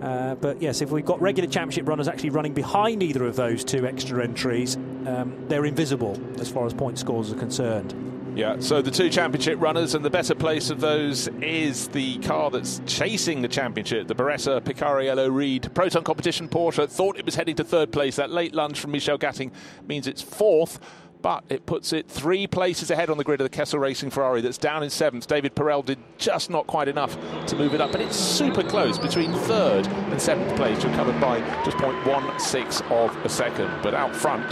Uh, 0.02 0.34
but 0.36 0.60
yes, 0.62 0.82
if 0.82 0.90
we've 0.90 1.06
got 1.06 1.22
regular 1.22 1.48
championship 1.48 1.88
runners 1.88 2.08
actually 2.08 2.32
running 2.32 2.54
behind 2.54 3.04
either 3.04 3.26
of 3.26 3.36
those 3.36 3.64
two 3.64 3.86
extra 3.86 4.24
entries, 4.24 4.76
um, 4.76 5.46
they're 5.48 5.66
invisible 5.66 6.20
as 6.40 6.50
far 6.50 6.66
as 6.66 6.74
point 6.74 6.98
scores 6.98 7.32
are 7.32 7.38
concerned. 7.38 8.11
Yeah, 8.34 8.60
so 8.60 8.82
the 8.82 8.92
two 8.92 9.10
championship 9.10 9.60
runners, 9.60 9.94
and 9.94 10.06
the 10.06 10.10
better 10.10 10.34
place 10.34 10.70
of 10.70 10.80
those 10.80 11.28
is 11.42 11.90
the 11.90 12.18
car 12.20 12.50
that's 12.50 12.82
chasing 12.86 13.42
the 13.42 13.50
championship, 13.50 14.08
the 14.08 14.16
Beretta 14.16 14.62
Picariello 14.62 15.30
Ried 15.30 15.74
Proton 15.76 16.04
Competition 16.04 16.48
Porsche. 16.48 16.90
Thought 16.90 17.18
it 17.18 17.26
was 17.26 17.36
heading 17.36 17.56
to 17.58 17.64
third 17.66 17.92
place. 17.92 18.16
That 18.16 18.30
late 18.32 18.56
lunge 18.56 18.80
from 18.80 18.92
Michelle 18.92 19.18
Gatting 19.18 19.52
means 19.86 20.08
it's 20.08 20.22
fourth. 20.22 20.80
but 21.22 21.44
it 21.50 21.66
puts 21.68 21.94
it 21.94 22.08
three 22.10 22.48
places 22.48 22.90
ahead 22.90 23.10
on 23.10 23.18
the 23.18 23.24
grid 23.24 23.40
of 23.40 23.46
the 23.46 23.50
Kessel 23.56 23.78
Racing 23.78 24.10
Ferrari 24.10 24.42
that's 24.42 24.58
down 24.58 24.82
in 24.82 24.90
seventh. 24.90 25.28
David 25.28 25.54
Perel 25.54 25.86
did 25.86 26.00
just 26.18 26.50
not 26.50 26.66
quite 26.66 26.88
enough 26.88 27.16
to 27.46 27.56
move 27.56 27.76
it 27.76 27.82
up, 27.82 27.92
but 27.92 28.02
it's 28.02 28.16
super 28.16 28.64
close 28.64 28.98
between 28.98 29.32
third 29.34 29.86
and 29.88 30.20
seventh 30.20 30.56
place, 30.56 30.82
You're 30.84 30.94
covered 30.96 31.20
by 31.22 31.40
just 31.64 31.78
0.16 31.78 32.90
of 32.92 33.16
a 33.26 33.30
second. 33.30 33.70
But 33.84 33.94
out 33.94 34.16
front, 34.16 34.50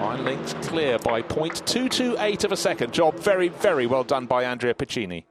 Iron 0.00 0.24
Lynx 0.24 0.54
clear 0.62 0.98
by 0.98 1.20
0.228 1.20 2.44
of 2.44 2.52
a 2.52 2.56
second. 2.56 2.92
Job 2.92 3.16
very, 3.16 3.48
very 3.48 3.86
well 3.86 4.02
done 4.02 4.24
by 4.24 4.44
Andrea 4.44 4.72
Piccini. 4.72 5.24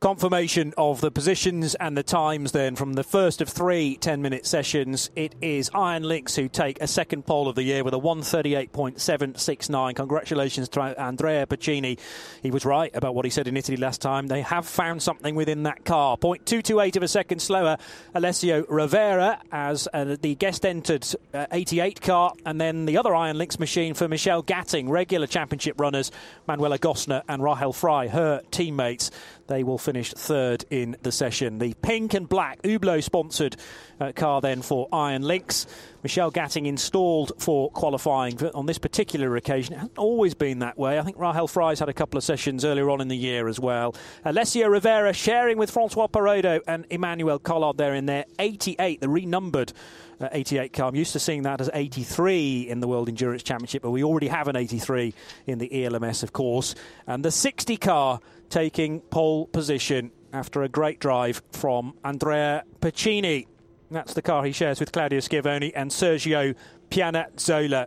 Confirmation 0.00 0.72
of 0.78 1.00
the 1.00 1.10
positions 1.10 1.74
and 1.74 1.98
the 1.98 2.04
times 2.04 2.52
then 2.52 2.76
from 2.76 2.92
the 2.92 3.02
first 3.02 3.40
of 3.40 3.48
three 3.48 3.96
10 3.96 4.22
minute 4.22 4.46
sessions. 4.46 5.10
It 5.16 5.34
is 5.42 5.72
Iron 5.74 6.04
Lynx 6.04 6.36
who 6.36 6.48
take 6.48 6.80
a 6.80 6.86
second 6.86 7.26
pole 7.26 7.48
of 7.48 7.56
the 7.56 7.64
year 7.64 7.82
with 7.82 7.94
a 7.94 7.98
138.769. 7.98 9.96
Congratulations 9.96 10.68
to 10.68 10.80
Andrea 10.80 11.48
Piccini. 11.48 11.98
He 12.44 12.52
was 12.52 12.64
right 12.64 12.94
about 12.94 13.16
what 13.16 13.24
he 13.24 13.30
said 13.32 13.48
in 13.48 13.56
Italy 13.56 13.76
last 13.76 14.00
time. 14.00 14.28
They 14.28 14.42
have 14.42 14.68
found 14.68 15.02
something 15.02 15.34
within 15.34 15.64
that 15.64 15.84
car. 15.84 16.16
0.228 16.16 16.94
of 16.94 17.02
a 17.02 17.08
second 17.08 17.40
slower, 17.40 17.76
Alessio 18.14 18.62
Rovera 18.66 19.40
as 19.50 19.88
uh, 19.92 20.14
the 20.20 20.36
guest 20.36 20.64
entered 20.64 21.08
uh, 21.34 21.46
88 21.50 22.00
car. 22.02 22.34
And 22.46 22.60
then 22.60 22.86
the 22.86 22.98
other 22.98 23.16
Iron 23.16 23.36
Lynx 23.36 23.58
machine 23.58 23.94
for 23.94 24.06
Michelle 24.06 24.44
Gatting, 24.44 24.88
regular 24.88 25.26
championship 25.26 25.80
runners, 25.80 26.12
Manuela 26.46 26.78
Gostner 26.78 27.22
and 27.28 27.42
Rahel 27.42 27.72
Frey, 27.72 28.06
her 28.06 28.42
teammates. 28.52 29.10
They 29.48 29.64
will 29.64 29.78
finish 29.88 30.12
third 30.12 30.66
in 30.68 30.94
the 31.00 31.10
session. 31.10 31.58
The 31.58 31.72
pink 31.80 32.12
and 32.12 32.28
black 32.28 32.60
Hublot 32.60 33.02
sponsored 33.02 33.56
uh, 33.98 34.12
car 34.12 34.42
then 34.42 34.60
for 34.60 34.86
Iron 34.92 35.22
Lynx. 35.22 35.66
Michelle 36.02 36.30
Gatting 36.30 36.66
installed 36.66 37.32
for 37.38 37.70
qualifying 37.70 38.38
on 38.54 38.66
this 38.66 38.76
particular 38.76 39.34
occasion. 39.36 39.72
It 39.72 39.76
hasn't 39.78 39.96
always 39.96 40.34
been 40.34 40.58
that 40.58 40.76
way. 40.76 40.98
I 40.98 41.02
think 41.02 41.18
Rahel 41.18 41.48
Frey's 41.48 41.78
had 41.78 41.88
a 41.88 41.94
couple 41.94 42.18
of 42.18 42.24
sessions 42.24 42.66
earlier 42.66 42.90
on 42.90 43.00
in 43.00 43.08
the 43.08 43.16
year 43.16 43.48
as 43.48 43.58
well. 43.58 43.94
Alessio 44.26 44.68
Rovera 44.68 45.14
sharing 45.14 45.56
with 45.56 45.70
Francois 45.70 46.06
Perrodo 46.06 46.60
and 46.68 46.84
Emmanuel 46.90 47.38
Collard 47.38 47.78
there 47.78 47.94
in 47.94 48.04
their 48.04 48.26
88, 48.38 49.00
the 49.00 49.08
renumbered 49.08 49.72
uh, 50.20 50.28
88 50.32 50.72
car. 50.72 50.88
I'm 50.88 50.96
used 50.96 51.14
to 51.14 51.18
seeing 51.18 51.42
that 51.42 51.60
as 51.62 51.70
83 51.72 52.68
in 52.68 52.80
the 52.80 52.88
World 52.88 53.08
Endurance 53.08 53.42
Championship, 53.42 53.82
but 53.82 53.90
we 53.90 54.04
already 54.04 54.28
have 54.28 54.48
an 54.48 54.56
83 54.56 55.14
in 55.46 55.58
the 55.58 55.84
ELMS, 55.84 56.22
of 56.22 56.32
course. 56.32 56.74
And 57.06 57.24
the 57.24 57.30
60 57.30 57.76
car 57.78 58.20
taking 58.48 59.00
pole 59.00 59.46
position 59.46 60.10
after 60.32 60.62
a 60.62 60.68
great 60.68 61.00
drive 61.00 61.42
from 61.52 61.94
Andrea 62.04 62.64
Piccini. 62.80 63.46
That's 63.90 64.14
the 64.14 64.22
car 64.22 64.44
he 64.44 64.52
shares 64.52 64.80
with 64.80 64.92
Claudio 64.92 65.20
Schiavoni 65.20 65.72
and 65.74 65.90
Sergio 65.90 66.54
Pianezzola. 66.90 67.86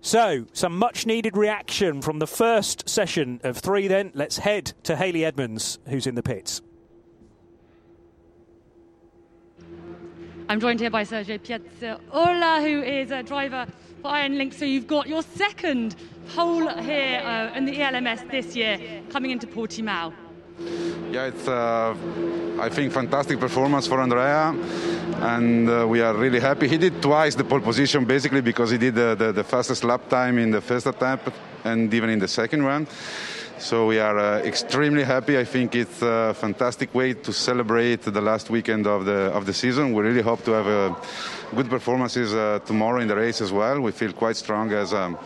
So, 0.00 0.46
some 0.52 0.76
much 0.76 1.06
needed 1.06 1.36
reaction 1.36 2.02
from 2.02 2.18
the 2.18 2.26
first 2.26 2.88
session 2.88 3.40
of 3.44 3.58
three 3.58 3.86
then. 3.86 4.10
Let's 4.14 4.38
head 4.38 4.72
to 4.82 4.96
Haley 4.96 5.24
Edmonds, 5.24 5.78
who's 5.86 6.06
in 6.06 6.16
the 6.16 6.22
pits. 6.22 6.60
I'm 10.48 10.58
joined 10.58 10.80
here 10.80 10.90
by 10.90 11.04
Sergio 11.04 11.38
Piazzola, 11.38 12.60
who 12.62 12.82
is 12.82 13.10
a 13.10 13.22
driver 13.22 13.66
for 14.02 14.08
Iron 14.08 14.36
Lynx. 14.36 14.56
So 14.56 14.64
you've 14.64 14.88
got 14.88 15.08
your 15.08 15.22
second 15.22 15.94
pole 16.34 16.68
here 16.68 17.20
uh, 17.24 17.56
in 17.56 17.64
the 17.64 17.80
ELMS 17.80 18.22
this 18.30 18.56
year, 18.56 18.78
coming 19.10 19.30
into 19.30 19.46
Portimao. 19.46 20.12
Yeah, 21.10 21.26
it's 21.26 21.48
uh, 21.48 21.94
I 22.60 22.68
think 22.68 22.92
fantastic 22.92 23.38
performance 23.38 23.86
for 23.86 24.00
Andrea, 24.00 24.54
and 25.20 25.68
uh, 25.68 25.86
we 25.88 26.00
are 26.00 26.14
really 26.14 26.40
happy. 26.40 26.68
He 26.68 26.78
did 26.78 27.00
twice 27.00 27.34
the 27.34 27.44
pole 27.44 27.60
position 27.60 28.04
basically 28.04 28.40
because 28.40 28.70
he 28.70 28.78
did 28.78 28.94
the, 28.94 29.14
the, 29.14 29.32
the 29.32 29.44
fastest 29.44 29.84
lap 29.84 30.08
time 30.08 30.38
in 30.38 30.50
the 30.50 30.60
first 30.60 30.86
attempt 30.86 31.30
and 31.64 31.92
even 31.94 32.10
in 32.10 32.18
the 32.18 32.28
second 32.28 32.64
one. 32.64 32.86
So 33.62 33.86
we 33.86 34.00
are 34.00 34.18
uh, 34.18 34.38
extremely 34.40 35.04
happy. 35.04 35.38
I 35.38 35.44
think 35.44 35.76
it's 35.76 36.02
a 36.02 36.34
fantastic 36.34 36.92
way 36.92 37.14
to 37.14 37.32
celebrate 37.32 38.02
the 38.02 38.20
last 38.20 38.50
weekend 38.50 38.88
of 38.88 39.04
the 39.04 39.30
of 39.32 39.46
the 39.46 39.54
season. 39.54 39.92
We 39.92 40.02
really 40.02 40.20
hope 40.20 40.42
to 40.46 40.50
have 40.50 40.66
uh, 40.66 40.94
good 41.54 41.70
performances 41.70 42.34
uh, 42.34 42.58
tomorrow 42.66 43.00
in 43.00 43.06
the 43.06 43.14
race 43.14 43.40
as 43.40 43.52
well. 43.52 43.80
We 43.80 43.92
feel 43.92 44.12
quite 44.12 44.36
strong 44.36 44.72
as. 44.72 44.92
Um, 44.92 45.16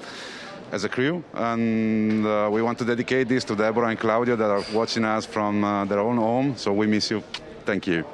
as 0.72 0.82
a 0.82 0.88
crew, 0.88 1.22
and 1.32 2.26
uh, 2.26 2.48
we 2.50 2.60
want 2.60 2.76
to 2.76 2.84
dedicate 2.84 3.28
this 3.28 3.44
to 3.44 3.54
Deborah 3.54 3.86
and 3.86 4.00
Claudio 4.00 4.34
that 4.34 4.50
are 4.50 4.64
watching 4.72 5.04
us 5.04 5.24
from 5.24 5.62
uh, 5.62 5.84
their 5.84 6.00
own 6.00 6.16
home. 6.16 6.56
So 6.56 6.72
we 6.72 6.88
miss 6.88 7.08
you. 7.08 7.22
Thank 7.64 7.86
you. 7.86 8.04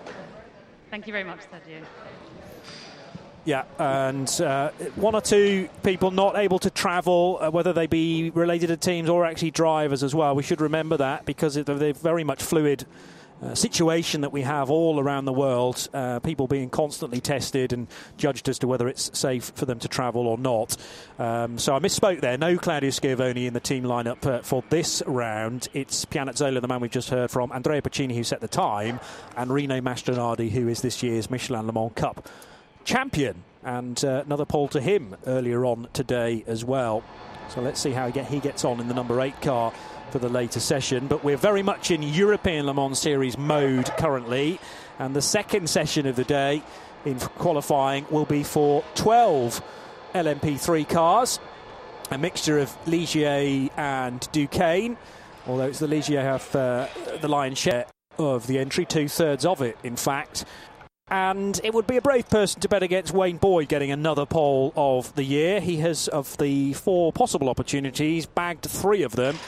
Thank 0.90 1.06
you 1.06 1.14
very 1.14 1.24
much, 1.24 1.40
Sergio. 1.50 1.80
Yeah, 3.44 3.64
and 3.76 4.28
uh, 4.40 4.70
one 4.94 5.16
or 5.16 5.20
two 5.20 5.68
people 5.82 6.12
not 6.12 6.36
able 6.36 6.60
to 6.60 6.70
travel, 6.70 7.38
uh, 7.40 7.50
whether 7.50 7.72
they 7.72 7.88
be 7.88 8.30
related 8.30 8.68
to 8.68 8.76
teams 8.76 9.08
or 9.08 9.24
actually 9.24 9.50
drivers 9.50 10.04
as 10.04 10.14
well. 10.14 10.36
We 10.36 10.44
should 10.44 10.60
remember 10.60 10.96
that 10.98 11.24
because 11.24 11.54
they're 11.54 11.92
very 11.92 12.24
much 12.24 12.42
fluid. 12.42 12.86
Uh, 13.42 13.56
situation 13.56 14.20
that 14.20 14.30
we 14.30 14.42
have 14.42 14.70
all 14.70 15.00
around 15.00 15.24
the 15.24 15.32
world, 15.32 15.88
uh, 15.92 16.20
people 16.20 16.46
being 16.46 16.70
constantly 16.70 17.20
tested 17.20 17.72
and 17.72 17.88
judged 18.16 18.48
as 18.48 18.56
to 18.56 18.68
whether 18.68 18.86
it's 18.86 19.18
safe 19.18 19.50
for 19.56 19.66
them 19.66 19.80
to 19.80 19.88
travel 19.88 20.28
or 20.28 20.38
not. 20.38 20.76
Um, 21.18 21.58
so 21.58 21.74
I 21.74 21.80
misspoke 21.80 22.20
there. 22.20 22.38
No 22.38 22.56
Claudio 22.56 22.90
Schiavoni 22.90 23.48
in 23.48 23.52
the 23.52 23.58
team 23.58 23.82
lineup 23.82 24.24
uh, 24.24 24.42
for 24.42 24.62
this 24.70 25.02
round. 25.08 25.66
It's 25.74 26.04
Pianezzola, 26.04 26.60
the 26.60 26.68
man 26.68 26.78
we've 26.78 26.92
just 26.92 27.10
heard 27.10 27.32
from, 27.32 27.50
Andrea 27.50 27.82
Piccini, 27.82 28.14
who 28.14 28.22
set 28.22 28.40
the 28.40 28.46
time, 28.46 29.00
and 29.36 29.50
Rino 29.52 29.80
Mastronardi, 29.80 30.48
who 30.48 30.68
is 30.68 30.80
this 30.80 31.02
year's 31.02 31.28
Michelin 31.28 31.66
Le 31.66 31.72
Mans 31.72 31.90
Cup 31.96 32.28
champion. 32.84 33.44
And 33.64 34.04
uh, 34.04 34.22
another 34.26 34.44
pole 34.44 34.68
to 34.68 34.80
him 34.80 35.16
earlier 35.26 35.64
on 35.64 35.88
today 35.92 36.44
as 36.46 36.64
well. 36.64 37.04
So 37.48 37.60
let's 37.60 37.80
see 37.80 37.90
how 37.90 38.10
he, 38.10 38.40
gets 38.40 38.64
on 38.64 38.80
in 38.80 38.88
the 38.88 38.94
number 38.94 39.20
eight 39.20 39.40
car 39.42 39.72
for 40.10 40.18
the 40.18 40.28
later 40.28 40.58
session. 40.58 41.06
But 41.06 41.22
we're 41.22 41.36
very 41.36 41.62
much 41.62 41.90
in 41.90 42.02
European 42.02 42.66
Le 42.66 42.74
Mans 42.74 42.98
Series 42.98 43.36
mode 43.36 43.86
currently. 43.98 44.58
And 44.98 45.14
the 45.14 45.22
second 45.22 45.68
session 45.68 46.06
of 46.06 46.16
the 46.16 46.24
day 46.24 46.62
in 47.04 47.18
qualifying 47.18 48.06
will 48.10 48.24
be 48.24 48.42
for 48.42 48.84
12 48.94 49.62
LMP3 50.14 50.88
cars, 50.88 51.40
a 52.10 52.18
mixture 52.18 52.58
of 52.58 52.74
Ligier 52.86 53.70
and 53.76 54.26
Duqueine. 54.32 54.96
Although 55.46 55.64
it's 55.64 55.78
the 55.78 55.88
Ligier 55.88 56.22
have 56.22 56.54
uh, 56.54 56.86
the 57.20 57.28
lion's 57.28 57.58
share 57.58 57.86
of 58.18 58.46
the 58.46 58.58
entry, 58.58 58.84
two 58.84 59.08
thirds 59.08 59.44
of 59.44 59.62
it, 59.62 59.76
in 59.82 59.96
fact. 59.96 60.44
And 61.12 61.60
it 61.62 61.74
would 61.74 61.86
be 61.86 61.98
a 61.98 62.00
brave 62.00 62.30
person 62.30 62.62
to 62.62 62.70
bet 62.70 62.82
against 62.82 63.12
Wayne 63.12 63.36
Boyd 63.36 63.68
getting 63.68 63.90
another 63.90 64.24
pole 64.24 64.72
of 64.74 65.14
the 65.14 65.22
year. 65.22 65.60
He 65.60 65.76
has, 65.76 66.08
of 66.08 66.38
the 66.38 66.72
four 66.72 67.12
possible 67.12 67.50
opportunities, 67.50 68.24
bagged 68.24 68.62
three 68.62 69.02
of 69.02 69.14
them. 69.14 69.38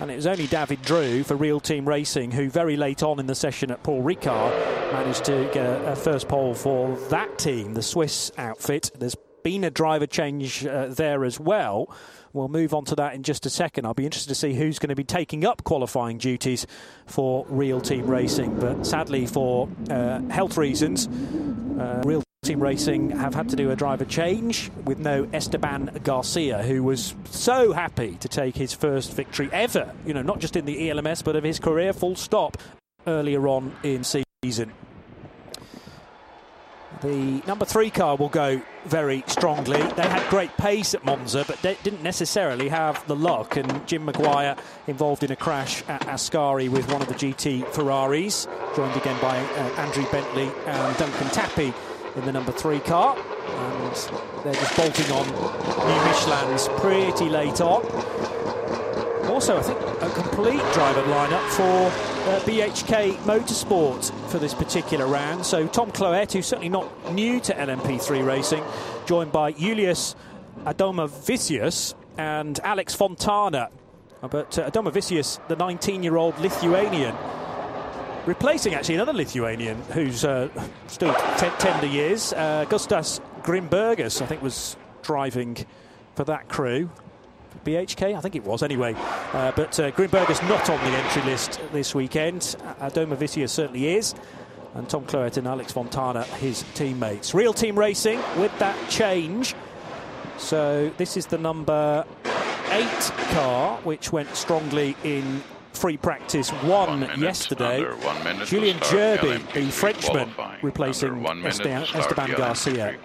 And 0.00 0.10
it 0.10 0.16
was 0.16 0.26
only 0.26 0.46
David 0.46 0.80
Droux 0.80 1.22
for 1.22 1.36
Real 1.36 1.60
Team 1.60 1.86
Racing 1.86 2.30
who, 2.30 2.48
very 2.48 2.74
late 2.78 3.02
on 3.02 3.20
in 3.20 3.26
the 3.26 3.34
session 3.34 3.70
at 3.70 3.82
Paul 3.82 4.02
Ricard, 4.02 4.50
managed 4.92 5.26
to 5.26 5.50
get 5.52 5.66
a, 5.66 5.92
a 5.92 5.94
first 5.94 6.26
pole 6.26 6.54
for 6.54 6.96
that 7.10 7.38
team, 7.38 7.74
the 7.74 7.82
Swiss 7.82 8.32
outfit. 8.38 8.90
There's 8.98 9.16
been 9.42 9.64
a 9.64 9.70
driver 9.70 10.06
change 10.06 10.64
uh, 10.64 10.86
there 10.86 11.26
as 11.26 11.38
well. 11.38 11.94
We'll 12.32 12.48
move 12.48 12.74
on 12.74 12.84
to 12.86 12.94
that 12.96 13.14
in 13.14 13.22
just 13.22 13.44
a 13.46 13.50
second. 13.50 13.86
I'll 13.86 13.94
be 13.94 14.04
interested 14.04 14.28
to 14.28 14.34
see 14.34 14.54
who's 14.54 14.78
going 14.78 14.90
to 14.90 14.94
be 14.94 15.04
taking 15.04 15.44
up 15.44 15.64
qualifying 15.64 16.18
duties 16.18 16.66
for 17.06 17.44
Real 17.48 17.80
Team 17.80 18.06
Racing. 18.06 18.58
But 18.60 18.86
sadly, 18.86 19.26
for 19.26 19.68
uh, 19.90 20.20
health 20.28 20.56
reasons, 20.56 21.08
uh, 21.08 22.02
Real 22.04 22.22
Team 22.44 22.62
Racing 22.62 23.10
have 23.10 23.34
had 23.34 23.48
to 23.50 23.56
do 23.56 23.70
a 23.70 23.76
driver 23.76 24.04
change 24.04 24.70
with 24.84 24.98
no 24.98 25.28
Esteban 25.32 26.00
Garcia, 26.04 26.62
who 26.62 26.82
was 26.82 27.14
so 27.24 27.72
happy 27.72 28.16
to 28.16 28.28
take 28.28 28.56
his 28.56 28.72
first 28.72 29.12
victory 29.12 29.50
ever, 29.52 29.92
you 30.06 30.14
know, 30.14 30.22
not 30.22 30.38
just 30.38 30.56
in 30.56 30.64
the 30.64 30.88
ELMS, 30.88 31.22
but 31.22 31.36
of 31.36 31.44
his 31.44 31.58
career, 31.58 31.92
full 31.92 32.16
stop, 32.16 32.56
earlier 33.06 33.48
on 33.48 33.74
in 33.82 34.04
season. 34.04 34.72
The 37.02 37.42
number 37.46 37.64
three 37.64 37.88
car 37.88 38.16
will 38.16 38.28
go 38.28 38.60
very 38.84 39.24
strongly. 39.26 39.80
They 39.80 40.02
had 40.02 40.28
great 40.28 40.54
pace 40.58 40.92
at 40.92 41.02
Monza, 41.02 41.44
but 41.46 41.60
they 41.62 41.78
didn't 41.82 42.02
necessarily 42.02 42.68
have 42.68 43.06
the 43.06 43.16
luck. 43.16 43.56
And 43.56 43.86
Jim 43.86 44.06
McGuire 44.06 44.58
involved 44.86 45.24
in 45.24 45.32
a 45.32 45.36
crash 45.36 45.82
at 45.88 46.02
Ascari 46.02 46.68
with 46.68 46.92
one 46.92 47.00
of 47.00 47.08
the 47.08 47.14
GT 47.14 47.66
Ferraris, 47.68 48.46
joined 48.76 48.94
again 48.96 49.18
by 49.22 49.38
uh, 49.38 49.80
Andrew 49.80 50.04
Bentley 50.10 50.50
and 50.66 50.96
Duncan 50.98 51.28
Tappy 51.28 51.72
in 52.16 52.24
the 52.26 52.32
number 52.32 52.52
three 52.52 52.80
car. 52.80 53.16
And 53.16 53.94
they're 54.44 54.54
just 54.54 54.76
bolting 54.76 55.10
on 55.12 55.26
new 55.26 56.04
Michelin's 56.04 56.68
pretty 56.80 57.30
late 57.30 57.62
on. 57.62 57.82
Also, 59.30 59.58
I 59.58 59.62
think 59.62 59.80
a 60.02 60.10
complete 60.10 60.62
driver 60.74 61.02
lineup 61.02 61.48
for 61.50 62.09
uh, 62.26 62.40
BHK 62.40 63.14
Motorsport 63.24 64.10
for 64.30 64.38
this 64.38 64.54
particular 64.54 65.06
round. 65.06 65.44
So 65.44 65.66
Tom 65.66 65.90
Cloet, 65.90 66.32
who's 66.32 66.46
certainly 66.46 66.68
not 66.68 67.12
new 67.12 67.40
to 67.40 67.54
LMP3 67.54 68.24
racing, 68.24 68.62
joined 69.06 69.32
by 69.32 69.52
Julius 69.52 70.14
Adomavicius 70.64 71.94
and 72.18 72.60
Alex 72.60 72.94
Fontana. 72.94 73.70
Uh, 74.22 74.28
but 74.28 74.58
uh, 74.58 74.70
Adomavicius, 74.70 75.46
the 75.48 75.56
19-year-old 75.56 76.38
Lithuanian, 76.40 77.16
replacing 78.26 78.74
actually 78.74 78.96
another 78.96 79.14
Lithuanian 79.14 79.80
who's 79.92 80.24
uh, 80.24 80.48
still 80.88 81.14
ten- 81.38 81.56
tender 81.58 81.86
years, 81.86 82.32
uh, 82.34 82.66
Gustas 82.68 83.20
Grimbergus, 83.42 84.20
I 84.20 84.26
think 84.26 84.42
was 84.42 84.76
driving 85.02 85.56
for 86.14 86.24
that 86.24 86.48
crew. 86.48 86.90
BHK, 87.64 88.16
I 88.16 88.20
think 88.20 88.36
it 88.36 88.44
was 88.44 88.62
anyway. 88.62 88.94
Uh, 88.96 89.52
but 89.54 89.78
uh, 89.78 89.90
Grimberger's 89.92 90.42
not 90.42 90.68
on 90.70 90.78
the 90.80 90.96
entry 90.96 91.22
list 91.22 91.60
this 91.72 91.94
weekend. 91.94 92.40
Adomavicius 92.80 93.50
certainly 93.50 93.96
is. 93.96 94.14
And 94.74 94.88
Tom 94.88 95.04
Cloet 95.04 95.36
and 95.36 95.48
Alex 95.48 95.72
Fontana, 95.72 96.22
his 96.24 96.64
teammates. 96.74 97.34
Real 97.34 97.52
team 97.52 97.78
racing 97.78 98.20
with 98.38 98.56
that 98.60 98.76
change. 98.88 99.54
So 100.38 100.90
this 100.96 101.16
is 101.16 101.26
the 101.26 101.38
number 101.38 102.04
eight 102.70 103.12
car, 103.32 103.78
which 103.78 104.12
went 104.12 104.34
strongly 104.36 104.96
in 105.02 105.42
free 105.72 105.96
practice 105.96 106.50
one, 106.50 107.00
minute, 107.00 107.18
yesterday. 107.18 107.82
one 107.82 108.46
Julien 108.46 108.78
Gerbi, 108.78 109.52
the 109.52 109.70
Frenchman, 109.70 110.30
replacing 110.62 111.22
one 111.22 111.44
Esteban, 111.44 111.86
Esteban 111.94 112.32
Garcia. 112.32 112.96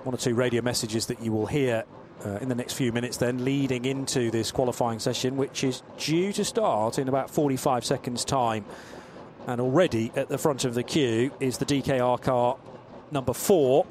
LMP3 0.00 0.04
qualifying. 0.04 0.04
One 0.04 0.14
or 0.14 0.18
two 0.18 0.34
radio 0.34 0.62
messages 0.62 1.06
that 1.06 1.22
you 1.22 1.32
will 1.32 1.46
hear 1.46 1.84
uh, 2.24 2.38
in 2.40 2.48
the 2.48 2.54
next 2.54 2.74
few 2.74 2.92
minutes, 2.92 3.16
then 3.16 3.44
leading 3.44 3.84
into 3.84 4.30
this 4.30 4.50
qualifying 4.50 4.98
session, 4.98 5.36
which 5.36 5.64
is 5.64 5.82
due 5.98 6.32
to 6.32 6.44
start 6.44 6.98
in 6.98 7.08
about 7.08 7.30
45 7.30 7.84
seconds' 7.84 8.24
time. 8.24 8.64
And 9.46 9.60
already 9.60 10.12
at 10.16 10.28
the 10.28 10.38
front 10.38 10.64
of 10.64 10.74
the 10.74 10.82
queue 10.82 11.32
is 11.40 11.58
the 11.58 11.64
DKR 11.64 12.20
car 12.20 12.58
number 13.10 13.32
four 13.32 13.86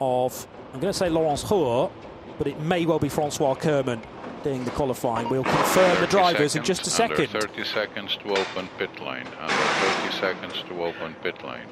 of, 0.00 0.46
I'm 0.72 0.80
going 0.80 0.92
to 0.92 0.98
say 0.98 1.10
Laurents 1.10 1.44
Hörr, 1.44 1.90
but 2.38 2.46
it 2.46 2.58
may 2.60 2.86
well 2.86 2.98
be 2.98 3.08
Francois 3.08 3.54
Kirmann 3.54 4.02
doing 4.42 4.64
the 4.64 4.70
qualifying. 4.70 5.28
We'll 5.28 5.44
confirm 5.44 6.00
the 6.00 6.06
30 6.06 6.10
drivers 6.10 6.56
in 6.56 6.64
just 6.64 6.86
a 6.86 6.90
second. 6.90 7.26
Under 7.26 7.46
30 7.46 7.64
seconds 7.64 8.16
to 8.16 8.30
open 8.30 8.68
pit 8.78 8.90
lane. 9.00 9.26
Under 9.38 9.54
30 9.54 10.12
seconds 10.18 10.64
to 10.68 10.82
open 10.82 11.14
pit 11.22 11.44
lane. 11.44 11.66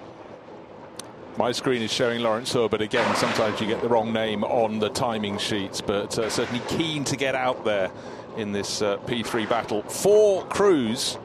My 1.38 1.52
screen 1.52 1.80
is 1.80 1.90
showing 1.90 2.20
Laurents 2.20 2.52
Hörr, 2.52 2.70
but 2.70 2.82
again, 2.82 3.16
sometimes 3.16 3.60
you 3.60 3.66
get 3.66 3.80
the 3.80 3.88
wrong 3.88 4.12
name 4.12 4.44
on 4.44 4.80
the 4.80 4.90
timing 4.90 5.38
sheets. 5.38 5.80
But 5.80 6.18
uh, 6.18 6.28
certainly 6.28 6.62
keen 6.68 7.04
to 7.04 7.16
get 7.16 7.34
out 7.34 7.64
there 7.64 7.90
in 8.36 8.52
this 8.52 8.82
uh, 8.82 8.98
P3 8.98 9.48
battle. 9.48 9.82
Four 9.82 10.44
crews 10.46 11.16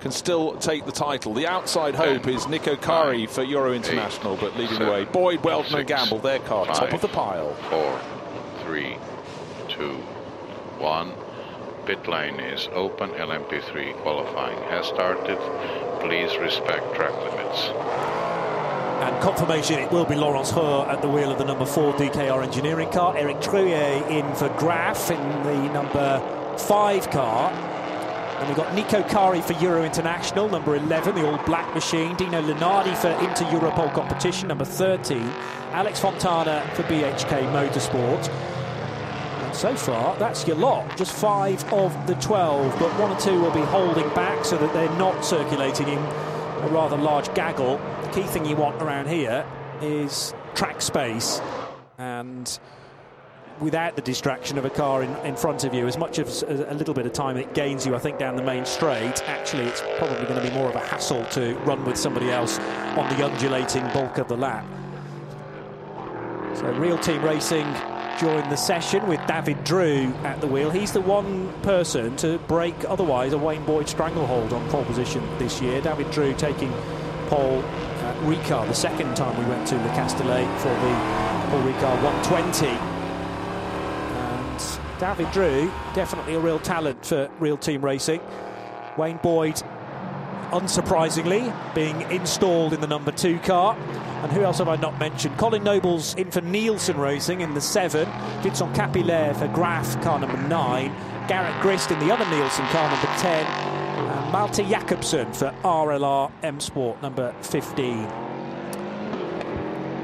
can 0.00 0.10
still 0.10 0.56
take 0.56 0.84
the 0.86 0.92
title. 0.92 1.34
The 1.34 1.46
outside 1.46 1.94
hope 1.94 2.26
is 2.26 2.48
Nico 2.48 2.76
Kari 2.76 3.26
for 3.26 3.42
Euro 3.44 3.72
eight, 3.72 3.76
International, 3.76 4.36
but 4.36 4.56
leading 4.56 4.78
the 4.80 4.90
way. 4.90 5.04
Boyd, 5.04 5.40
Wheldon, 5.44 5.74
and 5.78 5.86
Gamble, 5.86 6.18
their 6.18 6.40
car, 6.40 6.66
top 6.66 6.92
of 6.92 7.00
the 7.00 7.08
pile. 7.08 7.54
Four, 7.70 8.00
three, 8.64 8.98
two, 9.68 9.94
one. 10.78 11.12
Pit 11.86 12.08
lane 12.08 12.40
is 12.40 12.68
open. 12.72 13.10
LMP3 13.10 13.94
qualifying 13.98 14.58
has 14.70 14.86
started. 14.86 15.38
Please 16.00 16.36
respect 16.38 16.94
track 16.94 17.12
limits. 17.22 18.23
And 19.04 19.22
confirmation 19.22 19.78
it 19.78 19.92
will 19.92 20.06
be 20.06 20.14
Laurents 20.14 20.50
Hörr 20.50 20.88
at 20.88 21.02
the 21.02 21.08
wheel 21.10 21.30
of 21.30 21.36
the 21.36 21.44
number 21.44 21.66
four 21.66 21.92
DKR 21.92 22.42
engineering 22.42 22.90
car. 22.90 23.14
Eric 23.14 23.36
Trouillet 23.36 24.08
in 24.08 24.34
for 24.34 24.48
Graff 24.58 25.10
in 25.10 25.20
the 25.42 25.72
number 25.74 26.56
five 26.56 27.10
car. 27.10 27.50
And 27.50 28.48
we've 28.48 28.56
got 28.56 28.74
Nico 28.74 29.02
Kari 29.02 29.42
for 29.42 29.52
Euro 29.62 29.84
International, 29.84 30.48
number 30.48 30.74
11, 30.76 31.16
the 31.16 31.30
all 31.30 31.36
black 31.44 31.74
machine. 31.74 32.16
Dino 32.16 32.40
Lunardi 32.40 32.96
for 32.96 33.08
Inter 33.28 33.44
Europol 33.50 33.92
competition, 33.92 34.48
number 34.48 34.64
13. 34.64 35.20
Alex 35.72 36.00
Fontana 36.00 36.66
for 36.72 36.84
BHK 36.84 37.42
Motorsport. 37.52 38.30
And 38.30 39.54
so 39.54 39.76
far, 39.76 40.16
that's 40.16 40.46
your 40.46 40.56
lot. 40.56 40.96
Just 40.96 41.12
five 41.12 41.62
of 41.74 41.94
the 42.06 42.14
12, 42.14 42.78
but 42.78 42.90
one 42.98 43.10
or 43.10 43.20
two 43.20 43.38
will 43.38 43.52
be 43.52 43.60
holding 43.60 44.08
back 44.14 44.46
so 44.46 44.56
that 44.56 44.72
they're 44.72 44.98
not 44.98 45.22
circulating 45.26 45.88
in 45.88 45.98
a 45.98 46.68
rather 46.72 46.96
large 46.96 47.32
gaggle. 47.34 47.78
Key 48.14 48.22
thing 48.22 48.46
you 48.46 48.54
want 48.54 48.80
around 48.80 49.08
here 49.08 49.44
is 49.82 50.32
track 50.54 50.80
space 50.80 51.40
and 51.98 52.60
without 53.58 53.96
the 53.96 54.02
distraction 54.02 54.56
of 54.56 54.64
a 54.64 54.70
car 54.70 55.02
in, 55.02 55.10
in 55.26 55.34
front 55.34 55.64
of 55.64 55.74
you, 55.74 55.88
as 55.88 55.98
much 55.98 56.20
as 56.20 56.44
a, 56.44 56.66
a 56.70 56.74
little 56.74 56.94
bit 56.94 57.06
of 57.06 57.12
time 57.12 57.36
it 57.36 57.54
gains 57.54 57.84
you, 57.84 57.96
I 57.96 57.98
think, 57.98 58.18
down 58.18 58.36
the 58.36 58.42
main 58.44 58.64
straight, 58.66 59.20
actually 59.28 59.64
it's 59.64 59.82
probably 59.98 60.24
going 60.26 60.40
to 60.40 60.48
be 60.48 60.54
more 60.54 60.68
of 60.68 60.76
a 60.76 60.78
hassle 60.78 61.24
to 61.30 61.56
run 61.64 61.84
with 61.84 61.96
somebody 61.96 62.30
else 62.30 62.56
on 62.60 63.08
the 63.16 63.24
undulating 63.24 63.82
bulk 63.92 64.18
of 64.18 64.28
the 64.28 64.36
lap. 64.36 64.64
So 66.54 66.70
real 66.74 66.98
team 66.98 67.20
racing 67.20 67.66
during 68.20 68.48
the 68.48 68.56
session 68.56 69.04
with 69.08 69.26
David 69.26 69.64
Droux 69.64 70.14
at 70.22 70.40
the 70.40 70.46
wheel. 70.46 70.70
He's 70.70 70.92
the 70.92 71.00
one 71.00 71.52
person 71.62 72.14
to 72.18 72.38
break 72.46 72.76
otherwise 72.88 73.32
a 73.32 73.38
Wayne 73.38 73.64
Boyd 73.64 73.88
stranglehold 73.88 74.52
on 74.52 74.68
pole 74.70 74.84
position 74.84 75.20
this 75.38 75.60
year. 75.60 75.80
David 75.80 76.12
Droux 76.12 76.32
taking 76.34 76.72
pole 77.26 77.64
Ricard 78.24 78.68
the 78.68 78.74
second 78.74 79.14
time 79.16 79.36
we 79.38 79.44
went 79.44 79.66
to 79.68 79.76
Le 79.76 79.88
Castellet 79.88 80.46
for 80.60 80.68
the 80.68 80.94
Paul 81.50 81.62
Ricard 81.62 82.02
120. 82.02 82.66
And 84.16 84.98
David 84.98 85.30
Droux, 85.32 85.70
definitely 85.94 86.34
a 86.34 86.40
real 86.40 86.58
talent 86.58 87.04
for 87.04 87.28
real 87.38 87.56
team 87.56 87.84
racing. 87.84 88.20
Wayne 88.96 89.18
Boyd, 89.18 89.56
unsurprisingly, 90.50 91.52
being 91.74 92.00
installed 92.10 92.72
in 92.72 92.80
the 92.80 92.86
number 92.86 93.12
two 93.12 93.38
car. 93.40 93.76
And 94.22 94.32
who 94.32 94.42
else 94.42 94.58
have 94.58 94.68
I 94.68 94.76
not 94.76 94.98
mentioned? 94.98 95.36
Colin 95.36 95.62
Noble's 95.62 96.14
in 96.14 96.30
for 96.30 96.40
Nielsen 96.40 96.96
Racing 96.96 97.42
in 97.42 97.52
the 97.52 97.60
seven. 97.60 98.08
Vincent 98.40 98.74
Capillaire 98.74 99.36
for 99.36 99.48
Graff, 99.48 100.00
car 100.02 100.18
number 100.18 100.38
nine. 100.48 100.94
Garrett 101.28 101.60
Grist 101.60 101.90
in 101.90 101.98
the 101.98 102.12
other 102.12 102.24
Nielsen 102.30 102.66
car, 102.66 102.90
number 102.90 103.06
10. 103.18 103.73
Malte 104.34 104.64
Jakobsen 104.64 105.32
for 105.32 105.54
RLR 105.62 106.28
M 106.42 106.58
Sport, 106.58 107.00
number 107.00 107.32
15. 107.42 108.04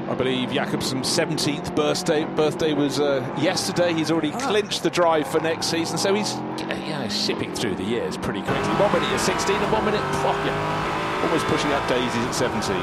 I 0.07 0.15
believe 0.17 0.47
Jakobsen's 0.51 1.09
17th 1.09 1.75
birthday 1.75 2.23
birthday 2.23 2.71
was 2.71 3.01
uh, 3.01 3.19
yesterday. 3.41 3.93
He's 3.93 4.09
already 4.09 4.31
clinched 4.31 4.83
the 4.83 4.89
drive 4.89 5.27
for 5.27 5.41
next 5.41 5.65
season, 5.65 5.97
so 5.97 6.13
he's 6.13 6.33
know, 6.35 7.09
shipping 7.09 7.53
through 7.53 7.75
the 7.75 7.83
years 7.83 8.15
pretty 8.15 8.41
quickly. 8.41 8.73
One 8.75 8.93
minute 8.93 9.09
at 9.09 9.19
16 9.19 9.53
and 9.53 9.69
one 9.69 9.83
minute, 9.83 9.99
oh, 9.99 10.43
yeah, 10.45 11.23
almost 11.25 11.45
pushing 11.47 11.73
up 11.73 11.85
daisies 11.89 12.25
at 12.25 12.33
17. 12.33 12.77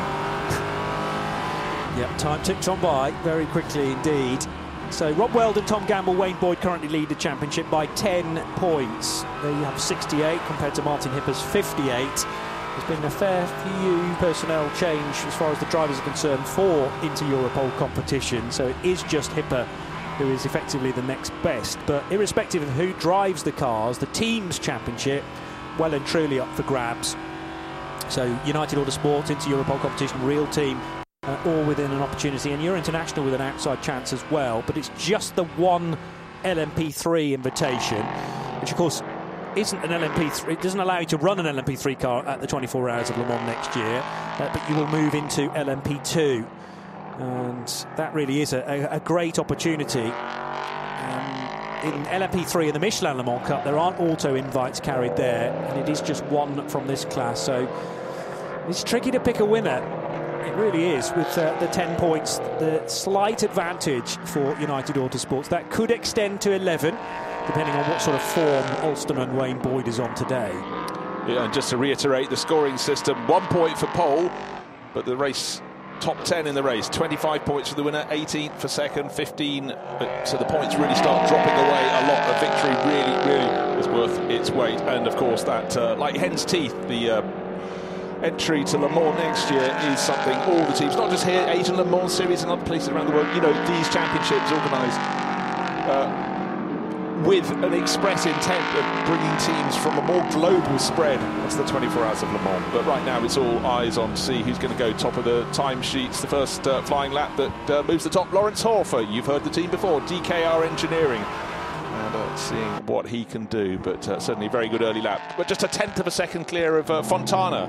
Yep, 1.98 2.18
time 2.18 2.42
ticks 2.44 2.68
on 2.68 2.80
by 2.80 3.10
very 3.24 3.46
quickly 3.46 3.90
indeed. 3.90 4.46
So 4.90 5.12
Rob 5.12 5.32
Wheldon, 5.32 5.64
Tom 5.66 5.86
Gamble, 5.86 6.14
Wayne 6.14 6.36
Boyd 6.38 6.60
currently 6.60 6.88
lead 6.88 7.08
the 7.08 7.14
championship 7.14 7.70
by 7.70 7.86
10 7.86 8.38
points. 8.56 9.22
They 9.42 9.52
have 9.52 9.80
68 9.80 10.40
compared 10.46 10.74
to 10.76 10.82
Martin 10.82 11.12
Hipper's 11.12 11.40
58. 11.40 11.86
There's 11.86 12.88
been 12.88 13.04
a 13.04 13.10
fair 13.10 13.46
few 13.46 14.14
personnel 14.18 14.68
change 14.76 15.16
as 15.26 15.34
far 15.34 15.52
as 15.52 15.58
the 15.58 15.66
drivers 15.66 15.98
are 15.98 16.02
concerned 16.02 16.46
for 16.46 16.86
Inter 17.02 17.26
Europol 17.26 17.76
competition. 17.76 18.50
So 18.50 18.68
it 18.68 18.76
is 18.82 19.02
just 19.04 19.30
Hipper 19.32 19.66
who 20.18 20.30
is 20.32 20.46
effectively 20.46 20.90
the 20.90 21.02
next 21.02 21.32
best. 21.42 21.78
But 21.86 22.04
irrespective 22.10 22.62
of 22.62 22.68
who 22.70 22.92
drives 22.94 23.42
the 23.42 23.52
cars, 23.52 23.98
the 23.98 24.06
team's 24.06 24.58
championship 24.58 25.22
well 25.78 25.94
and 25.94 26.04
truly 26.06 26.40
up 26.40 26.52
for 26.56 26.64
grabs. 26.64 27.16
So 28.08 28.24
United 28.44 28.78
Autosport, 28.78 29.30
Inter 29.30 29.50
Europol 29.50 29.80
competition, 29.80 30.20
real 30.24 30.46
team 30.48 30.80
all 31.48 31.64
within 31.64 31.90
an 31.90 32.00
opportunity, 32.00 32.52
and 32.52 32.62
Euro 32.62 32.76
International 32.76 33.24
with 33.24 33.34
an 33.34 33.40
outside 33.40 33.82
chance 33.82 34.12
as 34.12 34.24
well. 34.30 34.62
But 34.66 34.76
it's 34.76 34.90
just 34.98 35.34
the 35.36 35.44
one 35.44 35.98
LMP3 36.44 37.32
invitation, 37.32 38.04
which 38.60 38.70
of 38.70 38.76
course 38.76 39.02
isn't 39.56 39.78
an 39.84 39.90
LMP3. 39.90 40.52
It 40.52 40.62
doesn't 40.62 40.80
allow 40.80 41.00
you 41.00 41.06
to 41.06 41.16
run 41.16 41.44
an 41.44 41.56
LMP3 41.56 41.98
car 41.98 42.26
at 42.26 42.40
the 42.40 42.46
24 42.46 42.90
Hours 42.90 43.10
of 43.10 43.18
Le 43.18 43.26
Mans 43.26 43.46
next 43.46 43.76
year, 43.76 44.02
uh, 44.04 44.50
but 44.52 44.68
you 44.68 44.76
will 44.76 44.86
move 44.88 45.14
into 45.14 45.48
LMP2, 45.48 46.46
and 47.18 47.86
that 47.96 48.14
really 48.14 48.40
is 48.40 48.52
a, 48.52 48.60
a, 48.60 48.96
a 48.96 49.00
great 49.00 49.38
opportunity. 49.38 50.00
Um, 50.00 51.48
in 51.84 52.04
LMP3 52.06 52.66
and 52.66 52.74
the 52.74 52.80
Michelin 52.80 53.16
Le 53.16 53.24
Mans 53.24 53.46
Cup, 53.46 53.64
there 53.64 53.78
aren't 53.78 53.98
auto 54.00 54.34
invites 54.34 54.80
carried 54.80 55.16
there, 55.16 55.52
and 55.68 55.78
it 55.78 55.88
is 55.88 56.00
just 56.00 56.24
one 56.24 56.68
from 56.68 56.86
this 56.86 57.04
class. 57.04 57.40
So 57.40 57.68
it's 58.68 58.84
tricky 58.84 59.10
to 59.12 59.20
pick 59.20 59.40
a 59.40 59.44
winner. 59.44 59.80
It 60.46 60.54
really 60.54 60.90
is, 60.90 61.12
with 61.12 61.36
uh, 61.36 61.58
the 61.58 61.66
10 61.66 61.96
points, 61.96 62.38
the 62.58 62.86
slight 62.86 63.42
advantage 63.42 64.16
for 64.18 64.58
United 64.60 64.96
Autosports. 64.96 65.48
That 65.48 65.70
could 65.70 65.90
extend 65.90 66.40
to 66.42 66.52
11, 66.52 66.94
depending 67.46 67.74
on 67.74 67.88
what 67.90 68.00
sort 68.00 68.16
of 68.16 68.22
form 68.22 68.64
Ulsterman 68.82 69.34
Wayne 69.34 69.58
Boyd 69.58 69.88
is 69.88 69.98
on 70.00 70.14
today. 70.14 70.52
Yeah, 71.26 71.44
and 71.44 71.52
just 71.52 71.70
to 71.70 71.76
reiterate 71.76 72.30
the 72.30 72.36
scoring 72.36 72.78
system, 72.78 73.26
one 73.26 73.46
point 73.48 73.76
for 73.76 73.86
pole, 73.88 74.30
but 74.94 75.04
the 75.04 75.16
race 75.16 75.60
top 76.00 76.24
10 76.24 76.46
in 76.46 76.54
the 76.54 76.62
race 76.62 76.88
25 76.88 77.44
points 77.44 77.68
for 77.70 77.74
the 77.74 77.82
winner 77.82 78.06
18 78.10 78.52
for 78.52 78.68
second 78.68 79.10
15 79.10 79.72
uh, 79.72 80.24
so 80.24 80.36
the 80.36 80.44
points 80.44 80.76
really 80.76 80.94
start 80.94 81.28
dropping 81.28 81.52
away 81.52 81.82
a 81.82 82.06
lot 82.06 82.36
a 82.36 82.40
victory 82.40 82.70
really 82.88 83.26
really 83.26 83.80
is 83.80 83.88
worth 83.88 84.16
its 84.30 84.48
weight 84.50 84.80
and 84.82 85.08
of 85.08 85.16
course 85.16 85.42
that 85.42 85.76
uh, 85.76 85.96
like 85.96 86.16
hen's 86.16 86.44
teeth 86.44 86.74
the 86.86 87.10
uh, 87.10 87.47
entry 88.22 88.64
to 88.64 88.78
Le 88.78 88.88
Mans 88.88 89.16
next 89.18 89.50
year 89.50 89.76
is 89.92 90.00
something 90.00 90.34
all 90.34 90.64
the 90.66 90.72
teams 90.72 90.96
not 90.96 91.10
just 91.10 91.24
here 91.24 91.44
Asian 91.48 91.76
Le 91.76 91.84
Mans 91.84 92.12
series 92.12 92.42
and 92.42 92.50
other 92.50 92.64
places 92.64 92.88
around 92.88 93.06
the 93.06 93.12
world 93.12 93.28
you 93.34 93.40
know 93.40 93.52
these 93.66 93.88
championships 93.88 94.50
organised 94.50 94.98
uh, 95.88 96.28
with 97.24 97.50
an 97.50 97.74
express 97.74 98.26
intent 98.26 98.64
of 98.76 99.06
bringing 99.06 99.36
teams 99.38 99.76
from 99.76 99.98
a 99.98 100.02
more 100.02 100.24
global 100.30 100.78
spread. 100.78 101.18
That's 101.42 101.56
the 101.56 101.64
24 101.64 102.04
Hours 102.04 102.22
of 102.22 102.32
Le 102.32 102.38
Mans. 102.42 102.64
But 102.72 102.86
right 102.86 103.04
now 103.04 103.24
it's 103.24 103.36
all 103.36 103.58
eyes 103.66 103.98
on 103.98 104.10
to 104.10 104.16
see 104.16 104.40
who's 104.42 104.58
going 104.58 104.72
to 104.72 104.78
go 104.78 104.92
top 104.92 105.16
of 105.16 105.24
the 105.24 105.42
timesheets. 105.46 106.20
The 106.20 106.28
first 106.28 106.66
uh, 106.68 106.80
flying 106.82 107.12
lap 107.12 107.36
that 107.36 107.70
uh, 107.70 107.82
moves 107.82 108.04
the 108.04 108.10
top, 108.10 108.32
Lawrence 108.32 108.62
Hofer. 108.62 109.00
You've 109.00 109.26
heard 109.26 109.42
the 109.42 109.50
team 109.50 109.70
before, 109.70 110.00
DKR 110.02 110.70
Engineering. 110.70 111.20
And 111.20 112.14
uh, 112.14 112.36
seeing 112.36 112.86
what 112.86 113.08
he 113.08 113.24
can 113.24 113.46
do, 113.46 113.78
but 113.78 114.06
uh, 114.08 114.20
certainly 114.20 114.48
very 114.48 114.68
good 114.68 114.82
early 114.82 115.02
lap. 115.02 115.34
But 115.36 115.48
just 115.48 115.64
a 115.64 115.68
tenth 115.68 115.98
of 115.98 116.06
a 116.06 116.12
second 116.12 116.46
clear 116.46 116.78
of 116.78 116.88
uh, 116.88 117.02
Fontana 117.02 117.68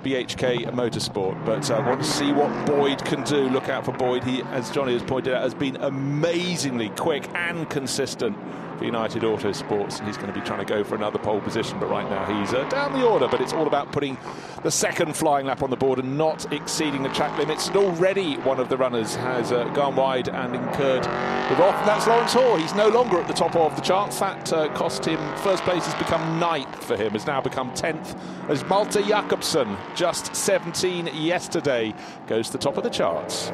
BHK 0.00 0.72
Motorsport. 0.72 1.44
But 1.44 1.70
I 1.70 1.76
uh, 1.76 1.88
want 1.88 2.02
to 2.02 2.06
see 2.06 2.32
what 2.32 2.66
Boyd 2.66 3.04
can 3.04 3.22
do. 3.24 3.48
Look 3.48 3.68
out 3.68 3.84
for 3.84 3.92
Boyd. 3.92 4.24
He, 4.24 4.42
as 4.44 4.70
Jonny 4.70 4.92
has 4.92 5.02
pointed 5.02 5.34
out, 5.34 5.42
has 5.42 5.54
been 5.54 5.76
amazingly 5.76 6.88
quick 6.90 7.28
and 7.34 7.68
consistent 7.68 8.36
for 8.82 8.86
United 8.86 9.22
Autosports. 9.22 9.98
And 9.98 10.08
he's 10.08 10.16
going 10.16 10.32
to 10.32 10.38
be 10.38 10.44
trying 10.44 10.58
to 10.58 10.64
go 10.64 10.82
for 10.82 10.96
another 10.96 11.18
pole 11.18 11.40
position. 11.40 11.78
But 11.78 11.88
right 11.88 12.08
now 12.08 12.24
he's 12.24 12.52
uh, 12.52 12.68
down 12.68 12.92
the 12.92 13.06
order. 13.06 13.28
But 13.28 13.40
it's 13.40 13.52
all 13.52 13.66
about 13.66 13.92
putting 13.92 14.18
the 14.64 14.70
second 14.70 15.16
flying 15.16 15.46
lap 15.46 15.62
on 15.62 15.70
the 15.70 15.76
board 15.76 15.98
and 16.00 16.18
not 16.18 16.52
exceeding 16.52 17.02
the 17.02 17.08
track 17.10 17.38
limits. 17.38 17.68
And 17.68 17.76
already 17.76 18.36
one 18.38 18.58
of 18.58 18.68
the 18.68 18.76
runners 18.76 19.14
has 19.14 19.52
uh, 19.52 19.64
gone 19.68 19.94
wide 19.94 20.28
and 20.28 20.54
incurred 20.54 21.04
the 21.04 21.62
off. 21.62 21.76
And 21.76 21.88
that's 21.88 22.06
Laurents 22.06 22.34
Hörr. 22.34 22.58
He's 22.58 22.74
no 22.74 22.88
longer 22.88 23.18
at 23.18 23.28
the 23.28 23.34
top 23.34 23.54
of 23.54 23.74
the 23.76 23.82
charts. 23.82 24.18
That 24.18 24.52
uh, 24.52 24.68
cost 24.74 25.04
him 25.04 25.18
first 25.36 25.62
place 25.62 25.86
has 25.86 25.94
become 25.94 26.40
ninth 26.40 26.82
for 26.84 26.96
him. 26.96 27.12
Has 27.12 27.26
now 27.26 27.40
become 27.40 27.72
tenth 27.74 28.16
as 28.48 28.64
Malte 28.64 29.02
Jakobsen 29.02 29.76
just 29.94 30.34
17 30.34 31.06
yesterday, 31.14 31.94
goes 32.26 32.48
to 32.48 32.52
the 32.52 32.58
top 32.58 32.76
of 32.76 32.82
the 32.82 32.90
charts. 32.90 33.52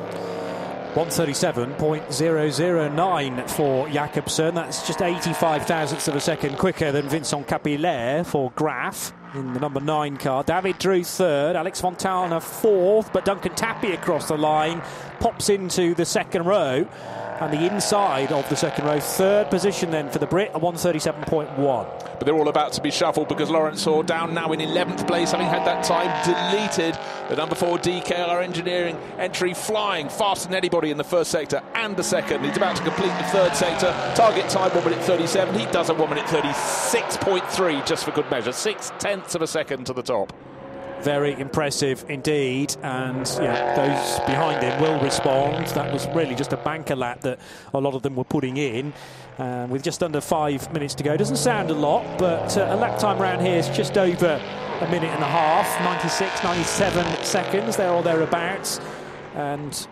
137.009 0.98 3.50
for 3.50 3.88
Jakobsen. 3.88 4.56
That's 4.56 4.84
just 4.84 5.00
85 5.00 5.64
thousandths 5.64 6.08
of 6.08 6.16
a 6.16 6.20
second 6.20 6.58
quicker 6.58 6.90
than 6.90 7.08
Vincent 7.08 7.46
Capillaire 7.46 8.26
for 8.26 8.50
Graff 8.56 9.12
in 9.32 9.54
the 9.54 9.60
number 9.60 9.78
nine 9.78 10.16
car. 10.16 10.42
David 10.42 10.80
Droux 10.80 11.04
third, 11.04 11.54
Alex 11.54 11.80
Fontana 11.80 12.40
fourth, 12.40 13.12
but 13.12 13.24
Duncan 13.24 13.54
Tappy 13.54 13.92
across 13.92 14.26
the 14.26 14.36
line 14.36 14.82
pops 15.20 15.48
into 15.48 15.94
the 15.94 16.04
second 16.04 16.46
row 16.46 16.84
and 17.40 17.52
the 17.52 17.66
inside 17.72 18.32
of 18.32 18.48
the 18.48 18.56
second 18.56 18.84
row. 18.86 19.00
Third 19.00 19.50
position 19.50 19.90
then 19.90 20.10
for 20.10 20.18
the 20.18 20.26
Brit, 20.26 20.50
a 20.54 20.60
137.1. 20.60 21.56
But 21.56 22.20
they're 22.24 22.34
all 22.34 22.48
about 22.48 22.72
to 22.72 22.82
be 22.82 22.90
shuffled 22.90 23.28
because 23.28 23.50
Laurents 23.50 23.84
Hörr 23.84 24.04
down 24.04 24.34
now 24.34 24.52
in 24.52 24.60
11th 24.60 25.06
place, 25.06 25.30
having 25.30 25.46
had 25.46 25.64
that 25.66 25.84
time 25.84 26.08
deleted. 26.24 26.98
The 27.28 27.36
number 27.36 27.54
four 27.54 27.78
DKR 27.78 28.42
Engineering 28.42 28.96
entry 29.18 29.54
flying 29.54 30.08
faster 30.08 30.48
than 30.48 30.56
anybody 30.56 30.90
in 30.90 30.96
the 30.96 31.04
first 31.04 31.30
sector 31.30 31.62
and 31.74 31.96
the 31.96 32.02
second. 32.02 32.44
He's 32.44 32.56
about 32.56 32.76
to 32.76 32.82
complete 32.82 33.16
the 33.18 33.24
third 33.24 33.54
sector. 33.54 33.92
Target 34.16 34.48
time 34.48 34.74
1 34.74 34.84
minute 34.84 35.04
37. 35.04 35.58
He 35.58 35.66
does 35.66 35.90
a 35.90 35.94
1 35.94 36.08
minute 36.08 36.26
36.3 36.26 37.86
just 37.86 38.04
for 38.04 38.10
good 38.10 38.30
measure. 38.30 38.52
Six 38.52 38.92
tenths 38.98 39.34
of 39.34 39.42
a 39.42 39.46
second 39.46 39.86
to 39.86 39.92
the 39.92 40.02
top 40.02 40.32
very 41.02 41.32
impressive 41.38 42.04
indeed. 42.08 42.76
And 42.82 43.28
yeah, 43.40 43.74
those 43.74 44.20
behind 44.26 44.62
him 44.62 44.80
will 44.80 45.00
respond. 45.00 45.66
That 45.68 45.92
was 45.92 46.06
really 46.08 46.34
just 46.34 46.52
a 46.52 46.56
banker 46.56 46.96
lap 46.96 47.20
that 47.22 47.38
a 47.74 47.80
lot 47.80 47.94
of 47.94 48.02
them 48.02 48.16
were 48.16 48.24
putting 48.24 48.56
in. 48.56 48.92
Uh, 49.38 49.68
with 49.70 49.84
just 49.84 50.02
under 50.02 50.20
five 50.20 50.72
minutes 50.72 50.96
to 50.96 51.04
go. 51.04 51.16
Doesn't 51.16 51.36
sound 51.36 51.70
a 51.70 51.74
lot, 51.74 52.04
but 52.18 52.56
uh, 52.58 52.66
a 52.70 52.76
lap 52.76 52.98
time 52.98 53.22
around 53.22 53.40
here 53.40 53.56
is 53.56 53.68
just 53.68 53.96
over 53.96 54.26
a 54.80 54.90
minute 54.90 55.10
and 55.10 55.22
a 55.22 55.28
half 55.28 55.80
96, 55.84 56.42
97 56.42 57.24
seconds, 57.24 57.76
there 57.76 57.92
or 57.92 58.02
thereabouts. 58.02 58.80
And 59.36 59.86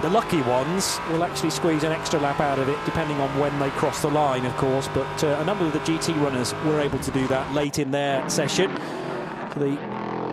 the 0.00 0.08
lucky 0.08 0.40
ones 0.40 0.98
will 1.10 1.24
actually 1.24 1.50
squeeze 1.50 1.84
an 1.84 1.92
extra 1.92 2.18
lap 2.20 2.40
out 2.40 2.58
of 2.58 2.70
it, 2.70 2.78
depending 2.86 3.20
on 3.20 3.38
when 3.38 3.58
they 3.58 3.68
cross 3.72 4.00
the 4.00 4.08
line, 4.08 4.46
of 4.46 4.56
course. 4.56 4.88
But 4.94 5.24
uh, 5.24 5.38
a 5.40 5.44
number 5.44 5.66
of 5.66 5.74
the 5.74 5.78
GT 5.80 6.18
runners 6.18 6.54
were 6.64 6.80
able 6.80 6.98
to 7.00 7.10
do 7.10 7.26
that 7.28 7.52
late 7.52 7.78
in 7.78 7.90
their 7.90 8.26
session. 8.30 8.74
The 9.56 9.76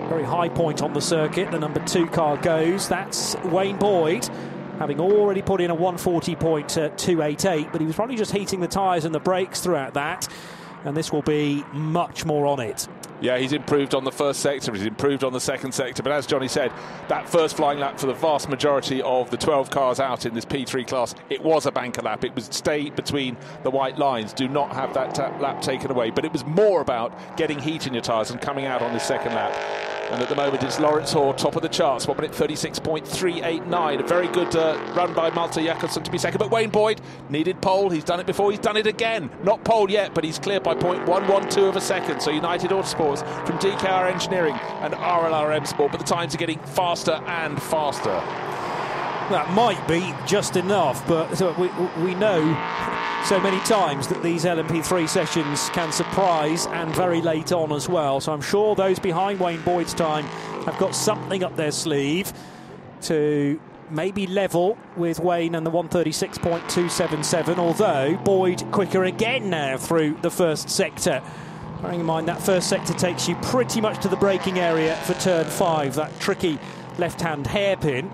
very 0.07 0.23
high 0.23 0.49
point 0.49 0.81
on 0.81 0.93
the 0.93 1.01
circuit. 1.01 1.51
The 1.51 1.59
number 1.59 1.79
two 1.85 2.07
car 2.07 2.37
goes. 2.37 2.87
That's 2.87 3.35
Wayne 3.45 3.77
Boyd, 3.77 4.27
having 4.79 4.99
already 4.99 5.41
put 5.41 5.61
in 5.61 5.69
a 5.71 5.75
140.288, 5.75 7.71
but 7.71 7.81
he 7.81 7.87
was 7.87 7.95
probably 7.95 8.15
just 8.15 8.31
heating 8.31 8.59
the 8.59 8.67
tyres 8.67 9.05
and 9.05 9.13
the 9.13 9.19
brakes 9.19 9.61
throughout 9.61 9.93
that. 9.95 10.27
And 10.85 10.95
this 10.95 11.11
will 11.11 11.21
be 11.21 11.63
much 11.73 12.25
more 12.25 12.45
on 12.47 12.59
it. 12.59 12.87
Yeah, 13.19 13.37
he's 13.39 13.53
improved 13.53 13.95
on 13.95 14.03
the 14.03 14.11
first 14.11 14.41
sector, 14.41 14.71
he's 14.73 14.85
improved 14.85 15.23
on 15.23 15.33
the 15.33 15.39
second 15.39 15.71
sector. 15.71 16.03
But 16.03 16.11
as 16.11 16.27
Jonny 16.27 16.47
said, 16.47 16.71
that 17.07 17.27
first 17.27 17.57
flying 17.57 17.79
lap 17.79 17.99
for 17.99 18.05
the 18.05 18.13
vast 18.13 18.47
majority 18.47 19.01
of 19.01 19.31
the 19.31 19.37
12 19.37 19.71
cars 19.71 19.99
out 19.99 20.25
in 20.25 20.35
this 20.35 20.45
P3 20.45 20.87
class, 20.87 21.15
it 21.29 21.43
was 21.43 21.65
a 21.65 21.71
banker 21.71 22.01
lap. 22.01 22.23
It 22.23 22.35
was 22.35 22.45
stay 22.45 22.89
between 22.91 23.35
the 23.63 23.71
white 23.71 23.97
lines. 23.97 24.33
Do 24.33 24.47
not 24.47 24.71
have 24.73 24.93
that 24.93 25.17
lap 25.41 25.61
taken 25.61 25.89
away. 25.89 26.11
But 26.11 26.25
it 26.25 26.31
was 26.31 26.45
more 26.45 26.81
about 26.81 27.37
getting 27.37 27.57
heat 27.59 27.87
in 27.87 27.93
your 27.93 28.03
tyres 28.03 28.29
and 28.29 28.39
coming 28.39 28.65
out 28.65 28.81
on 28.81 28.93
the 28.93 28.99
second 28.99 29.33
lap. 29.33 29.53
And 30.09 30.21
at 30.21 30.29
the 30.29 30.35
moment, 30.35 30.63
it's 30.63 30.79
Laurents 30.79 31.13
Hörr, 31.13 31.35
top 31.35 31.57
of 31.57 31.61
the 31.61 31.67
charts, 31.67 32.07
1 32.07 32.15
minute 32.15 32.31
36.389. 32.31 33.99
A 33.99 34.07
very 34.07 34.29
good 34.29 34.55
uh, 34.55 34.79
run 34.95 35.13
by 35.13 35.29
Malte 35.31 35.61
Jakobsen 35.61 36.01
to 36.03 36.09
be 36.09 36.17
second. 36.17 36.39
But 36.39 36.49
Wayne 36.49 36.69
Boyd 36.69 37.01
needed 37.29 37.61
pole. 37.61 37.89
He's 37.89 38.05
done 38.05 38.21
it 38.21 38.25
before. 38.25 38.51
He's 38.51 38.59
done 38.61 38.77
it 38.77 38.87
again. 38.87 39.29
Not 39.43 39.65
pole 39.65 39.91
yet, 39.91 40.13
but 40.13 40.23
he's 40.23 40.39
clear 40.39 40.61
by 40.61 40.75
0.112 40.75 41.69
of 41.69 41.75
a 41.75 41.81
second. 41.81 42.21
So 42.21 42.31
United 42.31 42.71
Autosports 43.07 43.47
from 43.47 43.57
DKR 43.59 44.11
Engineering 44.11 44.55
and 44.81 44.93
RLRM 44.93 45.65
Sport. 45.67 45.91
But 45.91 45.99
the 45.99 46.05
times 46.05 46.35
are 46.35 46.37
getting 46.37 46.59
faster 46.59 47.13
and 47.27 47.61
faster. 47.61 48.21
That 49.29 49.51
might 49.51 49.85
be 49.87 50.13
just 50.25 50.55
enough, 50.55 51.05
but 51.07 51.29
we, 51.57 51.67
we 52.01 52.15
know 52.15 52.39
so 53.25 53.41
many 53.41 53.59
times 53.65 54.07
that 54.07 54.23
these 54.23 54.45
LMP3 54.45 55.09
sessions 55.09 55.69
can 55.71 55.91
surprise 55.91 56.65
and 56.67 56.95
very 56.95 57.21
late 57.21 57.51
on 57.51 57.73
as 57.73 57.89
well. 57.89 58.21
So 58.21 58.31
I'm 58.31 58.41
sure 58.41 58.73
those 58.73 58.99
behind 58.99 59.41
Wayne 59.41 59.61
Boyd's 59.63 59.93
time 59.93 60.23
have 60.63 60.77
got 60.77 60.95
something 60.95 61.43
up 61.43 61.57
their 61.57 61.71
sleeve 61.71 62.31
to 63.01 63.59
maybe 63.89 64.27
level 64.27 64.77
with 64.95 65.19
Wayne 65.19 65.55
and 65.55 65.65
the 65.65 65.71
136.277, 65.71 67.57
although 67.57 68.15
Boyd 68.23 68.63
quicker 68.71 69.03
again 69.03 69.49
now 69.49 69.77
through 69.77 70.17
the 70.21 70.31
first 70.31 70.69
sector. 70.69 71.21
Bearing 71.81 71.99
in 71.99 72.05
mind 72.05 72.27
that 72.27 72.41
first 72.41 72.69
sector 72.69 72.93
takes 72.93 73.27
you 73.27 73.35
pretty 73.35 73.81
much 73.81 74.01
to 74.01 74.07
the 74.07 74.15
braking 74.15 74.57
area 74.57 74.95
for 75.05 75.13
turn 75.15 75.45
five, 75.45 75.93
that 75.95 76.19
tricky 76.19 76.57
left 76.97 77.21
hand 77.21 77.45
hairpin 77.45 78.09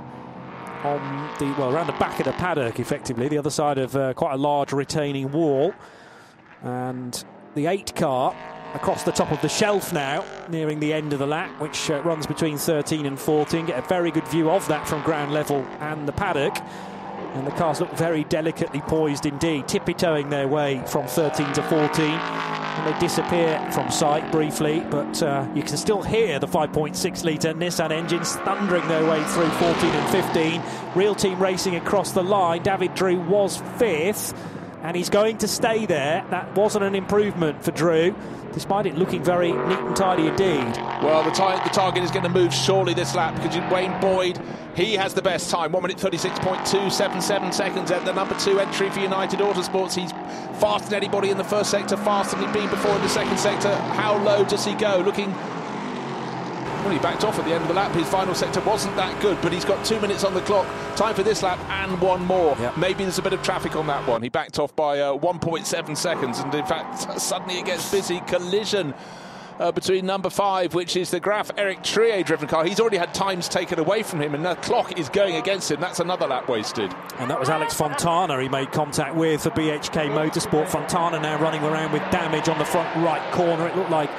on 0.83 1.29
the 1.39 1.45
well 1.57 1.73
around 1.73 1.87
the 1.87 1.93
back 1.93 2.19
of 2.19 2.25
the 2.25 2.33
paddock, 2.33 2.79
effectively 2.79 3.29
the 3.29 3.37
other 3.37 3.49
side 3.49 3.77
of 3.77 3.95
uh, 3.95 4.13
quite 4.13 4.33
a 4.33 4.37
large 4.37 4.73
retaining 4.73 5.31
wall, 5.31 5.73
and 6.61 7.23
the 7.55 7.67
eight 7.67 7.95
car 7.95 8.35
across 8.73 9.03
the 9.03 9.11
top 9.11 9.31
of 9.31 9.41
the 9.41 9.49
shelf 9.49 9.93
now, 9.93 10.25
nearing 10.49 10.79
the 10.79 10.91
end 10.91 11.13
of 11.13 11.19
the 11.19 11.27
lap, 11.27 11.61
which 11.61 11.89
uh, 11.89 12.01
runs 12.01 12.27
between 12.27 12.57
13 12.57 13.05
and 13.05 13.17
14. 13.19 13.67
Get 13.67 13.79
a 13.79 13.87
very 13.87 14.11
good 14.11 14.27
view 14.27 14.49
of 14.49 14.67
that 14.67 14.87
from 14.87 15.01
ground 15.03 15.31
level 15.31 15.65
and 15.79 16.07
the 16.07 16.11
paddock. 16.11 16.57
And 17.33 17.47
the 17.47 17.51
cars 17.51 17.81
look 17.81 17.91
very 17.91 18.23
delicately 18.25 18.81
poised 18.81 19.25
indeed, 19.25 19.67
tippy-toeing 19.67 20.29
their 20.29 20.47
way 20.47 20.83
from 20.85 21.07
13 21.07 21.53
to 21.53 21.63
14. 21.63 22.05
And 22.05 22.93
they 22.93 22.99
disappear 22.99 23.59
from 23.71 23.89
sight 23.89 24.31
briefly, 24.31 24.81
but 24.89 25.21
uh, 25.21 25.47
you 25.55 25.63
can 25.63 25.77
still 25.77 26.01
hear 26.01 26.39
the 26.39 26.47
5.6 26.47 27.23
litre 27.23 27.53
Nissan 27.53 27.91
engines 27.91 28.35
thundering 28.37 28.87
their 28.87 29.05
way 29.07 29.23
through 29.25 29.49
14 29.49 29.89
and 29.89 30.09
15. 30.09 30.61
Realteam 30.93 31.39
Racing 31.39 31.75
across 31.75 32.11
the 32.11 32.23
line. 32.23 32.61
David 32.61 32.93
Droux 32.93 33.19
was 33.19 33.57
fifth, 33.77 34.33
and 34.81 34.95
he's 34.95 35.09
going 35.09 35.39
to 35.39 35.47
stay 35.47 35.85
there. 35.85 36.25
That 36.29 36.55
wasn't 36.55 36.85
an 36.85 36.95
improvement 36.95 37.63
for 37.63 37.71
Droux 37.71 38.15
despite 38.53 38.85
it 38.85 38.95
looking 38.95 39.23
very 39.23 39.51
neat 39.51 39.79
and 39.79 39.95
tidy 39.95 40.27
indeed. 40.27 40.77
Well, 41.01 41.23
the, 41.23 41.31
the 41.31 41.69
target 41.73 42.03
is 42.03 42.11
going 42.11 42.23
to 42.23 42.29
move 42.29 42.53
surely 42.53 42.93
this 42.93 43.15
lap 43.15 43.35
because 43.35 43.55
Wayne 43.71 43.99
Boyd, 43.99 44.39
he 44.75 44.93
has 44.93 45.13
the 45.13 45.21
best 45.21 45.49
time, 45.49 45.71
1 45.71 45.81
minute 45.81 45.97
36.277 45.97 47.53
seconds 47.53 47.91
at 47.91 48.05
the 48.05 48.13
number 48.13 48.37
two 48.39 48.59
entry 48.59 48.89
for 48.89 48.99
United 48.99 49.39
Autosports. 49.39 49.95
He's 49.95 50.11
faster 50.61 50.89
than 50.89 50.97
anybody 50.97 51.29
in 51.29 51.37
the 51.37 51.43
first 51.43 51.71
sector, 51.71 51.97
faster 51.97 52.37
than 52.37 52.47
he'd 52.47 52.53
been 52.53 52.69
before 52.69 52.95
in 52.95 53.01
the 53.01 53.09
second 53.09 53.37
sector. 53.37 53.75
How 53.75 54.21
low 54.23 54.45
does 54.45 54.65
he 54.65 54.73
go? 54.75 54.99
Looking 54.99 55.33
well, 56.83 56.93
he 56.93 56.99
backed 56.99 57.23
off 57.23 57.39
at 57.39 57.45
the 57.45 57.51
end 57.51 57.61
of 57.61 57.67
the 57.67 57.73
lap. 57.73 57.93
His 57.93 58.07
final 58.09 58.35
sector 58.35 58.59
wasn't 58.61 58.95
that 58.97 59.19
good, 59.21 59.41
but 59.41 59.53
he's 59.53 59.65
got 59.65 59.83
two 59.85 59.99
minutes 59.99 60.23
on 60.23 60.33
the 60.33 60.41
clock. 60.41 60.67
Time 60.95 61.15
for 61.15 61.23
this 61.23 61.41
lap 61.41 61.59
and 61.69 61.99
one 62.01 62.25
more. 62.25 62.55
Yep. 62.59 62.77
Maybe 62.77 63.03
there's 63.03 63.19
a 63.19 63.21
bit 63.21 63.33
of 63.33 63.41
traffic 63.41 63.75
on 63.75 63.87
that 63.87 64.07
one. 64.07 64.21
He 64.21 64.29
backed 64.29 64.59
off 64.59 64.75
by 64.75 64.99
uh, 64.99 65.17
1.7 65.17 65.97
seconds, 65.97 66.39
and 66.39 66.53
in 66.53 66.65
fact, 66.65 66.99
suddenly 67.21 67.59
it 67.59 67.65
gets 67.65 67.89
busy. 67.91 68.19
Collision. 68.21 68.93
Uh, 69.59 69.71
between 69.71 70.03
number 70.03 70.31
five, 70.31 70.73
which 70.73 70.97
is 70.97 71.11
the 71.11 71.19
Graff 71.19 71.51
Eric 71.57 71.83
Trouillet 71.83 72.25
driven 72.25 72.47
car. 72.47 72.65
He's 72.65 72.79
already 72.79 72.97
had 72.97 73.13
times 73.13 73.47
taken 73.47 73.77
away 73.77 74.01
from 74.01 74.19
him, 74.19 74.33
and 74.33 74.43
the 74.43 74.55
clock 74.55 74.97
is 74.97 75.09
going 75.09 75.35
against 75.35 75.69
him. 75.69 75.79
That's 75.79 75.99
another 75.99 76.25
lap 76.25 76.49
wasted. 76.49 76.91
And 77.19 77.29
that 77.29 77.39
was 77.39 77.49
Alex 77.49 77.75
Fontana 77.75 78.41
he 78.41 78.49
made 78.49 78.71
contact 78.71 79.15
with 79.15 79.43
for 79.43 79.51
BHK 79.51 80.09
Motorsport. 80.09 80.67
Fontana 80.69 81.19
now 81.19 81.39
running 81.39 81.63
around 81.63 81.91
with 81.91 82.01
damage 82.09 82.49
on 82.49 82.57
the 82.57 82.65
front 82.65 82.93
right 83.05 83.31
corner. 83.31 83.67
It 83.67 83.75
looked 83.75 83.91
like 83.91 84.09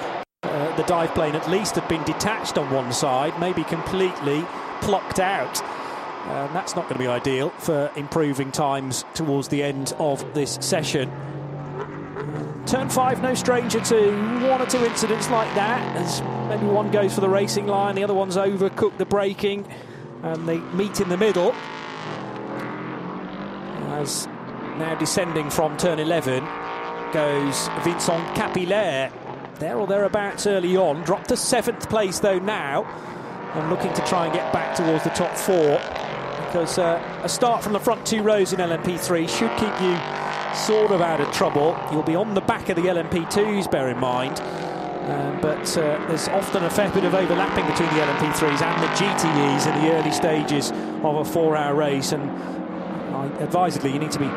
uh, 0.45 0.77
the 0.77 0.83
dive 0.85 1.15
plane 1.15 1.35
at 1.35 1.49
least 1.49 1.75
had 1.75 1.89
been 1.89 2.05
detached 2.05 2.59
on 2.59 2.71
one 2.71 2.93
side, 2.93 3.39
maybe 3.41 3.65
completely 3.65 4.45
plucked 4.81 5.19
out. 5.19 5.63
And 5.63 6.55
that's 6.55 6.75
not 6.75 6.85
going 6.85 6.95
to 6.95 6.99
be 6.99 7.07
ideal 7.07 7.51
for 7.51 7.91
improving 7.97 8.51
times 8.51 9.05
towards 9.15 9.49
the 9.49 9.63
end 9.63 9.95
of 9.99 10.35
this 10.35 10.59
session. 10.61 11.11
turn 12.67 12.89
five, 12.89 13.23
no 13.23 13.35
stranger 13.35 13.81
to 13.81 14.11
one 14.49 14.61
or 14.61 14.67
two 14.67 14.85
incidents 14.85 15.29
like 15.31 15.53
that. 15.55 15.97
As 15.97 16.23
maybe 16.49 16.67
one 16.67 16.91
goes 16.91 17.15
for 17.15 17.21
the 17.21 17.29
racing 17.29 17.67
line, 17.67 17.95
the 17.95 18.05
other 18.05 18.15
one's 18.15 18.37
overcooked 18.37 18.99
the 18.99 19.05
braking, 19.07 19.67
and 20.23 20.49
they 20.49 20.59
meet 20.59 21.01
in 21.01 21.09
the 21.09 21.17
middle. 21.17 21.53
As 23.93 24.27
now 24.79 24.95
descending 24.99 25.51
from 25.51 25.77
turn 25.77 25.99
11 25.99 26.45
goes 27.13 27.69
Vincent 27.85 28.27
Capillaire. 28.35 29.13
There 29.59 29.79
or 29.79 29.87
thereabouts 29.87 30.47
early 30.47 30.77
on. 30.77 31.03
Dropped 31.03 31.29
to 31.29 31.37
seventh 31.37 31.89
place 31.89 32.19
though 32.19 32.39
now. 32.39 32.85
And 33.55 33.71
looking 33.71 33.93
to 33.93 34.05
try 34.05 34.25
and 34.25 34.35
get 34.35 34.53
back 34.53 34.75
towards 34.75 35.05
the 35.05 35.11
top 35.11 35.37
four. 35.37 35.79
Because 36.47 36.79
uh, 36.79 37.21
a 37.23 37.29
start 37.29 37.63
from 37.63 37.73
the 37.73 37.81
front 37.81 38.05
two 38.05 38.23
rows 38.23 38.53
in 38.53 38.59
LMP3 38.59 39.29
should 39.29 39.51
keep 39.59 39.81
you 39.81 39.97
sort 40.57 40.91
of 40.91 41.01
out 41.01 41.21
of 41.21 41.31
trouble. 41.33 41.79
You'll 41.93 42.03
be 42.03 42.17
on 42.17 42.35
the 42.35 42.41
back 42.41 42.69
of 42.69 42.77
the 42.77 42.83
LMP2s, 42.83 43.71
bear 43.71 43.89
in 43.89 43.99
mind. 43.99 44.41
Um, 44.41 45.41
but 45.41 45.77
uh, 45.77 46.05
there's 46.09 46.29
often 46.29 46.65
a 46.65 46.71
fair 46.71 46.91
bit 46.91 47.05
of 47.05 47.15
overlapping 47.15 47.67
between 47.67 47.89
the 47.91 48.05
LMP3s 48.05 48.63
and 48.63 48.83
the 48.83 48.89
GTEs 48.97 49.73
in 49.73 49.85
the 49.85 49.93
early 49.93 50.11
stages 50.11 50.71
of 51.03 51.17
a 51.17 51.25
four 51.25 51.57
hour 51.57 51.75
race. 51.75 52.13
And 52.13 52.31
advisedly, 53.41 53.93
you 53.93 53.99
need 53.99 54.13
to 54.13 54.19
be 54.19 54.31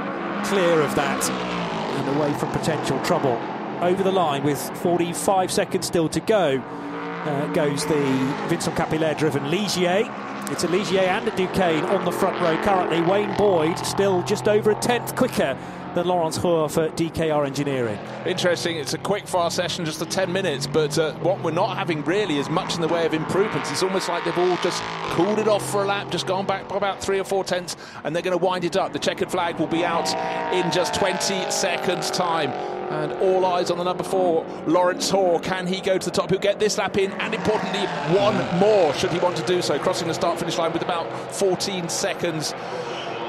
clear 0.43 0.82
of 0.82 0.93
that 0.95 1.30
and 1.30 2.18
away 2.18 2.34
from 2.34 2.51
potential 2.51 3.01
trouble. 3.03 3.39
Over 3.82 4.01
the 4.01 4.11
line 4.11 4.43
with 4.43 4.59
45 4.80 5.51
seconds 5.51 5.86
still 5.86 6.09
to 6.09 6.19
go 6.19 6.59
uh, 6.59 7.53
goes 7.53 7.86
the 7.86 8.36
Vincent 8.47 8.75
Capillaire 8.75 9.15
driven 9.15 9.43
Ligier. 9.51 10.09
It's 10.51 10.63
a 10.63 10.67
Ligier 10.67 11.01
and 11.01 11.28
a 11.28 11.36
Duqueine 11.36 11.84
on 11.86 12.05
the 12.05 12.11
front 12.11 12.41
row 12.41 12.57
currently. 12.63 13.01
Wayne 13.01 13.36
Boyd 13.38 13.78
still 13.80 14.23
just 14.23 14.47
over 14.47 14.71
a 14.71 14.75
tenth 14.80 15.15
quicker 15.15 15.55
than 15.96 16.08
Laurents 16.08 16.38
Hörr 16.38 16.72
for 16.72 16.90
DKR 16.90 17.46
Engineering. 17.46 17.98
Interesting. 18.26 18.78
It's 18.78 18.94
a 18.94 18.98
quick, 18.98 19.28
fast 19.28 19.56
session, 19.56 19.86
just 19.86 20.00
the 20.00 20.06
10 20.06 20.32
minutes. 20.32 20.68
But 20.68 20.98
uh, 20.98 21.14
what 21.16 21.42
we're 21.44 21.52
not 21.52 21.78
having 21.78 22.04
really 22.04 22.38
is 22.38 22.50
much 22.50 22.76
in 22.76 22.82
the 22.82 22.88
way 22.88 23.06
of 23.06 23.14
improvements. 23.14 23.72
It's 23.72 23.84
almost 23.84 24.10
like 24.10 24.24
they've 24.26 24.38
all 24.38 24.58
just 24.58 24.82
cooled 25.12 25.40
it 25.40 25.48
off 25.48 25.68
for 25.70 25.84
a 25.84 25.86
lap, 25.86 26.12
just 26.12 26.28
gone 26.28 26.46
back 26.46 26.68
by 26.68 26.78
about 26.78 27.02
three 27.02 27.20
or 27.20 27.24
four 27.24 27.44
tenths, 27.44 27.76
and 28.04 28.16
they're 28.16 28.24
going 28.24 28.38
to 28.38 28.44
wind 28.44 28.66
it 28.66 28.78
up. 28.78 28.94
The 28.94 29.00
checkered 29.00 29.32
flag 29.32 29.58
will 29.58 29.68
be 29.68 29.84
out 29.84 30.08
in 30.54 30.72
just 30.72 30.94
20 30.96 31.52
seconds' 31.52 32.12
time. 32.12 32.52
And 32.88 33.12
all 33.14 33.46
eyes 33.46 33.70
on 33.70 33.78
the 33.78 33.84
number 33.84 34.04
four, 34.04 34.46
Laurents 34.66 35.12
Hörr. 35.12 35.44
Can 35.44 35.68
he 35.68 35.82
go 35.82 35.98
to 35.98 36.06
the 36.06 36.16
top? 36.16 36.30
He'll 36.30 36.40
get 36.40 36.58
this 36.58 36.78
lap 36.78 36.98
in, 36.98 37.12
and 37.14 37.34
importantly, 37.34 37.86
one 38.16 38.36
more 38.60 38.94
should 38.94 39.12
he 39.12 39.20
want 39.20 39.36
to 39.38 39.46
do 39.46 39.62
so. 39.62 39.78
Crossing 39.78 40.08
the 40.08 40.14
start 40.14 40.40
finish 40.40 40.58
line 40.58 40.72
with 40.72 40.84
about 40.84 41.36
14 41.36 41.90
seconds 41.90 42.54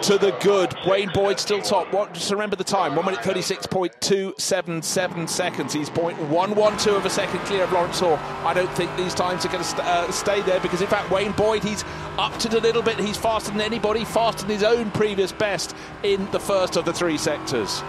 to 0.03 0.19
the 0.19 0.31
good. 0.41 0.75
Wayne 0.87 1.11
Boyd 1.13 1.41
still 1.41 1.61
top. 1.61 1.93
What, 1.93 2.15
just 2.15 2.31
remember 2.31 2.55
the 2.57 2.65
time 2.65 2.95
1 2.95 3.05
minute 3.05 3.21
36.277 3.21 5.29
seconds. 5.29 5.73
He's 5.73 5.91
0.112 5.91 6.97
of 6.97 7.05
a 7.05 7.11
second 7.11 7.41
clear 7.41 7.65
of 7.65 7.73
Laurents 7.73 8.01
Hörr. 8.01 8.19
I 8.45 8.55
don't 8.55 8.73
think 8.75 8.97
these 8.97 9.15
times 9.15 9.45
are 9.45 9.49
going 9.49 9.63
to 9.63 9.69
st- 9.69 9.85
uh, 9.85 10.11
stay 10.11 10.41
there 10.43 10.61
because, 10.61 10.81
in 10.81 10.89
fact, 10.89 11.11
Wayne 11.11 11.33
Boyd, 11.33 11.65
he's 11.65 11.85
upped 12.19 12.47
it 12.47 12.55
a 12.55 12.61
little 12.61 12.83
bit. 12.83 12.99
He's 12.99 13.17
faster 13.17 13.51
than 13.51 13.61
anybody, 13.61 14.05
faster 14.05 14.43
than 14.43 14.51
his 14.51 14.63
own 14.63 14.93
previous 14.93 15.33
best 15.33 15.75
in 16.03 16.31
the 16.31 16.41
first 16.41 16.77
of 16.77 16.85
the 16.85 16.93
three 16.93 17.19
sectors 17.19 17.83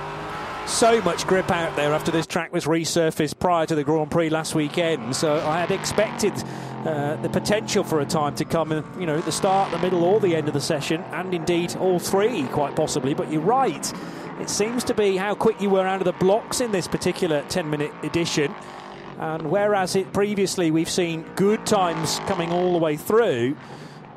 so 0.69 1.01
much 1.01 1.25
grip 1.25 1.49
out 1.51 1.75
there 1.75 1.93
after 1.93 2.11
this 2.11 2.27
track 2.27 2.53
was 2.53 2.65
resurfaced 2.65 3.39
prior 3.39 3.65
to 3.65 3.75
the 3.75 3.83
Grand 3.83 4.11
Prix 4.11 4.29
last 4.29 4.53
weekend. 4.53 5.15
So 5.15 5.35
I 5.35 5.59
had 5.59 5.71
expected 5.71 6.33
uh, 6.85 7.15
the 7.17 7.29
potential 7.29 7.83
for 7.83 7.99
a 7.99 8.05
time 8.05 8.35
to 8.35 8.45
come, 8.45 8.71
in, 8.71 8.85
you 8.99 9.05
know, 9.05 9.17
at 9.17 9.25
the 9.25 9.31
start, 9.31 9.71
the 9.71 9.79
middle, 9.79 10.03
or 10.03 10.19
the 10.19 10.35
end 10.35 10.47
of 10.47 10.53
the 10.53 10.61
session, 10.61 11.01
and 11.11 11.33
indeed 11.33 11.75
all 11.77 11.99
three, 11.99 12.43
quite 12.47 12.75
possibly. 12.75 13.13
But 13.13 13.31
you're 13.31 13.41
right. 13.41 13.93
It 14.39 14.49
seems 14.49 14.83
to 14.85 14.93
be 14.93 15.17
how 15.17 15.35
quick 15.35 15.59
you 15.59 15.69
were 15.69 15.85
out 15.85 16.01
of 16.01 16.05
the 16.05 16.13
blocks 16.13 16.61
in 16.61 16.71
this 16.71 16.87
particular 16.87 17.43
10 17.49 17.69
minute 17.69 17.91
edition. 18.03 18.53
And 19.17 19.49
whereas 19.49 19.95
it 19.95 20.13
previously 20.13 20.71
we've 20.71 20.89
seen 20.89 21.23
good 21.35 21.65
times 21.65 22.19
coming 22.19 22.51
all 22.51 22.73
the 22.73 22.79
way 22.79 22.95
through, 22.95 23.57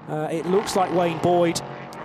uh, 0.08 0.28
it 0.30 0.46
looks 0.46 0.76
like 0.76 0.94
Wayne 0.94 1.18
Boyd 1.18 1.60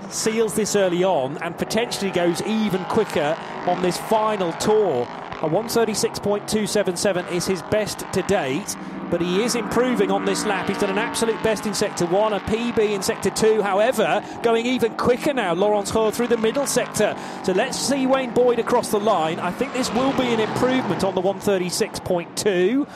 seals 0.10 0.54
this 0.56 0.76
early 0.76 1.04
on 1.04 1.38
and 1.40 1.58
potentially 1.58 2.12
goes 2.12 2.42
even 2.44 2.84
quicker 2.86 3.38
on 3.68 3.82
this 3.82 3.98
final 3.98 4.54
tour. 4.54 5.08
A 5.38 5.50
136.277 5.50 7.32
is 7.32 7.46
his 7.46 7.62
best 7.64 8.00
to 8.12 8.24
date, 8.24 8.76
but 9.12 9.22
he 9.22 9.44
is 9.44 9.54
improving 9.54 10.10
on 10.10 10.26
this 10.26 10.46
lap. 10.46 10.68
He's 10.68 10.80
done 10.80 10.90
an 10.90 10.98
absolute 10.98 11.42
best 11.44 11.68
in 11.68 11.76
sector 11.76 12.08
one, 12.08 12.34
a 12.34 12.40
PB 12.40 12.80
in 12.80 13.04
sector 13.04 13.30
two. 13.30 13.62
However, 13.62 14.24
going 14.42 14.66
even 14.66 14.98
quicker 14.98 15.34
now, 15.34 15.54
Laurents 15.54 15.92
Hörr 15.92 16.12
through 16.12 16.28
the 16.28 16.38
middle 16.38 16.66
sector. 16.66 17.16
So 17.44 17.52
let's 17.52 17.78
see 17.78 18.08
Wayne 18.08 18.34
Boyd 18.34 18.58
across 18.58 18.90
the 18.90 19.00
line. 19.00 19.40
I 19.40 19.52
think 19.52 19.74
this 19.74 19.92
will 19.94 20.14
be 20.14 20.34
an 20.34 20.40
improvement 20.40 21.04
on 21.04 21.14
the 21.14 21.22
136.2. 21.22 22.88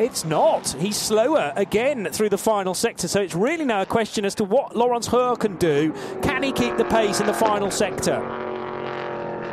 It's 0.00 0.24
not. 0.24 0.66
He's 0.78 0.96
slower 0.96 1.52
again 1.56 2.08
through 2.10 2.30
the 2.30 2.38
final 2.38 2.72
sector. 2.72 3.06
So 3.06 3.20
it's 3.20 3.34
really 3.34 3.66
now 3.66 3.82
a 3.82 3.86
question 3.86 4.24
as 4.24 4.34
to 4.36 4.44
what 4.44 4.74
Laurents 4.74 5.06
Hörr 5.06 5.38
can 5.38 5.56
do. 5.56 5.92
Can 6.22 6.42
he 6.42 6.52
keep 6.52 6.78
the 6.78 6.86
pace 6.86 7.20
in 7.20 7.26
the 7.26 7.34
final 7.34 7.70
sector? 7.70 8.18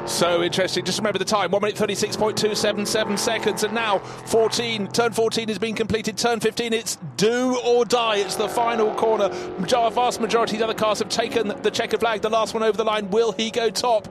So 0.06 0.42
interesting. 0.42 0.86
Just 0.86 1.00
remember 1.00 1.20
the 1.20 1.26
time 1.26 1.52
1 1.52 1.62
minute 1.62 1.76
36.277 1.76 3.18
seconds. 3.18 3.64
And 3.64 3.74
now 3.74 4.00
14, 4.00 4.88
turn 4.88 5.12
14 5.12 5.50
has 5.50 5.60
been 5.60 5.76
completed. 5.76 6.18
Turn 6.18 6.40
15, 6.40 6.72
it's 6.72 6.98
do 7.18 7.60
or 7.66 7.84
die. 7.84 8.20
It's 8.20 8.38
the 8.38 8.48
final 8.48 8.96
corner. 8.96 9.26
A 9.26 9.92
vast 9.92 10.22
majority 10.22 10.56
of 10.56 10.60
the 10.60 10.64
other 10.64 10.74
cars 10.74 11.00
have 11.00 11.10
taken 11.10 11.50
the 11.62 11.72
checkered 11.72 12.00
flag. 12.00 12.22
The 12.22 12.30
last 12.30 12.54
one 12.54 12.64
over 12.64 12.78
the 12.78 12.86
line. 12.86 13.10
Will 13.10 13.34
he 13.34 13.52
go 13.52 13.70
top? 13.70 14.08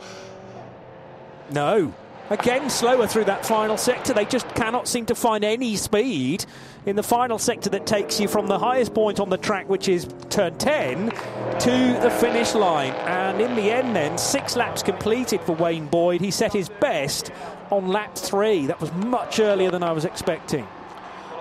No. 1.50 1.94
Again, 2.28 2.68
slower 2.70 3.06
through 3.06 3.26
that 3.26 3.46
final 3.46 3.76
sector. 3.76 4.12
They 4.12 4.24
just 4.24 4.48
cannot 4.56 4.88
seem 4.88 5.06
to 5.06 5.14
find 5.14 5.44
any 5.44 5.76
speed 5.76 6.44
in 6.84 6.96
the 6.96 7.02
final 7.02 7.38
sector 7.38 7.70
that 7.70 7.86
takes 7.86 8.18
you 8.18 8.26
from 8.26 8.48
the 8.48 8.58
highest 8.58 8.94
point 8.94 9.20
on 9.20 9.30
the 9.30 9.36
track, 9.36 9.68
which 9.68 9.88
is 9.88 10.08
turn 10.28 10.58
10, 10.58 11.10
to 11.10 11.98
the 12.02 12.10
finish 12.20 12.54
line. 12.54 12.92
And 13.06 13.40
in 13.40 13.54
the 13.54 13.70
end, 13.70 13.94
then, 13.94 14.18
six 14.18 14.56
laps 14.56 14.82
completed 14.82 15.40
for 15.42 15.52
Wayne 15.52 15.86
Boyd. 15.86 16.20
He 16.20 16.32
set 16.32 16.52
his 16.52 16.68
best 16.68 17.30
on 17.70 17.88
lap 17.88 18.16
three. 18.16 18.66
That 18.66 18.80
was 18.80 18.92
much 18.94 19.38
earlier 19.38 19.70
than 19.70 19.84
I 19.84 19.92
was 19.92 20.04
expecting. 20.04 20.66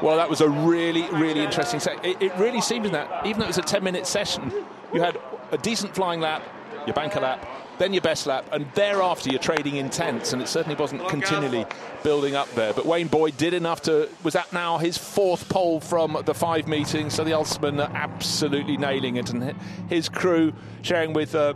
Well, 0.03 0.17
that 0.17 0.29
was 0.29 0.41
a 0.41 0.49
really, 0.49 1.09
really 1.11 1.41
interesting 1.41 1.79
set. 1.79 2.05
It, 2.05 2.21
it 2.21 2.35
really 2.35 2.61
seemed 2.61 2.85
that, 2.87 3.25
even 3.25 3.39
though 3.39 3.45
it 3.45 3.55
was 3.55 3.57
a 3.57 3.63
10 3.63 3.83
minute 3.83 4.05
session, 4.05 4.51
you 4.93 5.01
had 5.01 5.17
a 5.51 5.57
decent 5.57 5.95
flying 5.95 6.19
lap, 6.19 6.43
your 6.85 6.93
banker 6.93 7.21
lap, 7.21 7.47
then 7.77 7.93
your 7.93 8.01
best 8.01 8.25
lap, 8.27 8.45
and 8.51 8.65
thereafter 8.73 9.29
you're 9.29 9.39
trading 9.39 9.75
intense, 9.77 10.33
and 10.33 10.41
it 10.41 10.47
certainly 10.47 10.75
wasn't 10.75 11.07
continually 11.07 11.65
building 12.03 12.35
up 12.35 12.49
there. 12.55 12.73
But 12.73 12.85
Wayne 12.85 13.07
Boyd 13.07 13.37
did 13.37 13.53
enough 13.53 13.81
to 13.83 14.09
was 14.23 14.35
at 14.35 14.51
now 14.53 14.77
his 14.77 14.97
fourth 14.97 15.49
pole 15.49 15.79
from 15.79 16.21
the 16.25 16.33
five 16.33 16.67
meetings, 16.67 17.13
so 17.13 17.23
the 17.23 17.31
Ulsterman 17.31 17.79
are 17.79 17.95
absolutely 17.95 18.77
nailing 18.77 19.17
it, 19.17 19.31
and 19.31 19.55
his 19.89 20.09
crew 20.09 20.53
sharing 20.81 21.13
with. 21.13 21.35
Uh, 21.35 21.53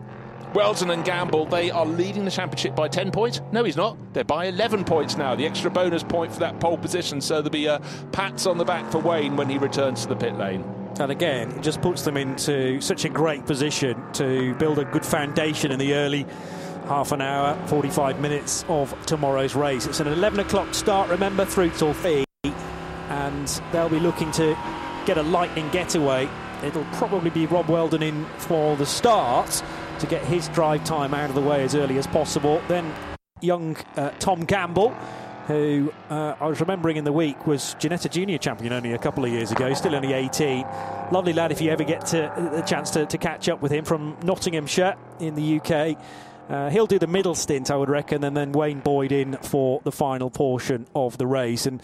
Wheldon 0.53 0.89
and 0.89 1.05
Gamble, 1.05 1.45
they 1.45 1.70
are 1.70 1.86
leading 1.86 2.26
the 2.26 2.32
championship 2.32 2.76
by 2.76 2.88
10 2.88 3.11
points. 3.11 3.39
No, 3.51 3.63
he's 3.63 3.78
not. 3.78 3.97
They're 4.13 4.24
by 4.24 4.45
11 4.45 4.84
points 4.84 5.15
now. 5.15 5.36
The 5.36 5.45
extra 5.45 5.70
bonus 5.70 6.01
point 6.01 6.34
for 6.34 6.39
that 6.39 6.59
pole 6.59 6.76
position. 6.76 7.22
So 7.22 7.36
there'll 7.36 7.51
be 7.51 7.70
uh, 7.70 7.78
pats 8.11 8.47
on 8.47 8.57
the 8.57 8.65
back 8.65 8.91
for 8.91 8.97
Wayne 8.97 9.36
when 9.36 9.47
he 9.47 9.59
returns 9.59 10.01
to 10.01 10.09
the 10.09 10.15
pit 10.15 10.36
lane. 10.39 10.63
And 11.00 11.12
again, 11.12 11.52
it 11.52 11.62
just 11.62 11.82
puts 11.82 12.04
them 12.04 12.18
into 12.18 12.82
such 12.82 13.06
a 13.06 13.10
great 13.10 13.45
position 13.45 14.12
to 14.14 14.54
build 14.56 14.80
a 14.80 14.86
good 14.86 15.06
foundation 15.06 15.72
in 15.72 15.80
the 15.80 15.93
early 15.93 16.26
half 16.88 17.14
an 17.14 17.22
hour, 17.22 17.56
45 17.68 18.20
minutes 18.20 18.66
of 18.68 18.93
tomorrow's 19.06 19.56
race. 19.56 19.86
It's 19.86 20.02
an 20.02 20.08
11 20.08 20.41
o'clock 20.41 20.74
start, 20.74 21.10
remember, 21.10 21.45
through 21.45 21.70
Torquay, 21.70 22.26
and 22.43 23.47
they'll 23.72 23.89
be 23.89 24.00
looking 24.00 24.32
to 24.34 24.58
get 25.06 25.18
a 25.18 25.24
lightning 25.24 25.70
getaway. 25.70 26.28
It'll 26.64 26.86
probably 26.93 27.30
be 27.30 27.45
Rob 27.45 27.70
Wheldon 27.70 28.04
in 28.04 28.26
for 28.38 28.76
the 28.76 28.86
start 28.86 29.64
to 30.00 30.08
get 30.08 30.26
his 30.26 30.50
drive 30.50 30.84
time 30.84 31.14
out 31.14 31.30
of 31.30 31.36
the 31.36 31.41
way 31.41 31.64
as 31.64 31.76
early 31.76 31.97
as 31.97 32.08
possible. 32.08 32.62
Then 32.68 32.93
young 33.39 33.78
uh, 33.95 34.10
Tom 34.20 34.43
Gamble 34.43 34.93
who 35.50 35.91
uh, 36.12 36.36
I 36.39 36.45
was 36.45 36.60
remembering 36.60 36.97
in 36.97 37.06
the 37.06 37.12
week 37.12 37.47
was 37.47 37.76
Ginetta 37.80 38.12
Junior 38.12 38.38
champion 38.38 38.72
only 38.72 38.93
a 38.93 39.00
couple 39.00 39.26
of 39.26 39.32
years 39.32 39.52
ago, 39.52 39.74
still 39.74 39.95
only 39.95 40.14
18. 40.14 40.62
Lovely 41.12 41.34
lad 41.34 41.52
if 41.52 41.60
you 41.60 41.72
ever 41.72 41.84
get 41.84 42.06
to, 42.08 42.52
the 42.56 42.62
chance 42.62 42.91
to, 42.91 43.08
to 43.08 43.18
catch 43.18 43.50
up 43.50 43.60
with 43.60 43.72
him 43.72 43.84
from 43.84 44.16
Nottinghamshire 44.24 44.95
in 45.20 45.34
the 45.34 45.60
UK. 45.60 45.97
Uh, 46.50 46.70
he'll 46.70 46.86
do 46.86 47.00
the 47.00 47.08
middle 47.08 47.34
stint, 47.34 47.72
I 47.72 47.78
would 47.78 47.89
reckon, 47.89 48.24
and 48.24 48.38
then 48.38 48.52
Wayne 48.52 48.80
Boyd 48.80 49.12
in 49.12 49.38
for 49.38 49.82
the 49.84 49.91
final 49.91 50.30
portion 50.30 50.86
of 50.93 51.18
the 51.18 51.26
race. 51.26 51.66
And 51.66 51.82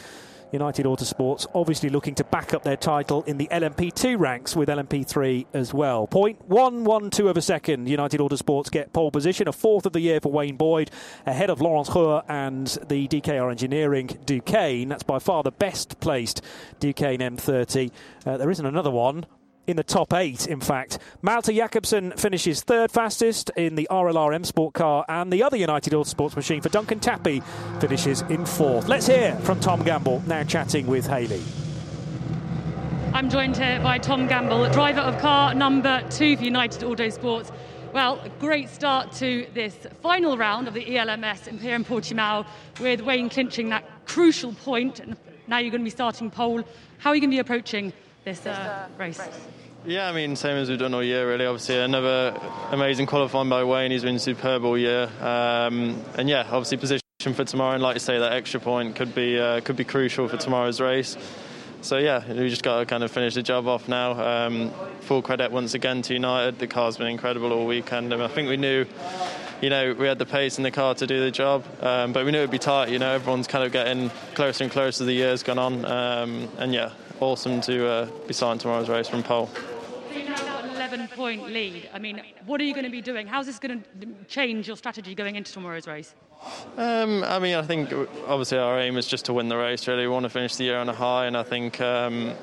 United 0.52 0.86
Autosports 0.86 1.48
obviously 1.54 1.90
looking 1.90 2.16
to 2.16 2.24
back 2.24 2.54
up 2.54 2.64
their 2.64 2.78
title 2.78 3.24
in 3.24 3.38
the 3.38 3.48
LMP2 3.52 4.20
ranks 4.20 4.56
with 4.56 4.70
LMP3 4.70 5.46
as 5.54 5.74
well. 5.74 6.08
Point 6.08 6.48
one 6.48 6.84
one 6.84 7.10
two 7.10 7.30
of 7.30 7.38
a 7.38 7.42
second. 7.42 7.88
United 7.88 8.20
Autosports 8.20 8.72
get 8.72 8.94
pole 8.94 9.12
position, 9.12 9.48
a 9.48 9.52
fourth 9.52 9.86
of 9.86 9.94
the 9.94 10.00
year 10.00 10.20
for 10.20 10.32
Wayne 10.32 10.58
Boyd, 10.58 10.92
ahead 11.26 11.50
of 11.50 11.62
Laurents 11.62 11.90
Hörr 11.90 12.24
and 12.28 12.68
the 12.88 13.08
DKR 13.08 13.52
Engineering 13.52 14.08
Duqueine. 14.26 14.90
That's 14.90 15.04
by 15.04 15.20
far 15.20 15.44
the 15.44 15.52
best 15.52 16.00
placed 16.00 16.42
Duqueine 16.80 17.20
M30. 17.20 17.92
Uh, 18.26 18.38
there 18.38 18.50
isn't 18.50 18.66
another 18.66 18.92
one 18.92 19.26
in 19.68 19.78
the 19.78 19.84
top 19.84 20.14
eight, 20.14 20.48
in 20.48 20.60
fact. 20.60 21.00
Malte 21.22 21.54
Jakobsen 21.54 22.12
finishes 22.12 22.62
third 22.62 22.92
fastest 22.92 23.52
in 23.56 23.76
the 23.76 23.88
RLR 23.92 24.34
M 24.34 24.44
Sport 24.44 24.74
car, 24.74 25.06
and 25.08 25.32
the 25.32 25.44
other 25.44 25.58
United 25.58 25.94
Autosports 25.94 26.36
machine 26.36 26.62
for 26.62 26.70
Duncan 26.70 27.00
Tappy 27.00 27.42
finishes 27.80 28.22
in 28.24 28.46
fourth. 28.46 28.88
Let's 28.88 29.08
hear 29.08 29.36
from 29.38 29.60
Tom 29.60 29.84
Gamble 29.84 30.24
now 30.28 30.44
chatting 30.44 30.88
with 30.88 31.08
Haley. 31.08 31.44
I'm 33.14 33.30
joined 33.30 33.56
here 33.56 33.80
by 33.80 33.98
Tom 33.98 34.28
Gamble, 34.28 34.70
driver 34.72 35.00
of 35.00 35.18
car 35.20 35.54
number 35.54 36.04
two 36.10 36.36
for 36.36 36.44
United 36.44 36.82
Autosports. 36.82 37.50
Well, 37.94 38.20
a 38.26 38.30
great 38.42 38.70
start 38.70 39.14
to 39.14 39.48
this 39.54 39.88
final 40.04 40.38
round 40.38 40.68
of 40.68 40.74
the 40.74 40.98
ELMS 40.98 41.46
here 41.62 41.76
in 41.76 41.86
Portimao 41.86 42.46
with 42.82 43.00
Wayne 43.00 43.30
clinching 43.30 43.70
that 43.70 43.86
crucial 44.06 44.52
point. 44.52 45.00
And 45.00 45.16
now 45.48 45.60
you're 45.60 45.72
going 45.72 45.80
to 45.80 45.86
be 45.86 45.92
starting 45.92 46.30
pole. 46.30 46.62
How 46.98 47.12
are 47.12 47.16
you 47.16 47.22
going 47.22 47.32
to 47.32 47.36
be 47.36 47.40
approaching 47.40 47.94
this 48.26 48.46
uh, 48.46 48.88
race? 48.98 49.22
Yeah, 49.86 50.10
I 50.10 50.12
mean, 50.12 50.36
same 50.36 50.58
as 50.58 50.68
we've 50.68 50.80
done 50.80 50.94
all 50.94 51.04
year, 51.04 51.30
really. 51.30 51.46
Obviously, 51.46 51.78
another 51.78 52.38
amazing 52.72 53.06
qualifying 53.06 53.50
by 53.50 53.64
Wayne. 53.64 53.92
He's 53.92 54.04
been 54.04 54.20
superb 54.20 54.66
all 54.66 54.78
year. 54.78 55.10
Um, 55.22 56.04
and 56.18 56.28
yeah, 56.28 56.42
obviously, 56.42 56.78
position 56.78 57.02
for 57.34 57.46
tomorrow. 57.46 57.76
And 57.76 57.84
like 57.84 57.96
you 57.96 58.00
say, 58.00 58.20
that 58.20 58.34
extra 58.34 58.60
point 58.60 58.96
could 58.96 59.16
be 59.16 59.40
uh, 59.40 59.62
could 59.62 59.78
be 59.78 59.86
crucial 59.86 60.28
for 60.28 60.38
tomorrow's 60.38 60.82
race 60.82 61.16
so 61.86 61.98
yeah, 61.98 62.24
we 62.28 62.50
just 62.50 62.64
got 62.64 62.80
to 62.80 62.86
kind 62.86 63.04
of 63.04 63.12
finish 63.12 63.36
the 63.36 63.44
job 63.44 63.68
off 63.68 63.88
now. 63.88 64.48
Um, 64.48 64.72
full 65.02 65.22
credit 65.22 65.52
once 65.52 65.76
again 65.76 66.02
to 66.04 66.14
United. 66.14 66.58
The 66.58 66.68
car's 66.68 66.98
been 66.98 67.08
incredible 67.08 67.54
all 67.54 67.68
weekend, 67.68 68.12
and 68.12 68.24
I 68.24 68.28
think 68.28 68.50
we 68.50 68.58
knew, 68.58 68.86
you 69.62 69.70
know, 69.70 69.94
we 69.94 70.08
had 70.08 70.18
the 70.18 70.26
pace 70.26 70.58
in 70.58 70.64
the 70.64 70.72
car 70.72 70.96
to 70.96 71.06
do 71.06 71.20
the 71.20 71.32
job, 71.32 71.64
um, 71.82 72.12
but 72.12 72.26
we 72.26 72.32
knew 72.32 72.40
it'd 72.40 72.50
be 72.50 72.58
tight. 72.58 72.90
You 72.90 73.00
know, 73.00 73.14
everyone's 73.14 73.48
kind 73.48 73.64
of 73.64 73.72
getting 73.72 74.10
closer 74.34 74.64
and 74.64 74.74
closer 74.74 75.04
as 75.04 75.06
the 75.06 75.14
year's 75.14 75.44
gone 75.44 75.60
on, 75.60 75.86
um, 75.86 76.50
and 76.58 76.74
yeah, 76.74 76.92
awesome 77.20 77.62
to 77.62 77.88
uh, 77.88 78.06
be 78.28 78.34
starting 78.34 78.60
tomorrow's 78.60 78.90
race 78.90 79.08
from 79.08 79.24
pole. 79.24 79.50
11 80.14 81.08
point 81.10 81.48
lead. 81.48 81.90
I 81.94 82.00
mean, 82.00 82.22
what 82.46 82.62
are 82.62 82.64
you 82.64 82.74
going 82.74 82.86
to 82.86 82.92
be 82.92 83.02
doing? 83.02 83.26
How's 83.28 83.48
this 83.48 83.60
going 83.60 83.82
to 83.82 84.08
change 84.28 84.68
your 84.68 84.78
strategy 84.78 85.16
going 85.16 85.36
into 85.36 85.52
tomorrow's 85.52 85.88
race? 85.88 86.14
Um, 86.78 87.24
I 87.24 87.40
mean, 87.40 87.56
I 87.56 87.64
think 87.64 87.92
obviously 88.28 88.60
our 88.60 88.80
aim 88.80 88.98
is 88.98 89.08
just 89.08 89.26
to 89.26 89.34
win 89.34 89.48
the 89.48 89.58
race. 89.58 89.88
Really, 89.88 90.04
we 90.04 90.10
want 90.10 90.24
to 90.24 90.30
finish 90.30 90.56
the 90.56 90.66
year 90.66 90.78
on 90.78 90.90
a 90.90 90.94
high, 90.94 91.26
and 91.26 91.36
I 91.36 91.44
think. 91.44 91.82
Um, 91.82 92.34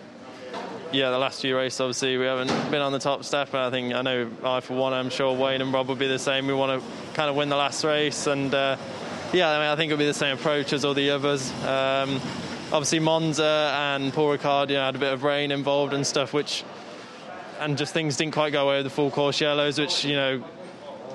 yeah, 0.92 1.10
the 1.10 1.18
last 1.18 1.40
few 1.40 1.56
races, 1.56 1.80
obviously, 1.80 2.18
we 2.18 2.26
haven't 2.26 2.48
been 2.70 2.82
on 2.82 2.92
the 2.92 2.98
top 2.98 3.24
step. 3.24 3.48
And 3.54 3.62
I 3.62 3.70
think, 3.70 3.94
I 3.94 4.02
know 4.02 4.30
I, 4.44 4.60
for 4.60 4.74
one, 4.74 4.92
I'm 4.92 5.08
sure 5.08 5.34
Wayne 5.34 5.62
and 5.62 5.72
Rob 5.72 5.88
will 5.88 5.96
be 5.96 6.06
the 6.06 6.18
same. 6.18 6.46
We 6.46 6.52
want 6.52 6.82
to 6.82 7.14
kind 7.14 7.30
of 7.30 7.36
win 7.36 7.48
the 7.48 7.56
last 7.56 7.82
race. 7.82 8.26
And 8.26 8.52
uh, 8.52 8.76
yeah, 9.32 9.50
I 9.50 9.58
mean, 9.58 9.68
I 9.68 9.76
think 9.76 9.90
it'll 9.90 9.98
be 9.98 10.04
the 10.04 10.12
same 10.12 10.36
approach 10.36 10.74
as 10.74 10.84
all 10.84 10.92
the 10.92 11.08
others. 11.10 11.50
Um, 11.64 12.20
obviously, 12.72 12.98
Monza 12.98 13.72
and 13.74 14.12
Paul 14.12 14.36
Ricard 14.36 14.70
you 14.70 14.76
know, 14.76 14.86
had 14.86 14.96
a 14.96 14.98
bit 14.98 15.12
of 15.12 15.22
rain 15.22 15.52
involved 15.52 15.92
and 15.92 16.06
stuff, 16.06 16.32
which, 16.32 16.64
and 17.60 17.76
just 17.76 17.92
things 17.92 18.16
didn't 18.16 18.32
quite 18.32 18.52
go 18.52 18.66
away 18.66 18.78
with 18.78 18.86
the 18.86 18.90
full 18.90 19.10
course 19.10 19.40
yellows, 19.40 19.78
which, 19.78 20.04
you 20.04 20.14
know, 20.14 20.44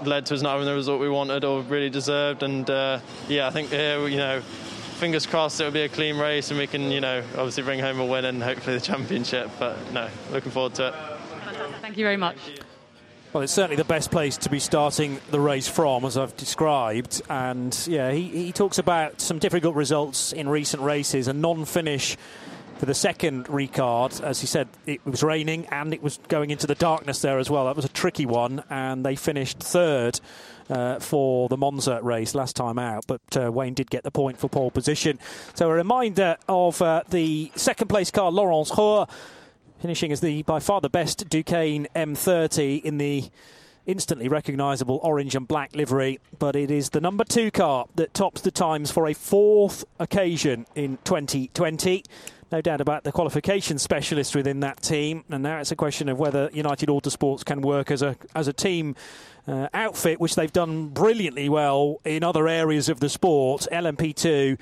led 0.03 0.25
to 0.27 0.35
us 0.35 0.41
not 0.41 0.51
having 0.53 0.67
the 0.67 0.73
result 0.73 1.01
we 1.01 1.09
wanted 1.09 1.43
or 1.43 1.61
really 1.63 1.89
deserved. 1.89 2.43
And 2.43 2.69
uh, 2.69 2.99
yeah, 3.27 3.47
I 3.47 3.49
think 3.49 3.69
here, 3.69 4.07
you 4.07 4.17
know, 4.17 4.41
fingers 4.41 5.25
crossed 5.25 5.59
it'll 5.59 5.73
be 5.73 5.81
a 5.81 5.89
clean 5.89 6.17
race 6.17 6.51
and 6.51 6.59
we 6.59 6.67
can, 6.67 6.91
you 6.91 7.01
know, 7.01 7.23
obviously 7.31 7.63
bring 7.63 7.79
home 7.79 7.99
a 7.99 8.05
win 8.05 8.25
and 8.25 8.41
hopefully 8.41 8.77
the 8.77 8.81
championship. 8.85 9.49
But 9.59 9.77
no, 9.91 10.09
looking 10.31 10.51
forward 10.51 10.75
to 10.75 10.89
it. 10.89 10.93
Thank 11.81 11.97
you 11.97 12.05
very 12.05 12.17
much. 12.17 12.37
Well, 13.33 13.43
it's 13.43 13.51
certainly 13.51 13.75
the 13.75 13.83
best 13.83 14.09
place 14.09 14.37
to 14.37 14.49
be 14.49 14.59
starting 14.59 15.19
the 15.31 15.39
race 15.39 15.67
from, 15.67 16.05
as 16.05 16.17
I've 16.17 16.35
described. 16.37 17.21
And 17.29 17.77
yeah, 17.85 18.11
he, 18.11 18.23
he 18.29 18.51
talks 18.53 18.77
about 18.77 19.19
some 19.19 19.37
difficult 19.37 19.75
results 19.75 20.31
in 20.31 20.47
recent 20.47 20.81
races, 20.81 21.27
a 21.27 21.33
non 21.33 21.65
finish 21.65 22.15
for 22.77 22.85
the 22.85 22.93
second 22.93 23.47
Ricard. 23.47 24.23
As 24.23 24.39
he 24.39 24.47
said, 24.47 24.69
it 24.85 25.05
was 25.05 25.23
raining 25.23 25.65
and 25.65 25.93
it 25.93 26.01
was 26.01 26.19
going 26.29 26.51
into 26.51 26.67
the 26.67 26.75
darkness 26.75 27.21
there 27.21 27.37
as 27.37 27.49
well. 27.49 27.65
That 27.65 27.75
was 27.75 27.83
a 27.83 27.89
tricky 27.89 28.25
one, 28.25 28.63
and 28.69 29.05
they 29.05 29.15
finished 29.15 29.59
third. 29.59 30.19
Uh, 30.69 30.99
for 30.99 31.47
the 31.47 31.55
Monza 31.55 32.01
race 32.03 32.35
last 32.35 32.57
time 32.57 32.77
out, 32.77 33.05
but 33.07 33.21
uh, 33.37 33.49
Wayne 33.49 33.73
did 33.73 33.89
get 33.89 34.03
the 34.03 34.11
point 34.11 34.37
for 34.37 34.49
pole 34.49 34.69
position. 34.69 35.17
So 35.53 35.69
a 35.69 35.73
reminder 35.73 36.35
of 36.49 36.81
uh, 36.81 37.03
the 37.09 37.53
second 37.55 37.87
place 37.87 38.11
car, 38.11 38.29
Laurents 38.31 38.71
Hörr, 38.71 39.09
finishing 39.79 40.11
as 40.11 40.21
the 40.21 40.43
by 40.43 40.59
far 40.59 40.81
the 40.81 40.89
best 40.89 41.29
Duqueine 41.29 41.87
M30 41.95 42.83
in 42.83 42.97
the 42.97 43.29
instantly 43.85 44.27
recognisable 44.27 44.99
orange 45.01 45.35
and 45.35 45.47
black 45.47 45.75
livery, 45.75 46.19
but 46.37 46.55
it 46.55 46.69
is 46.69 46.89
the 46.89 47.01
number 47.01 47.23
two 47.23 47.49
car 47.49 47.85
that 47.95 48.13
tops 48.13 48.41
the 48.41 48.51
times 48.51 48.91
for 48.91 49.07
a 49.07 49.13
fourth 49.13 49.85
occasion 49.99 50.65
in 50.75 50.97
2020 51.05 52.03
no 52.51 52.61
doubt 52.61 52.81
about 52.81 53.03
the 53.03 53.11
qualification 53.11 53.77
specialist 53.77 54.35
within 54.35 54.61
that 54.61 54.81
team. 54.81 55.23
And 55.29 55.43
now 55.43 55.59
it's 55.59 55.71
a 55.71 55.75
question 55.75 56.09
of 56.09 56.17
whether 56.19 56.49
United 56.53 56.89
Autosports 56.89 57.43
can 57.43 57.61
work 57.61 57.91
as 57.91 58.01
a 58.01 58.15
as 58.35 58.47
a 58.47 58.53
team 58.53 58.95
uh, 59.47 59.67
outfit, 59.73 60.19
which 60.19 60.35
they've 60.35 60.51
done 60.51 60.89
brilliantly 60.89 61.49
well 61.49 61.99
in 62.03 62.23
other 62.23 62.47
areas 62.47 62.89
of 62.89 62.99
the 62.99 63.09
sport. 63.09 63.67
LMP2. 63.71 64.57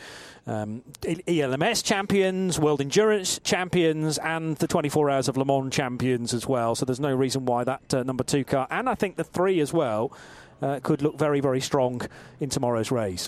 Um, 0.48 0.84
ELMS 1.28 1.82
champions, 1.82 2.60
World 2.60 2.80
Endurance 2.80 3.40
champions, 3.44 4.20
and 4.20 4.56
the 4.58 4.68
24 4.68 5.10
Hours 5.10 5.28
of 5.28 5.38
Le 5.38 5.46
Mans 5.46 5.74
champions 5.74 6.36
as 6.36 6.46
well. 6.46 6.76
So 6.76 6.86
there's 6.86 7.00
no 7.00 7.16
reason 7.16 7.48
why 7.48 7.64
that 7.64 7.92
uh, 7.92 8.04
number 8.04 8.24
two 8.24 8.44
car, 8.44 8.68
and 8.70 8.88
I 8.88 8.94
think 8.94 9.16
the 9.16 9.24
three 9.24 9.60
as 9.60 9.74
well, 9.74 10.16
uh, 10.62 10.80
could 10.84 11.02
look 11.02 11.18
very, 11.18 11.40
very 11.40 11.62
strong 11.62 12.02
in 12.40 12.50
tomorrow's 12.50 12.92
race. 12.92 13.28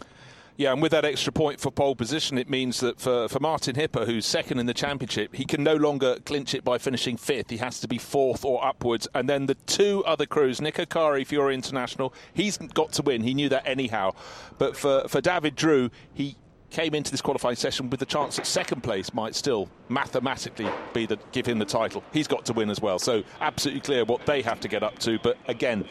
Yeah, 0.57 0.73
and 0.73 0.81
with 0.81 0.91
that 0.91 1.05
extra 1.05 1.31
point 1.31 1.59
for 1.59 1.69
pole 1.71 1.95
position, 1.95 2.39
it 2.39 2.49
means 2.49 2.79
that 2.79 2.99
for, 2.99 3.29
for 3.29 3.39
Martin 3.39 3.75
Hippe, 3.75 4.07
who's 4.07 4.25
second 4.25 4.57
in 4.57 4.65
the 4.65 4.73
championship, 4.73 5.35
he 5.35 5.45
can 5.45 5.63
no 5.63 5.75
longer 5.75 6.17
clinch 6.25 6.55
it 6.55 6.63
by 6.63 6.79
finishing 6.79 7.15
fifth. 7.15 7.51
He 7.51 7.57
has 7.57 7.79
to 7.81 7.87
be 7.87 7.99
fourth 7.99 8.43
or 8.43 8.65
upwards. 8.65 9.07
And 9.13 9.29
then 9.29 9.45
the 9.45 9.53
two 9.53 10.03
other 10.05 10.25
crews, 10.25 10.59
Nick 10.59 10.77
Akari, 10.77 11.29
Euro 11.31 11.51
International, 11.51 12.11
he's 12.33 12.57
got 12.57 12.91
to 12.93 13.03
win. 13.03 13.21
He 13.21 13.35
knew 13.35 13.49
that 13.49 13.67
anyhow. 13.67 14.13
But 14.57 14.75
for, 14.75 15.07
for 15.07 15.21
David 15.21 15.55
Droux, 15.55 15.91
he 16.15 16.35
came 16.71 16.95
into 16.95 17.11
this 17.11 17.21
qualifying 17.21 17.55
session 17.55 17.91
with 17.91 17.99
the 17.99 18.05
chance 18.07 18.37
that 18.37 18.47
second 18.47 18.81
place 18.81 19.13
might 19.13 19.35
still 19.35 19.69
mathematically 19.89 20.67
be 20.91 21.05
the 21.05 21.19
give 21.31 21.45
him 21.45 21.59
the 21.59 21.65
title. 21.65 22.03
He's 22.11 22.27
got 22.27 22.45
to 22.45 22.53
win 22.53 22.71
as 22.71 22.81
well. 22.81 22.97
So 22.97 23.23
absolutely 23.41 23.81
clear 23.81 24.05
what 24.05 24.25
they 24.25 24.41
have 24.41 24.59
to 24.61 24.67
get 24.67 24.81
up 24.81 24.97
to. 24.99 25.19
But 25.19 25.37
again, 25.47 25.85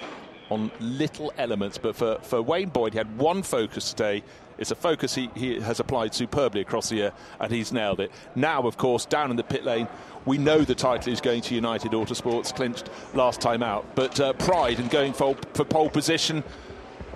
on 0.51 0.71
little 0.81 1.33
elements. 1.39 1.79
But 1.79 1.97
for, 1.97 2.19
for 2.23 2.43
Wayne 2.43 2.69
Boyd, 2.69 2.93
he 2.93 2.99
had 2.99 3.19
one 3.19 3.43
focus 3.43 3.91
today 3.93 4.23
it's 4.59 4.71
a 4.71 4.75
focus 4.75 5.15
he, 5.15 5.31
he 5.35 5.61
has 5.61 5.81
applied 5.81 6.15
superbly 6.15 6.61
across 6.61 6.89
the 6.89 6.97
year, 6.97 7.13
and 7.41 7.53
he's 7.53 7.73
nailed 7.73 8.01
it. 8.01 8.11
Now, 8.35 8.63
of 8.63 8.77
course, 8.77 9.05
down 9.05 9.31
in 9.31 9.37
the 9.37 9.45
pit 9.45 9.65
lane, 9.65 9.89
we 10.25 10.39
know 10.39 10.63
the 10.63 10.75
title 10.75 11.13
is 11.13 11.21
going 11.21 11.43
to 11.43 11.55
United 11.55 11.93
Autosports, 11.93 12.55
clinched 12.55 12.91
last 13.15 13.41
time 13.41 13.63
out. 13.63 13.87
But 13.95 14.19
uh, 14.19 14.33
Pride 14.35 14.79
and 14.81 14.91
going 14.91 15.13
for, 15.13 15.37
for 15.55 15.65
pole 15.65 15.91
position, 15.91 16.43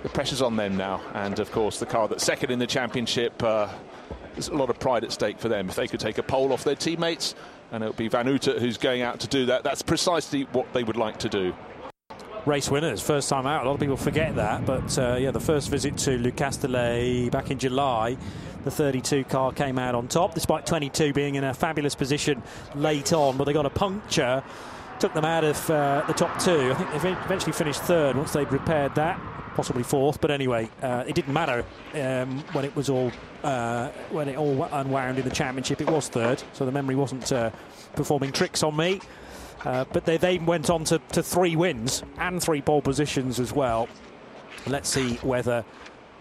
the 0.03 0.09
pressure's 0.09 0.41
on 0.41 0.55
them 0.55 0.77
now. 0.77 1.01
And 1.13 1.39
of 1.39 1.51
course, 1.51 1.79
the 1.79 1.85
car 1.85 2.07
that's 2.07 2.23
second 2.23 2.51
in 2.51 2.59
the 2.59 2.67
championship, 2.67 3.41
uh, 3.43 3.67
there's 4.33 4.47
a 4.47 4.55
lot 4.55 4.69
of 4.69 4.79
pride 4.79 5.03
at 5.03 5.11
stake 5.11 5.39
for 5.39 5.49
them. 5.49 5.67
If 5.69 5.75
they 5.75 5.87
could 5.87 5.99
take 5.99 6.17
a 6.17 6.23
pole 6.23 6.53
off 6.53 6.63
their 6.63 6.75
teammates, 6.75 7.35
and 7.71 7.83
it'll 7.83 7.95
be 7.95 8.07
Van 8.07 8.25
Uitert 8.27 8.59
who's 8.59 8.77
going 8.77 9.01
out 9.01 9.19
to 9.21 9.27
do 9.27 9.47
that, 9.47 9.63
that's 9.63 9.81
precisely 9.81 10.43
what 10.43 10.71
they 10.73 10.83
would 10.83 10.97
like 10.97 11.17
to 11.19 11.29
do 11.29 11.53
race 12.45 12.69
winners. 12.69 13.01
First 13.01 13.29
time 13.29 13.45
out. 13.45 13.65
A 13.65 13.67
lot 13.67 13.75
of 13.75 13.79
people 13.79 13.97
forget 13.97 14.35
that. 14.35 14.65
But 14.65 14.97
uh, 14.97 15.17
yeah, 15.19 15.31
the 15.31 15.39
first 15.39 15.69
visit 15.69 15.97
to 15.99 16.17
Le 16.17 16.31
Castellet 16.31 17.31
back 17.31 17.51
in 17.51 17.59
July, 17.59 18.17
the 18.63 18.71
32 18.71 19.23
car 19.25 19.51
came 19.51 19.77
out 19.79 19.95
on 19.95 20.07
top, 20.07 20.33
despite 20.33 20.65
22 20.65 21.13
being 21.13 21.35
in 21.35 21.43
a 21.43 21.53
fabulous 21.53 21.95
position 21.95 22.41
late 22.75 23.13
on. 23.13 23.37
But 23.37 23.45
they 23.45 23.53
got 23.53 23.65
a 23.65 23.71
puncture, 23.71 24.43
took 24.99 25.13
them 25.13 25.25
out 25.25 25.43
of 25.43 25.69
uh, 25.69 26.03
the 26.07 26.13
top 26.13 26.39
two. 26.39 26.71
I 26.71 26.99
think 26.99 27.19
they 27.19 27.25
eventually 27.25 27.53
finished 27.53 27.81
third 27.81 28.15
once 28.15 28.33
they'd 28.33 28.51
repaired 28.51 28.95
that. 28.95 29.19
Possibly 29.55 29.83
fourth, 29.83 30.21
but 30.21 30.31
anyway, 30.31 30.69
uh, 30.81 31.03
it 31.05 31.13
didn't 31.13 31.33
matter 31.33 31.65
um, 31.95 32.39
when 32.53 32.63
it 32.63 32.73
was 32.73 32.89
all 32.89 33.11
uh, 33.43 33.89
when 34.09 34.29
it 34.29 34.37
all 34.37 34.63
unwound 34.71 35.17
in 35.17 35.25
the 35.25 35.35
championship. 35.35 35.81
It 35.81 35.89
was 35.89 36.07
third, 36.07 36.41
so 36.53 36.65
the 36.65 36.71
memory 36.71 36.95
wasn't 36.95 37.29
uh, 37.33 37.49
performing 37.93 38.31
tricks 38.31 38.63
on 38.63 38.77
me. 38.77 39.01
Uh, 39.65 39.85
but 39.93 40.05
they 40.05 40.17
then 40.17 40.45
went 40.45 40.69
on 40.69 40.83
to, 40.85 40.99
to 41.11 41.21
three 41.21 41.55
wins 41.55 42.03
and 42.17 42.41
three 42.41 42.61
pole 42.61 42.81
positions 42.81 43.39
as 43.39 43.53
well. 43.53 43.87
Let's 44.65 44.89
see 44.89 45.15
whether 45.17 45.63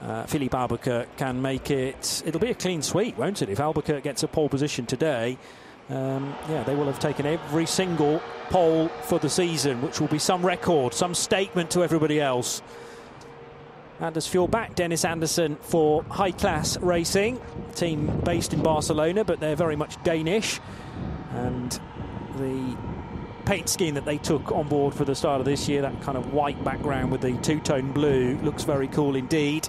uh, 0.02 0.24
Filipe 0.24 0.54
Albuquerque 0.54 1.10
can 1.16 1.40
make 1.40 1.70
it. 1.70 2.22
It'll 2.26 2.40
be 2.40 2.50
a 2.50 2.54
clean 2.54 2.82
sweep, 2.82 3.16
won't 3.16 3.42
it? 3.42 3.48
If 3.48 3.60
Albuquerque 3.60 4.02
gets 4.02 4.22
a 4.22 4.28
pole 4.28 4.48
position 4.48 4.86
today, 4.86 5.38
um, 5.88 6.34
yeah, 6.48 6.62
they 6.62 6.74
will 6.74 6.86
have 6.86 7.00
taken 7.00 7.26
every 7.26 7.66
single 7.66 8.22
pole 8.48 8.88
for 9.02 9.18
the 9.18 9.28
season, 9.28 9.82
which 9.82 10.00
will 10.00 10.08
be 10.08 10.18
some 10.18 10.44
record, 10.44 10.94
some 10.94 11.14
statement 11.14 11.70
to 11.72 11.82
everybody 11.82 12.20
else. 12.20 12.62
Anders 14.00 14.26
Fjordbach, 14.26 14.74
Dennis 14.74 15.04
Andersen 15.04 15.56
for 15.56 16.02
High 16.04 16.30
Class 16.30 16.78
Racing, 16.78 17.40
team 17.74 18.06
based 18.24 18.54
in 18.54 18.62
Barcelona, 18.62 19.24
but 19.24 19.40
they're 19.40 19.56
very 19.56 19.76
much 19.76 20.02
Danish. 20.04 20.60
And 21.32 21.78
the 22.36 22.76
paint 23.50 23.68
scheme 23.68 23.96
that 23.96 24.04
they 24.04 24.16
took 24.16 24.52
on 24.52 24.68
board 24.68 24.94
for 24.94 25.04
the 25.04 25.12
start 25.12 25.40
of 25.40 25.44
this 25.44 25.68
year, 25.68 25.82
that 25.82 26.00
kind 26.02 26.16
of 26.16 26.32
white 26.32 26.62
background 26.62 27.10
with 27.10 27.20
the 27.20 27.36
two-tone 27.38 27.90
blue, 27.90 28.38
looks 28.44 28.62
very 28.62 28.86
cool 28.86 29.16
indeed. 29.16 29.68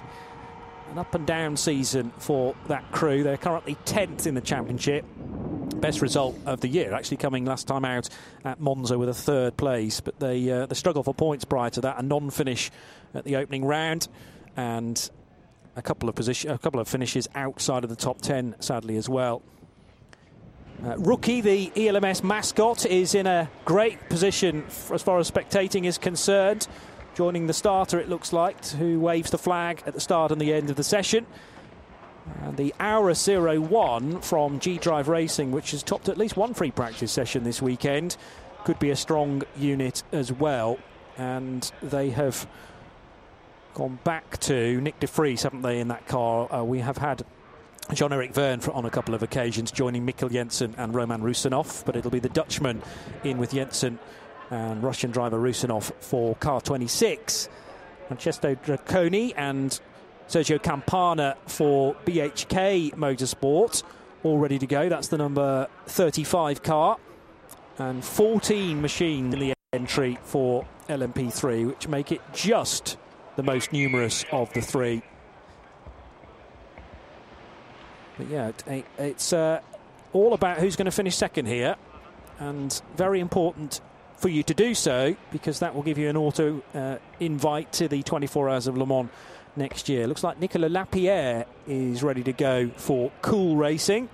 An 0.92 0.98
up 0.98 1.16
and 1.16 1.26
down 1.26 1.56
season 1.56 2.12
for 2.18 2.54
that 2.68 2.92
crew. 2.92 3.24
They're 3.24 3.36
currently 3.36 3.74
10th 3.84 4.28
in 4.28 4.36
the 4.36 4.40
championship. 4.40 5.04
best 5.80 6.00
result 6.00 6.38
of 6.46 6.60
the 6.60 6.68
year, 6.68 6.94
actually 6.94 7.16
coming 7.16 7.44
last 7.44 7.66
time 7.66 7.84
out 7.84 8.08
at 8.44 8.60
Monza 8.60 8.96
with 8.96 9.08
a 9.08 9.14
third 9.14 9.56
place. 9.56 9.98
But 9.98 10.20
they 10.20 10.48
uh, 10.48 10.66
they 10.66 10.76
struggled 10.76 11.06
for 11.06 11.12
points 11.12 11.44
prior 11.44 11.70
to 11.70 11.80
that, 11.80 11.98
a 11.98 12.02
non-finish 12.04 12.70
at 13.14 13.24
the 13.24 13.34
opening 13.34 13.64
round, 13.64 14.06
and 14.56 15.10
a 15.74 15.82
couple 15.82 16.08
of 16.08 16.14
position, 16.14 16.52
a 16.52 16.58
couple 16.58 16.78
of 16.78 16.86
finishes 16.86 17.26
outside 17.34 17.82
of 17.82 17.90
the 17.90 17.96
top 17.96 18.20
ten, 18.20 18.54
sadly 18.60 18.94
as 18.94 19.08
well. 19.08 19.42
Uh, 20.84 20.96
rookie, 20.98 21.40
the 21.40 21.70
ELMS 21.76 22.24
mascot, 22.24 22.84
is 22.86 23.14
in 23.14 23.28
a 23.28 23.48
great 23.64 24.08
position 24.08 24.64
as 24.92 25.00
far 25.00 25.20
as 25.20 25.30
spectating 25.30 25.84
is 25.84 25.96
concerned. 25.96 26.66
Joining 27.14 27.46
the 27.46 27.52
starter, 27.52 28.00
it 28.00 28.08
looks 28.08 28.32
like, 28.32 28.64
who 28.66 28.98
waves 28.98 29.30
the 29.30 29.38
flag 29.38 29.82
at 29.86 29.94
the 29.94 30.00
start 30.00 30.32
and 30.32 30.40
the 30.40 30.52
end 30.52 30.70
of 30.70 30.76
the 30.76 30.82
session. 30.82 31.24
And 32.42 32.56
the 32.56 32.74
Aurus 32.80 33.28
01 33.28 34.22
from 34.22 34.58
G 34.58 34.76
Drive 34.76 35.06
Racing, 35.06 35.52
which 35.52 35.70
has 35.70 35.84
topped 35.84 36.08
at 36.08 36.18
least 36.18 36.36
one 36.36 36.52
free 36.52 36.72
practice 36.72 37.12
session 37.12 37.44
this 37.44 37.62
weekend, 37.62 38.16
could 38.64 38.80
be 38.80 38.90
a 38.90 38.96
strong 38.96 39.42
unit 39.56 40.02
as 40.10 40.32
well. 40.32 40.78
And 41.16 41.70
they 41.80 42.10
have 42.10 42.48
gone 43.74 44.00
back 44.02 44.38
to 44.40 44.80
Nyck 44.80 44.98
de 44.98 45.06
Vries, 45.06 45.44
haven't 45.44 45.62
they, 45.62 45.78
in 45.78 45.88
that 45.88 46.08
car? 46.08 46.52
Uh, 46.52 46.64
we 46.64 46.80
have 46.80 46.98
had 46.98 47.24
Jean 47.92 48.12
Eric 48.12 48.32
Vergne 48.32 48.62
on 48.72 48.86
a 48.86 48.90
couple 48.90 49.14
of 49.14 49.22
occasions, 49.22 49.70
joining 49.70 50.06
Mikkel 50.06 50.30
Jensen 50.30 50.74
and 50.78 50.94
Roman 50.94 51.20
Rusinov, 51.20 51.84
but 51.84 51.94
it'll 51.94 52.10
be 52.10 52.20
the 52.20 52.28
Dutchman 52.30 52.82
in 53.22 53.36
with 53.36 53.52
Jensen 53.52 53.98
and 54.50 54.82
Russian 54.82 55.10
driver 55.10 55.38
Rusinov 55.38 55.92
for 56.00 56.34
car 56.36 56.60
26. 56.60 57.48
Francesco 58.08 58.54
Dracone 58.54 59.34
and 59.36 59.78
Sergio 60.28 60.62
Campana 60.62 61.36
for 61.46 61.94
BHK 62.06 62.94
Motorsport, 62.94 63.82
all 64.22 64.38
ready 64.38 64.58
to 64.58 64.66
go. 64.66 64.88
That's 64.88 65.08
the 65.08 65.18
number 65.18 65.68
35 65.86 66.62
car. 66.62 66.96
And 67.78 68.04
14 68.04 68.80
machines 68.80 69.34
in 69.34 69.40
the 69.40 69.54
entry 69.72 70.18
for 70.24 70.66
LMP3, 70.88 71.66
which 71.66 71.88
make 71.88 72.12
it 72.12 72.20
just 72.32 72.96
the 73.36 73.42
most 73.42 73.72
numerous 73.72 74.24
of 74.32 74.52
the 74.52 74.60
three. 74.60 75.02
But 78.16 78.28
yeah, 78.28 78.52
it, 78.66 78.84
it's 78.98 79.32
uh, 79.32 79.60
all 80.12 80.34
about 80.34 80.58
who's 80.58 80.76
going 80.76 80.86
to 80.86 80.90
finish 80.90 81.16
second 81.16 81.46
here, 81.46 81.76
and 82.38 82.80
very 82.96 83.20
important 83.20 83.80
for 84.16 84.28
you 84.28 84.42
to 84.44 84.54
do 84.54 84.74
so 84.74 85.16
because 85.32 85.58
that 85.58 85.74
will 85.74 85.82
give 85.82 85.98
you 85.98 86.08
an 86.08 86.16
auto 86.16 86.62
uh, 86.74 86.96
invite 87.18 87.72
to 87.72 87.88
the 87.88 88.02
24 88.04 88.48
Hours 88.48 88.66
of 88.68 88.76
Le 88.76 88.86
Mans 88.86 89.10
next 89.56 89.88
year. 89.88 90.06
Looks 90.06 90.22
like 90.22 90.38
Nicolas 90.38 90.70
Lapierre 90.70 91.44
is 91.66 92.02
ready 92.02 92.22
to 92.22 92.32
go 92.32 92.68
for 92.76 93.10
cool 93.20 93.56
racing. 93.56 94.08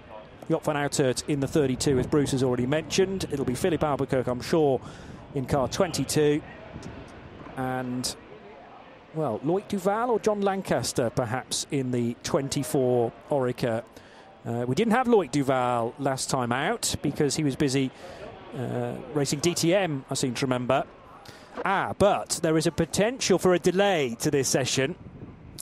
Joop 0.49 0.65
van 0.65 0.77
Uitert 0.77 1.29
in 1.29 1.41
the 1.41 1.47
32, 1.47 1.99
as 1.99 2.07
Bruce 2.07 2.31
has 2.31 2.43
already 2.43 2.65
mentioned. 2.65 3.27
It'll 3.31 3.45
be 3.45 3.55
Filipe 3.55 3.85
Albuquerque, 3.85 4.31
I'm 4.31 4.41
sure, 4.41 4.81
in 5.35 5.45
car 5.45 5.69
22. 5.69 6.41
And, 7.59 8.17
well, 9.19 9.41
Loic 9.41 9.67
Duval 9.67 10.11
or 10.11 10.21
Jon 10.21 10.41
Lancaster, 10.43 11.11
perhaps, 11.11 11.67
in 11.73 11.91
the 11.91 12.15
24 12.23 13.13
Oreca. 13.31 13.83
Uh, 14.47 14.65
we 14.67 14.77
didn't 14.77 14.93
have 14.93 15.09
Loic 15.09 15.33
Duval 15.33 15.93
last 15.99 16.31
time 16.31 16.53
out 16.53 16.95
because 17.03 17.35
he 17.35 17.43
was 17.43 17.57
busy 17.57 17.91
uh, 18.57 18.95
racing 19.15 19.41
DTM, 19.41 20.05
I 20.09 20.15
seem 20.15 20.35
to 20.35 20.47
remember. 20.47 20.85
Ah, 21.65 21.95
but 21.99 22.39
there 22.45 22.57
is 22.57 22.69
a 22.69 22.71
potential 22.71 23.41
for 23.41 23.55
a 23.55 23.59
delay 23.59 24.17
to 24.21 24.31
this 24.31 24.49
session. 24.49 24.95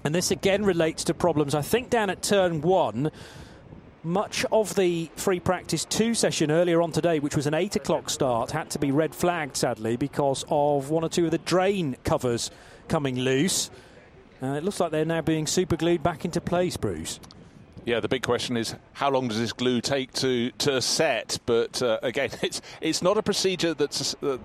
And 0.05 0.15
this 0.15 0.31
again 0.31 0.63
relates 0.63 1.03
to 1.05 1.15
problems, 1.15 1.55
I 1.55 1.63
think, 1.63 1.89
down 1.89 2.11
at 2.11 2.23
turn 2.23 2.61
one. 2.61 3.11
Much 4.05 4.45
of 4.53 4.75
the 4.75 5.11
free 5.17 5.41
practice 5.41 5.87
two 5.87 6.13
session 6.13 6.51
earlier 6.51 6.83
on 6.83 6.93
today, 6.93 7.19
which 7.21 7.35
was 7.35 7.47
an 7.47 7.55
eight 7.55 7.75
o'clock 7.75 8.11
start, 8.11 8.51
had 8.51 8.69
to 8.71 8.79
be 8.79 8.93
red 8.93 9.15
flagged 9.15 9.57
sadly 9.57 9.97
because 9.97 10.45
of 10.51 10.91
one 10.91 11.03
or 11.03 11.09
two 11.09 11.25
of 11.25 11.31
the 11.31 11.39
drain 11.39 11.97
covers 12.05 12.51
coming 12.89 13.17
loose. 13.17 13.71
Uh, 14.43 14.49
it 14.49 14.65
looks 14.65 14.81
like 14.81 14.91
they're 14.91 15.05
now 15.05 15.23
being 15.23 15.47
super 15.47 15.77
glued 15.77 16.03
back 16.03 16.25
into 16.25 16.41
place, 16.41 16.77
Bruce. 16.77 17.21
Yeah, 17.87 18.01
the 18.01 18.09
big 18.09 18.23
question 18.23 18.57
is 18.57 18.75
how 18.95 19.11
long 19.11 19.29
does 19.29 19.39
this 19.39 19.53
glue 19.53 19.81
take 19.81 20.13
to 20.15 20.51
to 20.53 20.83
set? 20.83 21.39
But 21.47 21.81
uh, 21.81 21.99
again, 22.03 22.31
it's 22.43 22.61
it's 22.81 23.01
not 23.01 23.17
a 23.17 23.23
procedure 23.23 23.75
that's 23.75 24.15
uh, 24.23 24.39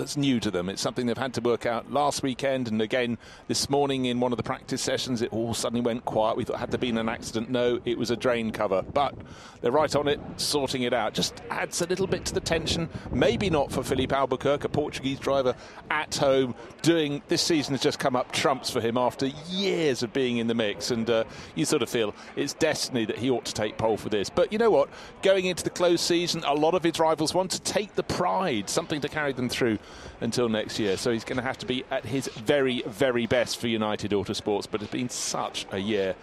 that's 0.00 0.16
new 0.16 0.40
to 0.40 0.50
them. 0.50 0.68
It's 0.68 0.80
something 0.80 1.06
they've 1.06 1.16
had 1.16 1.34
to 1.34 1.40
work 1.42 1.66
out 1.66 1.92
last 1.92 2.22
weekend 2.22 2.68
and 2.68 2.80
again 2.80 3.18
this 3.48 3.68
morning 3.68 4.06
in 4.06 4.18
one 4.18 4.32
of 4.32 4.38
the 4.38 4.42
practice 4.42 4.80
sessions. 4.80 5.20
It 5.20 5.32
all 5.32 5.52
suddenly 5.52 5.82
went 5.82 6.06
quiet. 6.06 6.36
We 6.38 6.44
thought 6.44 6.58
had 6.58 6.70
there 6.70 6.78
been 6.78 6.96
an 6.96 7.08
accident. 7.08 7.50
No, 7.50 7.80
it 7.84 7.98
was 7.98 8.10
a 8.10 8.16
drain 8.16 8.50
cover. 8.50 8.82
But 8.82 9.14
they're 9.60 9.70
right 9.70 9.94
on 9.94 10.08
it, 10.08 10.18
sorting 10.38 10.82
it 10.82 10.94
out. 10.94 11.12
Just 11.12 11.42
adds 11.50 11.82
a 11.82 11.86
little 11.86 12.06
bit 12.06 12.24
to 12.24 12.34
the 12.34 12.40
tension. 12.40 12.88
Maybe 13.12 13.50
not 13.50 13.70
for 13.70 13.82
Filipe 13.82 14.12
Albuquerque, 14.12 14.64
a 14.64 14.68
Portuguese 14.70 15.18
driver 15.18 15.54
at 15.90 16.14
home. 16.16 16.54
Doing 16.80 17.22
this 17.28 17.42
season 17.42 17.74
has 17.74 17.82
just 17.82 17.98
come 17.98 18.16
up 18.16 18.32
trumps 18.32 18.70
for 18.70 18.80
him 18.80 18.96
after 18.96 19.26
years 19.48 20.02
of 20.02 20.14
being 20.14 20.38
in 20.38 20.46
the 20.46 20.54
mix, 20.54 20.90
and 20.90 21.08
uh, 21.10 21.24
you 21.54 21.66
sort 21.66 21.82
of 21.82 21.90
feel 21.90 22.14
it's 22.36 22.54
destiny 22.54 23.04
that 23.04 23.18
he 23.18 23.30
ought 23.30 23.44
to 23.44 23.54
take 23.54 23.76
pole 23.76 23.98
for 23.98 24.08
this. 24.08 24.30
But 24.30 24.50
you 24.50 24.58
know 24.58 24.70
what? 24.70 24.88
Going 25.20 25.44
into 25.44 25.62
the 25.62 25.70
close 25.70 26.00
season, 26.00 26.42
a 26.46 26.54
lot 26.54 26.74
of 26.74 26.82
his 26.82 26.98
rivals 26.98 27.34
want 27.34 27.50
to 27.50 27.60
take 27.60 27.94
the 27.94 28.02
pride, 28.02 28.70
something 28.70 29.02
to 29.02 29.08
carry 29.08 29.34
them 29.34 29.50
through 29.50 29.78
until 30.20 30.48
next 30.48 30.78
year. 30.78 30.96
So 30.96 31.12
he's 31.12 31.24
going 31.24 31.38
to 31.38 31.42
have 31.42 31.58
to 31.58 31.66
be 31.66 31.84
at 31.90 32.04
his 32.04 32.28
very, 32.28 32.82
very 32.86 33.26
best 33.26 33.60
for 33.60 33.68
United 33.68 34.10
Autosports. 34.12 34.66
But 34.70 34.82
it's 34.82 34.90
been 34.90 35.08
such 35.08 35.66
a 35.70 35.78
year. 35.78 36.14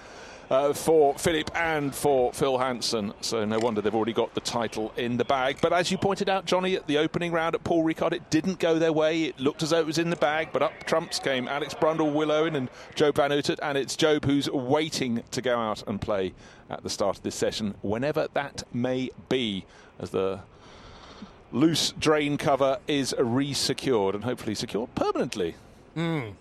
Uh, 0.50 0.72
for 0.72 1.14
Filipe 1.16 1.52
and 1.56 1.94
for 1.94 2.32
Phil 2.32 2.58
Hanson. 2.58 3.14
So 3.20 3.44
no 3.44 3.60
wonder 3.60 3.82
they've 3.82 3.94
already 3.94 4.14
got 4.14 4.34
the 4.34 4.40
title 4.40 4.94
in 4.96 5.18
the 5.18 5.26
bag. 5.26 5.58
But 5.62 5.74
as 5.74 5.92
you 5.92 5.98
pointed 5.98 6.30
out, 6.30 6.46
Jonny, 6.46 6.78
at 6.78 6.88
the 6.88 7.00
opening 7.00 7.34
round 7.34 7.54
at 7.54 7.66
Paul 7.66 7.84
Ricard, 7.84 8.14
it 8.14 8.30
didn't 8.30 8.58
go 8.58 8.80
their 8.80 8.94
way. 8.94 9.24
It 9.24 9.42
looked 9.42 9.62
as 9.62 9.72
though 9.72 9.82
it 9.82 9.86
was 9.86 9.98
in 9.98 10.10
the 10.10 10.16
bag, 10.16 10.52
but 10.54 10.62
up 10.62 10.72
trumps 10.86 11.20
came 11.20 11.50
Alex 11.50 11.74
Brundle, 11.74 12.14
Will 12.14 12.32
Owen, 12.32 12.56
and 12.56 12.70
Joop 12.96 13.16
Van 13.16 13.32
Uitert. 13.32 13.60
And 13.62 13.78
it's 13.78 13.98
Joop 13.98 14.24
who's 14.24 14.50
waiting 14.50 15.22
to 15.32 15.42
go 15.42 15.60
out 15.60 15.86
and 15.86 16.00
play 16.00 16.34
at 16.70 16.82
the 16.82 16.90
start 16.90 17.18
of 17.18 17.24
this 17.24 17.36
session, 17.36 17.76
whenever 17.82 18.30
that 18.34 18.64
may 18.74 19.10
be, 19.28 19.66
as 20.00 20.12
the 20.12 20.40
loose 21.52 21.92
drain 21.94 22.38
cover 22.38 22.80
is 22.88 23.16
re-secured 23.18 24.16
and 24.16 24.24
hopefully 24.24 24.56
secured 24.56 24.94
permanently. 24.96 25.56
Mm. 25.96 26.34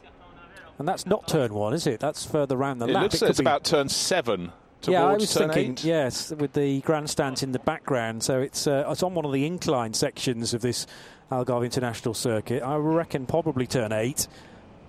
And 0.79 0.87
that's 0.87 1.07
not 1.07 1.27
turn 1.27 1.55
one, 1.55 1.73
is 1.73 1.87
it? 1.87 2.01
That's 2.01 2.25
further 2.27 2.57
round 2.57 2.81
the 2.81 2.87
it 2.87 2.93
lap. 2.93 3.03
Looks 3.05 3.23
it 3.23 3.31
it's 3.31 3.39
about 3.39 3.65
turn 3.65 3.89
seven. 3.89 4.53
Yeah, 4.87 5.07
I 5.07 5.15
was 5.15 5.33
thinking, 5.33 5.73
eight. 5.73 5.85
yes, 5.85 6.31
with 6.33 6.53
the 6.53 6.81
grandstands 6.83 7.43
in 7.43 7.53
the 7.53 7.59
background. 7.59 8.23
So 8.23 8.41
it's 8.41 8.67
uh, 8.67 8.85
it's 8.89 9.03
on 9.03 9.15
one 9.15 9.25
of 9.25 9.33
the 9.33 9.47
incline 9.47 9.95
sections 9.95 10.55
of 10.55 10.61
this 10.61 10.87
Algarve 11.33 11.65
International 11.65 12.15
Circuit. 12.15 12.63
I 12.63 12.77
reckon 12.77 13.27
probably 13.27 13.67
turn 13.67 13.93
eight. 13.93 14.29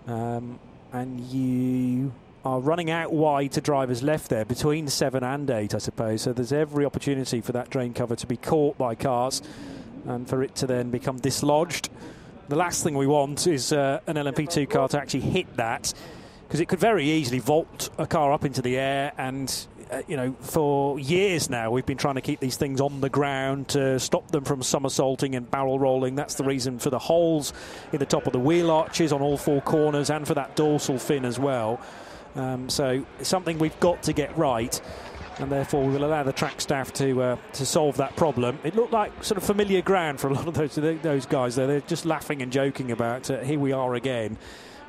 Um, 0.06 0.60
and 0.94 1.20
you 1.22 2.14
are 2.46 2.60
running 2.60 2.92
out 2.92 3.12
wide 3.12 3.54
to 3.54 3.62
drivers 3.62 4.04
left 4.04 4.30
there 4.30 4.46
between 4.46 4.88
seven 4.88 5.24
and 5.24 5.50
eight, 5.50 5.74
I 5.74 5.80
suppose. 5.80 6.22
So 6.22 6.34
there's 6.34 6.54
every 6.54 6.86
opportunity 6.86 7.42
for 7.42 7.54
that 7.54 7.70
drain 7.70 7.94
cover 7.94 8.16
to 8.16 8.28
be 8.28 8.38
caught 8.38 8.78
by 8.78 8.94
cars 8.96 9.42
and 10.06 10.28
for 10.28 10.44
it 10.44 10.56
to 10.56 10.68
then 10.68 10.90
become 10.90 11.20
dislodged. 11.20 11.90
The 12.50 12.56
last 12.56 12.84
thing 12.84 12.96
we 12.96 13.08
want 13.08 13.48
is 13.48 13.74
uh, 13.74 14.00
an 14.08 14.16
LMP2 14.16 14.70
car 14.70 14.88
to 14.90 15.00
actually 15.00 15.22
hit 15.22 15.58
that 15.58 15.94
because 16.48 16.60
it 16.60 16.68
could 16.68 16.80
very 16.80 17.10
easily 17.10 17.40
vault 17.40 17.90
a 17.98 18.08
car 18.08 18.32
up 18.32 18.46
into 18.46 18.62
the 18.62 18.78
air 18.78 19.12
and 19.18 19.68
uh, 19.92 20.02
you 20.08 20.18
know, 20.18 20.36
for 20.42 21.00
years 21.00 21.50
now, 21.50 21.72
we've 21.72 21.86
been 21.86 21.98
trying 21.98 22.16
to 22.16 22.22
keep 22.22 22.40
these 22.40 22.58
things 22.58 22.82
on 22.82 23.00
the 23.00 23.10
ground 23.10 23.70
to 23.70 24.00
stop 24.00 24.30
them 24.32 24.44
from 24.44 24.62
somersaulting 24.62 25.36
and 25.36 25.50
barrel 25.50 25.80
rolling. 25.80 26.16
That's 26.16 26.36
the 26.36 26.44
reason 26.44 26.80
for 26.80 26.90
the 26.90 27.00
holes 27.00 27.54
in 27.94 28.00
the 28.00 28.06
top 28.06 28.28
of 28.28 28.34
the 28.34 28.40
wheel 28.40 28.70
arches 28.70 29.14
on 29.14 29.22
all 29.22 29.38
four 29.38 29.62
corners 29.62 30.10
and 30.10 30.28
for 30.28 30.34
that 30.34 30.56
dorsal 30.56 31.00
fin 31.00 31.26
as 31.26 31.40
well. 31.40 31.80
Um, 32.36 32.70
so, 32.70 33.06
something 33.22 33.58
we've 33.60 33.80
got 33.80 34.04
to 34.04 34.14
get 34.14 34.38
right 34.38 34.80
and 35.40 35.52
therefore 35.52 35.86
we 35.86 35.94
will 35.94 36.06
allow 36.06 36.24
the 36.24 36.34
track 36.34 36.62
staff 36.62 36.94
to 36.94 37.22
uh, 37.22 37.38
to 37.54 37.66
solve 37.66 37.98
that 37.98 38.16
problem. 38.16 38.60
It 38.64 38.76
looked 38.76 38.94
like 38.94 39.24
sort 39.24 39.38
of 39.38 39.44
familiar 39.44 39.82
ground 39.82 40.20
for 40.20 40.30
a 40.30 40.34
lot 40.34 40.48
of 40.48 40.54
those 40.54 40.76
those 41.02 41.26
guys. 41.26 41.56
There, 41.56 41.68
they're 41.68 41.82
just 41.82 42.06
laughing 42.06 42.42
and 42.42 42.52
joking 42.52 42.92
about 42.92 43.30
uh, 43.30 43.40
here 43.40 43.60
we 43.60 43.72
are 43.72 43.96
again, 43.96 44.38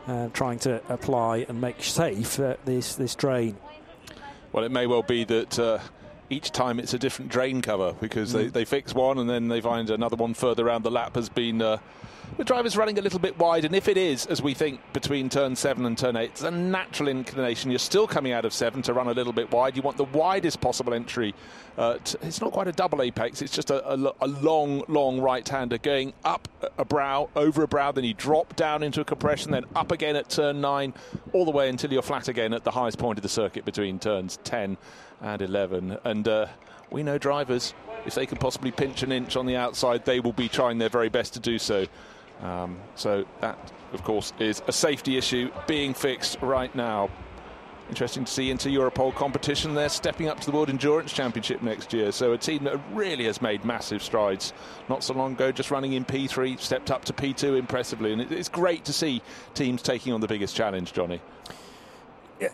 uh, 0.07 0.29
trying 0.29 0.59
to 0.61 0.83
apply 0.89 1.47
and 1.49 1.61
make 1.61 1.83
safe 1.83 2.39
uh, 2.41 2.57
this 2.65 2.95
this 2.95 3.15
drain. 3.15 3.57
Well, 4.53 4.65
it 4.65 4.73
may 4.73 4.87
well 4.87 5.03
be 5.03 5.25
that. 5.25 5.59
Uh, 5.59 5.79
each 6.31 6.51
time 6.51 6.79
it's 6.79 6.93
a 6.93 6.99
different 6.99 7.31
drain 7.31 7.63
cover 7.63 7.95
because 8.03 8.35
mm. 8.35 8.35
they, 8.35 8.47
they 8.49 8.65
fix 8.67 8.95
one 8.95 9.17
and 9.17 9.31
then 9.31 9.49
they 9.49 9.63
find 9.63 9.89
another 9.89 10.15
one 10.15 10.35
further 10.35 10.67
around 10.67 10.83
the 10.83 10.91
lap 10.91 11.15
has 11.15 11.31
been 11.31 11.63
uh, 11.63 11.79
the 12.37 12.45
driver's 12.45 12.77
running 12.77 12.99
a 12.99 13.03
little 13.03 13.19
bit 13.19 13.39
wide, 13.39 13.65
and 13.65 13.75
if 13.75 13.89
it 13.89 13.97
is, 13.97 14.27
as 14.27 14.43
we 14.43 14.55
think, 14.55 14.81
between 14.93 15.29
turn 15.29 15.57
seven 15.57 15.85
and 15.87 15.97
turn 15.97 16.17
eight, 16.17 16.31
it's 16.31 16.43
a 16.43 16.51
natural 16.51 17.09
inclination. 17.09 17.71
You're 17.71 17.79
still 17.79 18.07
coming 18.07 18.33
out 18.33 18.45
of 18.45 18.53
seven 18.53 18.83
to 18.83 18.93
run 18.93 19.09
a 19.09 19.13
little 19.13 19.33
bit 19.33 19.51
wide. 19.51 19.77
You 19.77 19.83
want 19.83 19.97
the 19.97 20.05
widest 20.05 20.61
possible 20.61 20.95
entry. 20.95 21.35
Uh, 21.77 21.99
to, 21.99 22.19
it's 22.23 22.41
not 22.41 22.53
quite 22.53 22.69
a 22.69 22.73
double 22.73 23.03
apex, 23.03 23.41
it's 23.41 23.55
just 23.55 23.71
a, 23.71 23.93
a, 23.93 24.15
a 24.21 24.27
long, 24.27 24.83
long 24.89 25.21
right 25.21 25.49
hander 25.49 25.79
going 25.79 26.13
up 26.25 26.49
a 26.77 26.85
brow, 26.85 27.29
over 27.37 27.63
a 27.63 27.69
brow, 27.69 27.93
then 27.93 28.05
you 28.05 28.15
drop 28.15 28.57
down 28.57 28.83
into 28.83 29.01
a 29.01 29.05
compression, 29.05 29.51
then 29.53 29.65
up 29.77 29.93
again 29.93 30.17
at 30.17 30.29
turn 30.29 30.61
nine, 30.61 30.95
all 31.33 31.45
the 31.45 31.51
way 31.51 31.69
until 31.69 31.93
you're 31.93 32.03
flat 32.03 32.29
again 32.29 32.53
at 32.53 32.65
the 32.65 32.71
highest 32.71 32.99
point 32.99 33.19
of 33.19 33.23
the 33.23 33.29
circuit 33.29 33.65
between 33.65 33.99
turns 33.99 34.39
10 34.45 34.77
and 35.21 35.43
11. 35.43 35.99
And 36.05 36.27
uh, 36.27 36.47
we 36.91 37.03
know 37.03 37.19
drivers, 37.19 37.75
if 38.07 38.15
they 38.15 38.27
can 38.27 38.39
possibly 38.39 38.71
pinch 38.71 39.03
an 39.03 39.13
inch 39.13 39.37
on 39.37 39.47
the 39.47 39.57
outside, 39.57 40.05
they 40.05 40.21
will 40.21 40.33
be 40.33 40.49
trying 40.49 40.79
their 40.79 40.89
very 40.89 41.09
best 41.09 41.35
to 41.35 41.41
do 41.41 41.59
so. 41.59 41.87
Um, 42.43 42.79
so 42.95 43.25
that, 43.41 43.73
of 43.93 44.05
course, 44.05 44.33
is 44.39 44.63
a 44.67 44.73
safety 44.73 45.17
issue 45.17 45.51
being 45.67 45.95
fixed 45.95 46.39
right 46.41 46.75
now. 46.75 47.11
Interesting 47.89 48.27
to 48.27 48.31
see 48.31 48.51
Inter 48.51 48.69
Europol 48.69 49.15
competition. 49.15 49.75
They're 49.75 49.89
stepping 49.89 50.29
up 50.29 50.39
to 50.41 50.47
the 50.47 50.53
World 50.53 50.69
Endurance 50.69 51.11
Championship 51.11 51.63
next 51.63 51.95
year. 51.95 52.13
So 52.13 52.33
a 52.33 52.39
team 52.39 52.65
that 52.65 52.79
really 52.93 53.25
has 53.25 53.41
made 53.41 53.65
massive 53.65 54.03
strides. 54.03 54.53
Not 54.91 55.03
so 55.03 55.15
long 55.15 55.33
ago, 55.33 55.51
just 55.53 55.71
running 55.71 55.95
in 55.95 56.05
P3, 56.05 56.61
stepped 56.61 56.91
up 56.91 57.07
to 57.07 57.15
P2 57.15 57.59
impressively. 57.59 58.13
And 58.13 58.21
it's 58.21 58.51
great 58.51 58.85
to 58.85 58.93
see 58.93 59.23
teams 59.55 59.81
taking 59.81 60.13
on 60.13 60.21
the 60.21 60.29
biggest 60.29 60.55
challenge, 60.55 60.93
Jonny. 60.93 61.23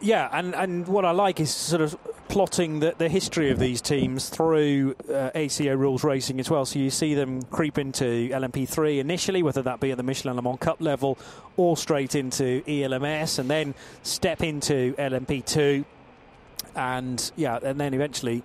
Yeah, 0.00 0.28
and, 0.32 0.54
and 0.54 0.86
what 0.86 1.04
I 1.04 1.10
like 1.10 1.40
is 1.40 1.50
sort 1.50 1.82
of 1.82 1.96
plotting 2.34 2.80
the, 2.80 2.92
the 2.98 3.08
history 3.08 3.52
of 3.52 3.60
these 3.60 3.80
teams 3.80 4.28
through 4.28 4.92
uh, 5.08 5.30
ACO 5.36 5.72
rules 5.76 6.02
racing 6.02 6.40
as 6.40 6.50
well. 6.50 6.64
So 6.64 6.80
you 6.80 6.90
see 6.90 7.14
them 7.14 7.42
creep 7.42 7.78
into 7.78 8.28
LMP3 8.28 8.98
initially, 8.98 9.44
whether 9.44 9.62
that 9.62 9.78
be 9.78 9.92
at 9.92 9.98
the 9.98 10.02
Michelin 10.02 10.34
Le 10.34 10.42
Mans 10.42 10.58
Cup 10.58 10.80
level 10.80 11.16
or 11.56 11.76
straight 11.76 12.16
into 12.16 12.64
ELMS, 12.66 13.38
and 13.38 13.48
then 13.48 13.72
step 14.02 14.42
into 14.42 14.94
LMP2, 14.94 15.84
and 16.74 17.30
yeah, 17.36 17.60
and 17.62 17.78
then 17.78 17.94
eventually 17.94 18.42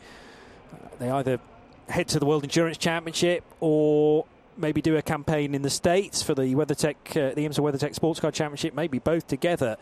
uh, 0.72 0.88
they 1.00 1.10
either 1.10 1.40
head 1.88 2.08
to 2.10 2.20
the 2.20 2.28
World 2.28 2.44
Endurance 2.44 2.78
Championship 2.78 3.44
or 3.60 4.24
maybe 4.56 4.84
do 4.84 4.98
a 4.98 5.02
campaign 5.02 5.56
in 5.56 5.64
the 5.64 5.70
States 5.72 6.22
for 6.22 6.36
the 6.36 6.54
WeatherTech, 6.54 6.94
uh, 7.10 7.34
the 7.34 7.42
IMSA 7.44 7.58
WeatherTech 7.58 7.96
Sports 7.96 8.20
Car 8.20 8.30
Championship, 8.30 8.76
maybe 8.76 9.00
both 9.00 9.26
together. 9.26 9.78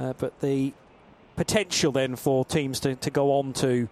Uh, 0.00 0.14
but 0.18 0.40
the 0.40 0.72
potential 1.36 1.92
then 1.92 2.16
for 2.16 2.44
teams 2.44 2.80
to, 2.80 2.94
to 2.96 3.10
go 3.10 3.32
on 3.32 3.52
to 3.54 3.88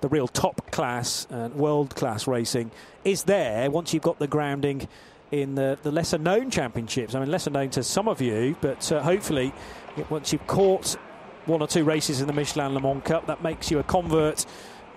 the 0.00 0.08
real 0.08 0.28
top 0.28 0.70
class 0.70 1.26
and 1.30 1.54
world 1.54 1.94
class 1.94 2.26
racing 2.26 2.70
is 3.04 3.22
there 3.22 3.70
once 3.70 3.94
you've 3.94 4.02
got 4.02 4.18
the 4.18 4.26
grounding 4.26 4.88
in 5.32 5.54
the, 5.54 5.78
the 5.82 5.90
lesser 5.90 6.18
known 6.18 6.50
championships. 6.50 7.14
I 7.14 7.20
mean, 7.20 7.30
lesser 7.30 7.50
known 7.50 7.70
to 7.70 7.82
some 7.82 8.06
of 8.06 8.20
you, 8.20 8.54
but 8.60 8.92
uh, 8.92 9.02
hopefully, 9.02 9.52
once 10.10 10.32
you've 10.32 10.46
caught 10.46 10.94
one 11.46 11.60
or 11.62 11.66
two 11.66 11.84
races 11.84 12.20
in 12.20 12.26
the 12.26 12.32
Michelin 12.32 12.74
Le 12.74 12.80
Mans 12.80 13.02
Cup, 13.02 13.26
that 13.26 13.42
makes 13.42 13.70
you 13.70 13.78
a 13.78 13.82
convert 13.82 14.44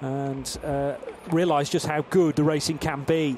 and 0.02 0.58
uh, 0.64 0.96
realise 1.32 1.70
just 1.70 1.88
how 1.88 2.02
good 2.10 2.36
the 2.36 2.43
racing 2.43 2.78
can 2.78 3.04
be 3.04 3.38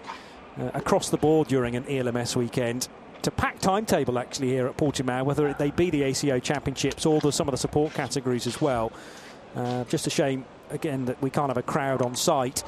uh, 0.59 0.71
across 0.73 1.09
the 1.09 1.17
board 1.17 1.47
during 1.47 1.75
an 1.75 1.85
ELMS 1.87 2.35
weekend 2.35 2.89
a 3.25 3.31
packed 3.31 3.63
timetable 3.63 4.19
actually 4.19 4.49
here 4.49 4.67
at 4.67 4.77
Portimao, 4.77 5.25
whether 5.25 5.53
they 5.53 5.71
be 5.71 5.89
the 5.89 6.03
ACO 6.03 6.39
Championships 6.39 7.05
or 7.05 7.19
the, 7.19 7.31
some 7.31 7.47
of 7.47 7.53
the 7.53 7.57
support 7.57 7.93
categories 7.93 8.45
as 8.45 8.61
well. 8.61 8.91
Uh, 9.55 9.85
just 9.85 10.05
a 10.05 10.09
shame, 10.11 10.45
again, 10.69 11.05
that 11.05 11.19
we 11.21 11.31
can't 11.31 11.49
have 11.49 11.57
a 11.57 11.63
crowd 11.63 12.01
on 12.01 12.15
site. 12.15 12.63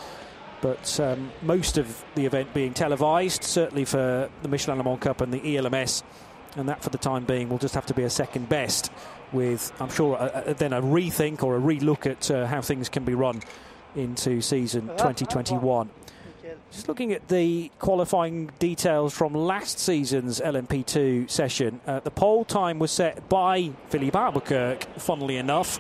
But 0.62 1.00
um, 1.00 1.32
most 1.42 1.78
of 1.78 2.04
the 2.16 2.26
event 2.26 2.54
being 2.54 2.74
televised, 2.74 3.44
certainly 3.44 3.86
for 3.86 4.30
the 4.42 4.48
Michelin 4.48 4.78
Le 4.78 4.84
Mans 4.84 5.00
Cup 5.00 5.22
and 5.22 5.34
the 5.34 5.58
ELMS, 5.58 6.04
and 6.56 6.68
that 6.68 6.84
for 6.84 6.90
the 6.90 6.98
time 6.98 7.26
being 7.26 7.50
will 7.50 7.58
just 7.58 7.76
have 7.76 7.86
to 7.88 7.94
be 7.94 8.04
a 8.04 8.10
second 8.10 8.50
best. 8.50 8.92
With, 9.32 9.72
I'm 9.80 9.90
sure, 9.90 10.18
a, 10.18 10.44
a, 10.48 10.54
then 10.56 10.74
a 10.74 10.82
rethink 10.82 11.44
or 11.44 11.56
a 11.56 11.62
relook 11.62 12.10
at 12.10 12.32
uh, 12.32 12.48
how 12.48 12.62
things 12.62 12.90
can 12.90 13.06
be 13.06 13.14
run 13.14 13.42
into 13.96 14.42
season 14.42 14.88
2021. 14.88 15.90
Just 16.72 16.88
looking 16.88 17.14
at 17.14 17.28
the 17.30 17.72
qualifying 17.80 18.52
details 18.60 19.14
from 19.14 19.34
last 19.34 19.80
season's 19.80 20.40
LMP2 20.40 21.30
session, 21.30 21.82
uh, 21.88 22.00
the 22.00 22.12
pole 22.12 22.46
time 22.46 22.78
was 22.78 22.92
set 22.92 23.28
by 23.28 23.72
Filipe 23.90 24.16
Albuquerque, 24.16 24.86
funnily 24.98 25.38
enough. 25.38 25.80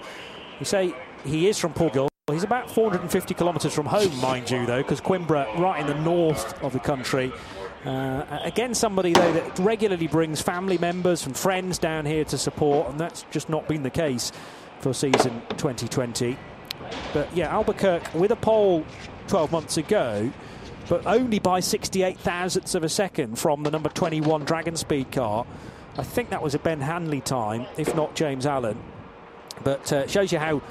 You 0.60 0.66
say 0.66 0.96
he 1.24 1.48
is 1.48 1.60
from 1.60 1.74
Portugal. 1.74 2.10
He's 2.32 2.44
about 2.44 2.72
450 2.72 3.34
kilometres 3.36 3.74
from 3.74 3.86
home, 3.86 4.16
mind 4.20 4.50
you, 4.50 4.66
though, 4.66 4.82
because 4.82 5.00
Coimbra, 5.00 5.58
right 5.60 5.80
in 5.80 5.88
the 5.88 6.00
north 6.02 6.62
of 6.64 6.74
the 6.74 6.80
country. 6.80 7.32
Uh, 7.86 8.40
again, 8.44 8.74
somebody, 8.74 9.14
though, 9.14 9.34
that 9.34 9.60
regularly 9.60 10.08
brings 10.08 10.42
family 10.42 10.78
members 10.78 11.26
and 11.26 11.38
friends 11.38 11.78
down 11.78 12.06
here 12.06 12.24
to 12.26 12.38
support, 12.38 12.90
and 12.90 13.00
that's 13.00 13.26
just 13.32 13.48
not 13.50 13.68
been 13.68 13.84
the 13.84 13.90
case 13.90 14.32
for 14.80 14.94
season 14.94 15.42
2020. 15.58 16.38
But 17.14 17.36
yeah, 17.36 17.54
Albuquerque 17.54 18.18
with 18.18 18.32
a 18.32 18.36
pole 18.36 18.86
12 19.28 19.52
months 19.52 19.78
ago 19.78 20.32
but 20.90 21.06
only 21.06 21.38
by 21.40 21.60
68 21.60 22.18
thousandths 22.20 22.76
of 22.76 22.84
a 22.84 22.90
second 22.90 23.38
from 23.38 23.64
the 23.64 23.72
number 23.72 23.90
21 23.90 24.44
Dragon 24.44 24.76
Speed 24.76 25.12
car. 25.12 25.46
I 25.98 26.04
think 26.04 26.32
that 26.32 26.42
was 26.42 26.56
a 26.56 26.60
Ben 26.60 26.82
Hanley 26.82 27.22
time, 27.22 27.68
if 27.78 27.96
not 27.96 28.16
James 28.16 28.46
Allen. 28.46 28.78
But 29.64 29.94
uh, 29.94 30.08
shows 30.08 30.32
you 30.32 30.40
how 30.40 30.62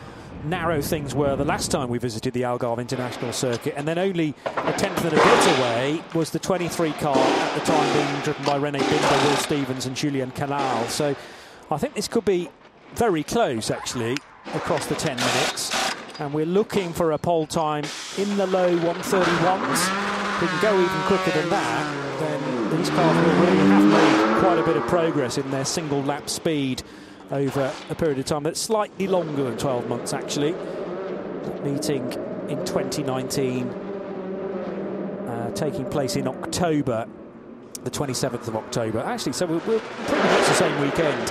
narrow 0.45 0.83
things 0.83 1.15
were 1.15 1.37
the 1.37 1.45
last 1.45 1.71
time 1.71 1.89
we 1.89 1.99
visited 1.99 2.35
the 2.35 2.43
Algarve 2.43 2.79
International 2.79 3.33
Circuit, 3.33 3.75
and 3.77 3.87
then 3.87 3.99
only 3.99 4.35
a 4.45 4.73
tenth 4.73 5.05
and 5.05 5.13
a 5.13 5.17
bit 5.17 5.59
away 5.59 6.03
was 6.15 6.31
the 6.31 6.39
23 6.39 6.93
car 6.95 7.17
at 7.17 7.55
the 7.59 7.65
time 7.65 7.93
being 7.93 8.23
driven 8.23 8.45
by 8.45 8.57
Rene 8.57 8.81
Binder, 8.81 9.29
Will 9.29 9.37
Stevens, 9.37 9.87
and 9.87 9.97
Julien 9.97 10.33
Canal. 10.33 10.85
So 10.89 11.15
I 11.71 11.79
think 11.79 11.95
this 11.95 12.09
could 12.09 12.25
be 12.25 12.49
very 12.95 13.23
close 13.23 13.71
actually 13.71 14.17
across 14.55 14.87
the 14.87 14.95
10 14.95 15.17
minutes 15.17 15.95
and 16.19 16.33
we're 16.33 16.47
looking 16.47 16.93
for 16.93 17.13
a 17.13 17.19
pole 17.19 17.47
time 17.47 17.85
in 18.17 18.37
the 18.37 18.47
low 18.47 18.77
131s. 18.79 20.08
We 20.41 20.47
can 20.47 20.63
go 20.63 20.81
even 20.81 21.01
quicker 21.09 21.33
than 21.33 21.51
that, 21.51 22.21
then 22.21 22.77
these 22.77 22.89
cars 22.91 23.17
will 23.17 23.41
really 23.41 23.57
have 23.57 23.85
made 23.85 24.41
quite 24.41 24.59
a 24.61 24.63
bit 24.63 24.77
of 24.77 24.87
progress 24.87 25.37
in 25.37 25.51
their 25.51 25.65
single 25.65 26.01
lap 26.05 26.31
speed 26.31 26.85
over 27.33 27.73
a 27.91 27.95
period 27.97 28.21
of 28.21 28.25
time 28.25 28.45
that's 28.45 28.61
slightly 28.61 29.09
longer 29.09 29.43
than 29.43 29.59
12 29.59 29.89
months 29.89 30.13
actually. 30.13 30.55
Meeting 31.65 32.13
in 32.49 32.65
2019, 32.65 33.69
uh, 35.27 35.51
taking 35.57 35.85
place 35.91 36.15
in 36.15 36.29
October, 36.29 37.09
the 37.83 37.91
27th 37.91 38.47
of 38.47 38.55
October. 38.55 39.01
Actually, 39.01 39.33
so 39.33 39.45
we're, 39.45 39.59
we're 39.67 39.81
pretty 39.81 40.29
much 40.29 40.47
the 40.47 40.55
same 40.55 40.81
weekend, 40.81 41.31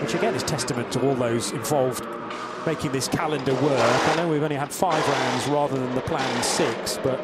which 0.00 0.14
again 0.14 0.36
is 0.36 0.44
testament 0.44 0.92
to 0.92 1.04
all 1.04 1.16
those 1.16 1.50
involved 1.50 2.06
making 2.64 2.92
this 2.92 3.08
calendar 3.08 3.54
work. 3.54 4.08
I 4.08 4.14
know 4.16 4.28
we've 4.28 4.42
only 4.42 4.54
had 4.54 4.72
five 4.72 5.06
rounds 5.08 5.48
rather 5.48 5.76
than 5.76 5.94
the 5.96 6.00
planned 6.02 6.44
six, 6.44 6.98
but 7.02 7.20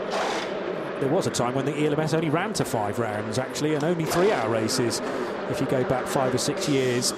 there 1.01 1.09
was 1.09 1.27
a 1.27 1.31
time 1.31 1.55
when 1.55 1.65
the 1.67 1.87
ELMS 1.87 2.15
only 2.15 2.31
ran 2.31 2.53
to 2.55 2.65
five 2.65 2.99
rounds, 2.99 3.39
actually, 3.39 3.75
and 3.75 3.83
only 3.85 4.05
three-hour 4.05 4.49
races 4.51 5.01
if 5.51 5.61
you 5.61 5.67
go 5.67 5.83
back 5.85 6.07
five 6.07 6.35
or 6.35 6.39
six 6.39 6.69
years. 6.69 7.13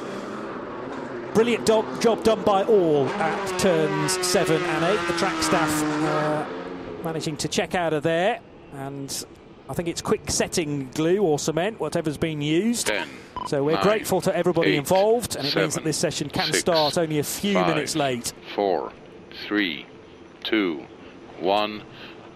Brilliant 1.34 1.64
do- 1.64 1.84
job 2.00 2.22
done 2.24 2.42
by 2.42 2.62
all 2.64 3.08
at 3.08 3.58
turns 3.58 4.12
seven 4.26 4.62
and 4.62 4.84
eight. 4.84 5.00
The 5.06 5.14
track 5.18 5.42
staff 5.42 5.82
uh, 5.82 6.46
managing 7.02 7.36
to 7.38 7.48
check 7.48 7.74
out 7.74 7.92
of 7.94 8.02
there, 8.02 8.40
and 8.74 9.24
I 9.68 9.74
think 9.74 9.88
it's 9.88 10.02
quick 10.02 10.30
setting 10.30 10.90
glue 10.90 11.22
or 11.22 11.38
cement, 11.38 11.80
whatever's 11.80 12.18
being 12.18 12.42
used. 12.42 12.88
Ten. 12.88 13.08
So 13.46 13.64
we're 13.64 13.72
Nine, 13.72 13.82
grateful 13.82 14.20
to 14.20 14.36
everybody 14.36 14.72
eight, 14.72 14.76
involved, 14.78 15.34
and 15.36 15.46
it 15.46 15.50
seven, 15.50 15.62
means 15.62 15.74
that 15.74 15.84
this 15.84 15.96
session 15.96 16.28
can 16.28 16.46
six, 16.46 16.60
start 16.60 16.98
only 16.98 17.18
a 17.18 17.24
few 17.24 17.54
five, 17.54 17.66
minutes 17.66 17.96
late. 17.96 18.32
Four, 18.54 18.92
three, 19.48 19.86
two, 20.44 20.84
one. 21.40 21.82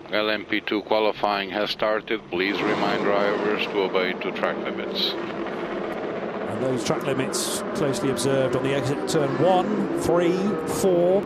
LMP2 0.08 0.84
qualifying 0.84 1.50
has 1.50 1.70
started. 1.70 2.20
Please 2.30 2.60
remind 2.62 3.04
drivers 3.04 3.64
to 3.66 3.82
obey 3.82 4.12
to 4.12 4.32
track 4.32 4.56
limits. 4.64 5.12
And 5.12 6.62
those 6.62 6.84
track 6.84 7.02
limits 7.04 7.62
closely 7.74 8.10
observed 8.10 8.56
on 8.56 8.62
the 8.62 8.74
exit 8.74 9.08
turn 9.08 9.30
one, 9.42 10.00
three, 10.00 10.36
four, 10.80 11.24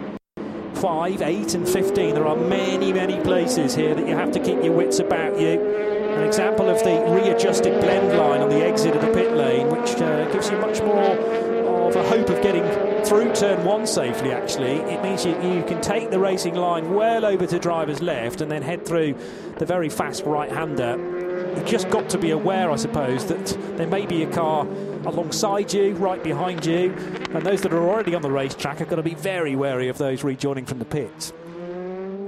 five, 0.74 1.20
eight, 1.22 1.54
and 1.54 1.68
15. 1.68 2.14
There 2.14 2.26
are 2.26 2.36
many, 2.36 2.92
many 2.92 3.20
places 3.20 3.74
here 3.74 3.94
that 3.94 4.08
you 4.08 4.16
have 4.16 4.32
to 4.32 4.40
keep 4.40 4.62
your 4.62 4.72
wits 4.72 4.98
about 4.98 5.38
you 5.38 5.98
an 6.20 6.26
example 6.26 6.68
of 6.68 6.78
the 6.84 7.00
readjusted 7.14 7.80
blend 7.80 8.18
line 8.18 8.40
on 8.40 8.50
the 8.50 8.64
exit 8.64 8.94
of 8.94 9.00
the 9.00 9.12
pit 9.12 9.32
lane, 9.32 9.68
which 9.68 9.92
uh, 10.02 10.30
gives 10.32 10.50
you 10.50 10.58
much 10.58 10.80
more 10.82 11.16
of 11.88 11.96
a 11.96 12.08
hope 12.08 12.28
of 12.28 12.42
getting 12.42 12.89
through 13.04 13.34
turn 13.34 13.64
one 13.64 13.86
safely, 13.86 14.32
actually. 14.32 14.76
It 14.76 15.02
means 15.02 15.24
you, 15.24 15.32
you 15.42 15.62
can 15.64 15.80
take 15.80 16.10
the 16.10 16.18
racing 16.18 16.54
line 16.54 16.94
well 16.94 17.24
over 17.24 17.46
to 17.46 17.58
driver's 17.58 18.00
left 18.00 18.40
and 18.40 18.50
then 18.50 18.62
head 18.62 18.86
through 18.86 19.14
the 19.58 19.66
very 19.66 19.88
fast 19.88 20.24
right 20.24 20.50
hander. 20.50 20.96
You've 21.56 21.66
just 21.66 21.90
got 21.90 22.08
to 22.10 22.18
be 22.18 22.30
aware, 22.30 22.70
I 22.70 22.76
suppose, 22.76 23.26
that 23.26 23.46
there 23.76 23.86
may 23.86 24.06
be 24.06 24.22
a 24.22 24.30
car 24.30 24.66
alongside 25.06 25.72
you, 25.72 25.94
right 25.94 26.22
behind 26.22 26.64
you, 26.64 26.92
and 27.30 27.44
those 27.44 27.62
that 27.62 27.72
are 27.72 27.88
already 27.88 28.14
on 28.14 28.22
the 28.22 28.30
racetrack 28.30 28.80
are 28.80 28.84
going 28.84 28.96
to 28.96 29.02
be 29.02 29.14
very 29.14 29.56
wary 29.56 29.88
of 29.88 29.98
those 29.98 30.22
rejoining 30.22 30.66
from 30.66 30.78
the 30.78 30.84
pits. 30.84 31.32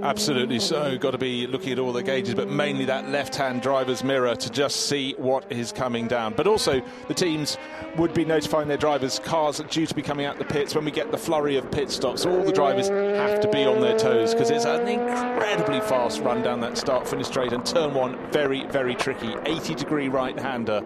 Absolutely 0.02 0.58
so. 0.58 0.98
Got 0.98 1.12
to 1.12 1.18
be 1.18 1.46
looking 1.46 1.72
at 1.72 1.78
all 1.78 1.92
the 1.92 2.02
gauges, 2.02 2.34
but 2.34 2.48
mainly 2.48 2.84
that 2.86 3.08
left 3.08 3.36
hand 3.36 3.62
driver's 3.62 4.02
mirror 4.02 4.34
to 4.34 4.50
just 4.50 4.86
see 4.86 5.14
what 5.16 5.50
is 5.50 5.70
coming 5.70 6.08
down. 6.08 6.34
But 6.36 6.48
also, 6.48 6.82
the 7.06 7.14
teams 7.14 7.56
would 7.96 8.12
be 8.12 8.24
notifying 8.24 8.66
their 8.66 8.76
drivers 8.76 9.20
cars 9.20 9.60
due 9.70 9.86
to 9.86 9.94
be 9.94 10.02
coming 10.02 10.26
out 10.26 10.38
the 10.38 10.44
pits 10.44 10.74
when 10.74 10.84
we 10.84 10.90
get 10.90 11.12
the 11.12 11.18
flurry 11.18 11.56
of 11.56 11.70
pit 11.70 11.88
stops. 11.88 12.26
All 12.26 12.42
the 12.42 12.52
drivers 12.52 12.88
have 12.88 13.40
to 13.42 13.48
be 13.48 13.64
on 13.64 13.80
their 13.80 13.96
toes 13.96 14.34
because 14.34 14.50
it's 14.50 14.64
an 14.64 14.88
incredibly 14.88 15.80
fast 15.80 16.20
run 16.20 16.42
down 16.42 16.60
that 16.62 16.76
start 16.76 17.06
finish 17.06 17.28
straight. 17.28 17.52
And 17.52 17.64
turn 17.64 17.94
one, 17.94 18.18
very, 18.32 18.66
very 18.66 18.96
tricky. 18.96 19.32
80 19.46 19.76
degree 19.76 20.08
right 20.08 20.36
hander. 20.36 20.82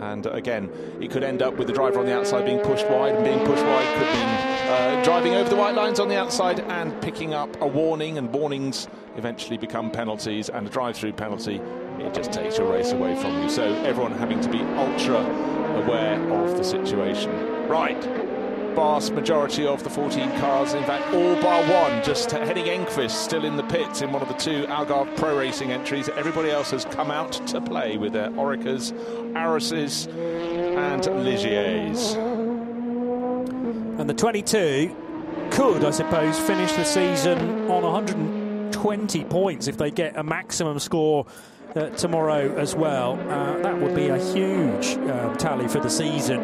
And 0.00 0.24
again, 0.26 0.70
it 1.00 1.10
could 1.10 1.24
end 1.24 1.42
up 1.42 1.56
with 1.56 1.66
the 1.66 1.74
driver 1.74 2.00
on 2.00 2.06
the 2.06 2.14
outside 2.14 2.46
being 2.46 2.60
pushed 2.60 2.88
wide, 2.88 3.14
and 3.14 3.24
being 3.24 3.44
pushed 3.46 3.64
wide 3.64 3.98
could 3.98 4.14
mean 4.14 4.55
uh, 4.68 5.02
driving 5.04 5.34
over 5.34 5.48
the 5.48 5.56
white 5.56 5.74
lines 5.74 6.00
on 6.00 6.08
the 6.08 6.16
outside 6.16 6.60
and 6.60 7.00
picking 7.02 7.34
up 7.34 7.60
a 7.60 7.66
warning, 7.66 8.18
and 8.18 8.32
warnings 8.32 8.88
eventually 9.16 9.56
become 9.56 9.90
penalties, 9.90 10.48
and 10.48 10.66
a 10.66 10.70
drive-through 10.70 11.12
penalty 11.12 11.60
it 12.00 12.14
just 12.14 12.32
takes 12.32 12.58
your 12.58 12.70
race 12.70 12.92
away 12.92 13.14
from 13.16 13.42
you. 13.42 13.48
So 13.48 13.62
everyone 13.84 14.12
having 14.12 14.40
to 14.42 14.50
be 14.50 14.60
ultra 14.60 15.20
aware 15.76 16.20
of 16.32 16.56
the 16.56 16.64
situation. 16.64 17.30
Right, 17.68 18.00
vast 18.76 19.12
majority 19.12 19.66
of 19.66 19.82
the 19.82 19.90
14 19.90 20.30
cars, 20.38 20.74
in 20.74 20.84
fact, 20.84 21.12
all 21.14 21.40
bar 21.40 21.62
one, 21.64 22.04
just 22.04 22.30
Henning 22.30 22.66
Enqvist 22.66 23.10
still 23.10 23.44
in 23.44 23.56
the 23.56 23.64
pits 23.64 24.02
in 24.02 24.12
one 24.12 24.22
of 24.22 24.28
the 24.28 24.34
two 24.34 24.66
Algarve 24.66 25.16
Pro 25.16 25.38
Racing 25.38 25.72
entries. 25.72 26.08
Everybody 26.10 26.50
else 26.50 26.70
has 26.70 26.84
come 26.84 27.10
out 27.10 27.32
to 27.48 27.60
play 27.60 27.96
with 27.96 28.12
their 28.12 28.30
Orecas, 28.30 28.92
Auruses, 29.34 30.06
and 30.06 31.02
Ligiers. 31.24 32.35
And 33.98 34.08
the 34.08 34.14
22 34.14 34.94
could, 35.50 35.84
I 35.84 35.90
suppose, 35.90 36.38
finish 36.38 36.72
the 36.72 36.84
season 36.84 37.70
on 37.70 37.82
120 37.82 39.24
points 39.24 39.68
if 39.68 39.76
they 39.76 39.90
get 39.90 40.16
a 40.16 40.22
maximum 40.22 40.78
score 40.78 41.26
uh, 41.74 41.88
tomorrow 41.90 42.54
as 42.56 42.74
well. 42.74 43.12
Uh, 43.30 43.58
that 43.62 43.80
would 43.80 43.94
be 43.94 44.08
a 44.08 44.18
huge 44.18 44.96
um, 45.10 45.36
tally 45.36 45.68
for 45.68 45.80
the 45.80 45.90
season, 45.90 46.40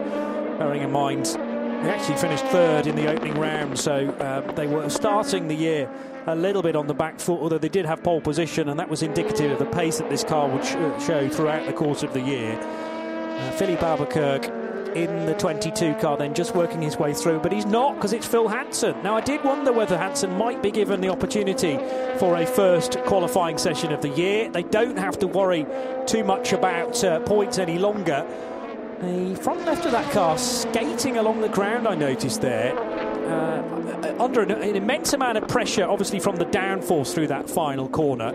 bearing 0.58 0.82
in 0.82 0.90
mind 0.90 1.36
they 1.82 1.90
actually 1.90 2.16
finished 2.16 2.44
third 2.44 2.86
in 2.86 2.94
the 2.94 3.08
opening 3.08 3.34
round, 3.34 3.76
so 3.76 4.10
uh, 4.10 4.52
they 4.52 4.68
were 4.68 4.88
starting 4.88 5.48
the 5.48 5.54
year 5.54 5.90
a 6.28 6.36
little 6.36 6.62
bit 6.62 6.76
on 6.76 6.86
the 6.86 6.94
back 6.94 7.18
foot, 7.18 7.40
although 7.40 7.58
they 7.58 7.68
did 7.68 7.84
have 7.84 8.04
pole 8.04 8.20
position, 8.20 8.68
and 8.68 8.78
that 8.78 8.88
was 8.88 9.02
indicative 9.02 9.50
of 9.50 9.58
the 9.58 9.66
pace 9.66 9.98
that 9.98 10.08
this 10.08 10.22
car 10.22 10.48
would 10.48 10.64
sh- 10.64 10.76
show 11.04 11.28
throughout 11.28 11.66
the 11.66 11.72
course 11.72 12.04
of 12.04 12.12
the 12.12 12.20
year. 12.20 12.56
Uh, 12.56 13.50
Filipe 13.52 13.82
Albuquerque 13.82 14.48
in 14.94 15.26
the 15.26 15.34
22 15.34 15.94
car, 15.94 16.16
then 16.16 16.34
just 16.34 16.54
working 16.54 16.82
his 16.82 16.96
way 16.96 17.14
through, 17.14 17.40
but 17.40 17.52
he's 17.52 17.66
not 17.66 17.94
because 17.94 18.12
it's 18.12 18.26
Phil 18.26 18.48
Hanson. 18.48 19.02
Now, 19.02 19.16
I 19.16 19.20
did 19.20 19.42
wonder 19.44 19.72
whether 19.72 19.96
Hanson 19.96 20.36
might 20.36 20.62
be 20.62 20.70
given 20.70 21.00
the 21.00 21.08
opportunity 21.08 21.78
for 22.18 22.36
a 22.36 22.46
first 22.46 22.98
qualifying 23.04 23.58
session 23.58 23.92
of 23.92 24.02
the 24.02 24.10
year. 24.10 24.50
They 24.50 24.62
don't 24.62 24.98
have 24.98 25.18
to 25.20 25.26
worry 25.26 25.66
too 26.06 26.24
much 26.24 26.52
about 26.52 27.02
uh, 27.04 27.20
points 27.20 27.58
any 27.58 27.78
longer 27.78 28.26
the 29.02 29.34
front 29.34 29.64
left 29.66 29.84
of 29.84 29.90
that 29.90 30.08
car 30.12 30.38
skating 30.38 31.16
along 31.16 31.40
the 31.40 31.48
ground, 31.48 31.88
I 31.88 31.96
noticed 31.96 32.40
there. 32.40 33.11
Uh, 33.24 34.16
under 34.18 34.42
an, 34.42 34.50
an, 34.50 34.76
immense 34.76 35.12
amount 35.12 35.38
of 35.38 35.48
pressure, 35.48 35.84
obviously 35.84 36.20
from 36.20 36.36
the 36.36 36.44
downforce 36.46 37.14
through 37.14 37.26
that 37.28 37.48
final 37.48 37.88
corner. 37.88 38.28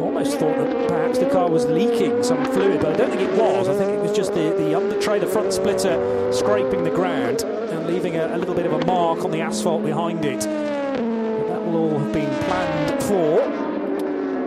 Almost 0.00 0.38
thought 0.38 0.56
that 0.56 0.88
perhaps 0.88 1.18
the 1.18 1.28
car 1.30 1.50
was 1.50 1.64
leaking 1.66 2.22
some 2.22 2.44
fluid, 2.46 2.80
but 2.80 2.94
I 2.94 2.96
don't 2.96 3.10
think 3.10 3.22
it 3.22 3.38
was. 3.38 3.68
I 3.68 3.76
think 3.76 3.90
it 3.90 4.00
was 4.00 4.12
just 4.12 4.34
the, 4.34 4.50
the 4.58 4.74
under 4.74 5.00
tray, 5.00 5.18
the 5.18 5.26
front 5.26 5.52
splitter, 5.52 6.32
scraping 6.32 6.84
the 6.84 6.90
ground 6.90 7.42
and 7.42 7.86
leaving 7.86 8.16
a, 8.16 8.34
a 8.34 8.38
little 8.38 8.54
bit 8.54 8.66
of 8.66 8.72
a 8.72 8.84
mark 8.84 9.24
on 9.24 9.30
the 9.30 9.40
asphalt 9.40 9.84
behind 9.84 10.24
it. 10.24 10.40
But 10.40 11.48
that 11.48 11.64
will 11.64 11.76
all 11.76 11.98
have 11.98 12.12
been 12.12 12.30
planned 12.44 13.02
for. 13.02 13.66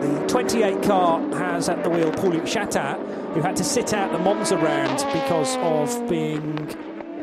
The 0.01 0.27
28 0.27 0.83
car 0.83 1.19
has 1.35 1.67
at 1.67 1.83
the 1.83 1.89
wheel 1.89 2.11
Paul-Luc 2.11 2.45
Chatin, 2.45 2.95
who 3.33 3.41
had 3.41 3.55
to 3.57 3.63
sit 3.63 3.93
out 3.93 4.11
the 4.11 4.19
Monza 4.19 4.57
round 4.57 4.97
because 5.13 5.57
of 5.57 6.09
being 6.09 6.67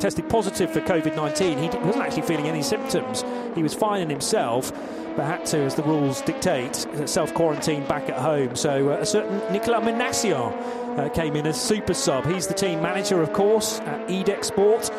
tested 0.00 0.28
positive 0.28 0.70
for 0.70 0.80
COVID 0.80 1.16
19. 1.16 1.58
He 1.58 1.68
wasn't 1.68 2.04
actually 2.04 2.22
feeling 2.22 2.48
any 2.48 2.62
symptoms. 2.62 3.24
He 3.54 3.62
was 3.62 3.74
fine 3.74 4.02
in 4.02 4.10
himself, 4.10 4.72
but 5.16 5.24
had 5.24 5.46
to, 5.46 5.58
as 5.58 5.74
the 5.74 5.82
rules 5.82 6.20
dictate, 6.22 6.86
self 7.06 7.34
quarantine 7.34 7.86
back 7.86 8.08
at 8.08 8.18
home. 8.18 8.56
So 8.56 8.90
uh, 8.90 8.98
a 8.98 9.06
certain 9.06 9.38
Nicolas 9.52 9.84
Minassian 9.84 10.98
uh, 10.98 11.08
came 11.10 11.36
in 11.36 11.46
as 11.46 11.60
super 11.60 11.94
sub. 11.94 12.26
He's 12.26 12.46
the 12.46 12.54
team 12.54 12.82
manager, 12.82 13.22
of 13.22 13.32
course, 13.32 13.80
at 13.80 14.08
IDEC 14.08 14.44
Sport, 14.44 14.90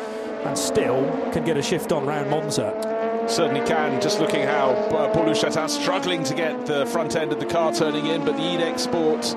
and 0.44 0.56
still 0.56 1.30
can 1.32 1.44
get 1.44 1.56
a 1.56 1.62
shift 1.62 1.92
on 1.92 2.06
round 2.06 2.30
Monza 2.30 2.96
certainly 3.28 3.60
can. 3.66 4.00
Just 4.00 4.20
looking 4.20 4.42
how 4.42 4.70
uh, 4.70 5.12
Paul 5.12 5.34
Chatin 5.34 5.68
struggling 5.68 6.24
to 6.24 6.34
get 6.34 6.64
the 6.66 6.86
front 6.86 7.14
end 7.14 7.30
of 7.30 7.38
the 7.38 7.46
car 7.46 7.72
turning 7.74 8.06
in, 8.06 8.24
but 8.24 8.36
the 8.36 8.42
IDEC 8.42 8.78
Sport 8.78 9.36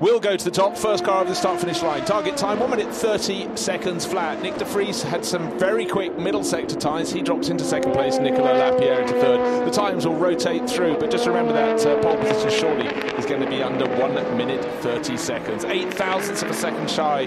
will 0.00 0.20
go 0.20 0.36
to 0.36 0.44
the 0.44 0.50
top. 0.50 0.76
First 0.76 1.04
car 1.04 1.20
over 1.20 1.30
the 1.30 1.36
start 1.36 1.60
finish 1.60 1.82
line. 1.82 2.04
Target 2.04 2.36
time 2.36 2.60
1 2.60 2.70
minute 2.70 2.92
30 2.92 3.56
seconds 3.56 4.04
flat. 4.04 4.42
Nyck 4.42 4.58
de 4.58 4.64
Vries 4.64 5.02
had 5.02 5.24
some 5.24 5.58
very 5.58 5.86
quick 5.86 6.18
middle 6.18 6.44
sector 6.44 6.76
times. 6.76 7.12
He 7.12 7.22
drops 7.22 7.48
into 7.48 7.64
second 7.64 7.92
place. 7.92 8.18
Nicolas 8.18 8.58
Lapierre 8.58 9.00
into 9.00 9.14
third. 9.14 9.66
The 9.66 9.70
times 9.70 10.06
will 10.06 10.16
rotate 10.16 10.68
through, 10.68 10.98
but 10.98 11.10
just 11.10 11.26
remember 11.26 11.52
that 11.52 11.84
uh, 11.86 12.00
pole 12.02 12.16
position 12.16 12.50
surely 12.50 12.86
is 13.16 13.26
going 13.26 13.40
to 13.40 13.48
be 13.48 13.62
under 13.62 13.88
1 13.98 14.36
minute 14.36 14.64
30 14.82 15.16
seconds. 15.16 15.64
Eight 15.64 15.92
thousandths 15.92 16.42
of 16.42 16.50
a 16.50 16.54
second 16.54 16.90
shy 16.90 17.26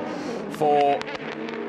for 0.52 1.00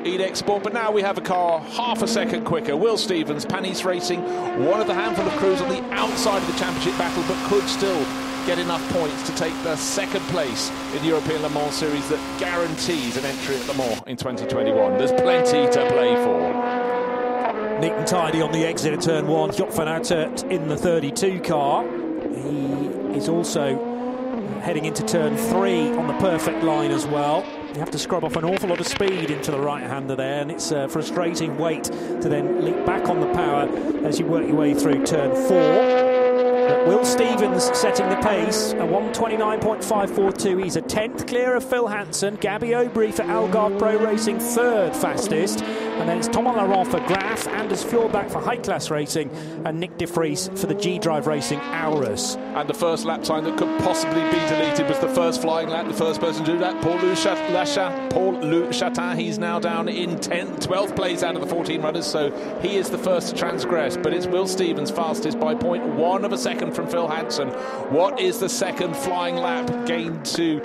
IDEC 0.03 0.35
Sport, 0.35 0.63
but 0.63 0.73
now 0.73 0.91
we 0.91 1.01
have 1.01 1.17
a 1.17 1.21
car 1.21 1.59
half 1.59 2.01
a 2.01 2.07
second 2.07 2.43
quicker. 2.43 2.75
Will 2.75 2.97
Stevens, 2.97 3.45
Panis 3.45 3.85
Racing, 3.85 4.21
one 4.65 4.81
of 4.81 4.87
the 4.87 4.93
handful 4.93 5.25
of 5.25 5.33
crews 5.33 5.61
on 5.61 5.69
the 5.69 5.81
outside 5.93 6.41
of 6.41 6.51
the 6.51 6.57
championship 6.57 6.97
battle, 6.97 7.23
but 7.27 7.37
could 7.47 7.67
still 7.69 8.03
get 8.45 8.59
enough 8.59 8.87
points 8.91 9.21
to 9.29 9.35
take 9.35 9.53
the 9.63 9.75
second 9.75 10.21
place 10.27 10.71
in 10.93 11.01
the 11.01 11.07
European 11.07 11.41
Le 11.41 11.49
Mans 11.49 11.73
Series 11.73 12.07
that 12.09 12.39
guarantees 12.39 13.17
an 13.17 13.25
entry 13.25 13.55
at 13.55 13.67
Le 13.67 13.73
Mans 13.75 14.01
in 14.07 14.17
2021. 14.17 14.97
There's 14.97 15.11
plenty 15.11 15.69
to 15.71 15.91
play 15.91 16.15
for. 16.15 16.81
Neat 17.79 17.93
and 17.93 18.07
tidy 18.07 18.41
on 18.41 18.51
the 18.51 18.65
exit 18.65 18.93
of 18.93 19.01
turn 19.01 19.27
one. 19.27 19.49
Joop 19.49 19.73
van 19.73 19.87
Uitert 19.87 20.49
in 20.51 20.67
the 20.67 20.77
32 20.77 21.39
car. 21.41 21.83
He 21.83 23.17
is 23.17 23.27
also 23.27 23.75
heading 24.61 24.85
into 24.85 25.03
turn 25.03 25.35
three 25.35 25.89
on 25.93 26.07
the 26.07 26.13
perfect 26.19 26.63
line 26.63 26.91
as 26.91 27.05
well. 27.07 27.43
You 27.73 27.79
have 27.79 27.91
to 27.91 27.97
scrub 27.97 28.23
off 28.23 28.35
an 28.35 28.45
awful 28.45 28.69
lot 28.69 28.79
of 28.79 28.87
speed 28.87 29.31
into 29.31 29.49
the 29.49 29.59
right 29.59 29.81
hander 29.81 30.15
there, 30.15 30.41
and 30.41 30.51
it's 30.51 30.71
a 30.71 30.87
frustrating 30.87 31.57
wait 31.57 31.85
to 31.85 32.29
then 32.29 32.63
leap 32.63 32.85
back 32.85 33.09
on 33.09 33.19
the 33.19 33.33
power 33.33 33.67
as 34.05 34.19
you 34.19 34.25
work 34.25 34.45
your 34.45 34.57
way 34.57 34.73
through 34.73 35.05
turn 35.05 35.31
four. 35.47 36.20
Will 36.87 37.05
Stevens 37.05 37.65
setting 37.77 38.09
the 38.09 38.15
pace, 38.17 38.71
a 38.73 38.77
129.542. 38.77 40.63
He's 40.63 40.75
a 40.75 40.81
10th 40.81 41.27
clear 41.27 41.55
of 41.55 41.63
Phil 41.63 41.87
Hanson. 41.87 42.35
Gabby 42.35 42.69
Aubry 42.69 43.13
for 43.13 43.23
Algarve 43.23 43.77
Pro 43.77 43.97
Racing, 43.97 44.39
third 44.39 44.95
fastest. 44.95 45.63
And 46.01 46.09
then 46.09 46.17
it's 46.17 46.27
Thomas 46.27 46.55
Laurent 46.55 46.87
for 46.87 46.99
Graff, 47.01 47.47
Anders 47.49 47.83
Fjordbach 47.83 48.31
for 48.31 48.39
High 48.39 48.57
Class 48.57 48.89
Racing, 48.89 49.29
and 49.65 49.79
Nyck 49.79 49.99
de 49.99 50.07
Vries 50.07 50.49
for 50.55 50.65
the 50.65 50.73
G 50.73 50.97
Drive 50.97 51.27
Racing 51.27 51.59
Aurus. 51.59 52.37
And 52.55 52.67
the 52.67 52.73
first 52.73 53.05
lap 53.05 53.21
time 53.21 53.43
that 53.43 53.55
could 53.55 53.69
possibly 53.83 54.23
be 54.23 54.39
deleted 54.49 54.87
was 54.87 54.97
the 54.97 55.09
first 55.09 55.43
flying 55.43 55.69
lap, 55.69 55.87
the 55.87 55.93
first 55.93 56.19
person 56.19 56.43
to 56.43 56.53
do 56.53 56.57
that, 56.57 56.81
Paul-Luc 56.81 57.15
Chatin. 57.19 58.09
Paul 58.09 58.33
Luc 58.41 58.71
Chatin, 58.71 59.15
he's 59.15 59.37
now 59.37 59.59
down 59.59 59.87
in 59.87 60.17
10th, 60.17 60.65
12th 60.65 60.95
place 60.95 61.21
out 61.21 61.35
of 61.35 61.41
the 61.41 61.47
14 61.47 61.83
runners, 61.83 62.07
so 62.07 62.31
he 62.61 62.77
is 62.77 62.89
the 62.89 62.97
first 62.97 63.29
to 63.29 63.35
transgress. 63.35 63.95
But 63.95 64.11
it's 64.11 64.25
Will 64.25 64.47
Stevens 64.47 64.89
fastest 64.89 65.39
by 65.39 65.53
point 65.53 65.85
one 65.85 66.25
of 66.25 66.33
a 66.33 66.37
second 66.39 66.73
from 66.73 66.87
Phil 66.87 67.07
Hanson. 67.07 67.49
What 67.91 68.19
is 68.19 68.39
the 68.39 68.49
second 68.49 68.97
flying 68.97 69.35
lap 69.35 69.85
gained 69.85 70.25
to 70.25 70.61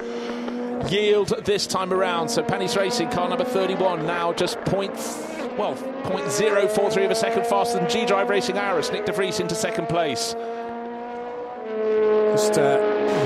yield 0.90 1.28
this 1.44 1.66
time 1.66 1.92
around. 1.92 2.28
So 2.28 2.42
Panis 2.42 2.76
Racing, 2.76 3.10
car 3.10 3.28
number 3.28 3.44
31, 3.44 4.06
now 4.06 4.32
just 4.32 4.60
point, 4.62 4.92
well, 5.58 5.74
0.043 6.04 7.04
of 7.04 7.10
a 7.10 7.14
second 7.14 7.46
faster 7.46 7.78
than 7.78 7.88
G 7.88 8.06
Drive 8.06 8.30
Racing 8.30 8.56
Aurus. 8.56 8.90
Nyck 8.90 9.06
de 9.06 9.12
Vries 9.12 9.40
into 9.40 9.54
second 9.54 9.88
place. 9.88 10.34
Just 12.32 12.58
uh, 12.58 12.78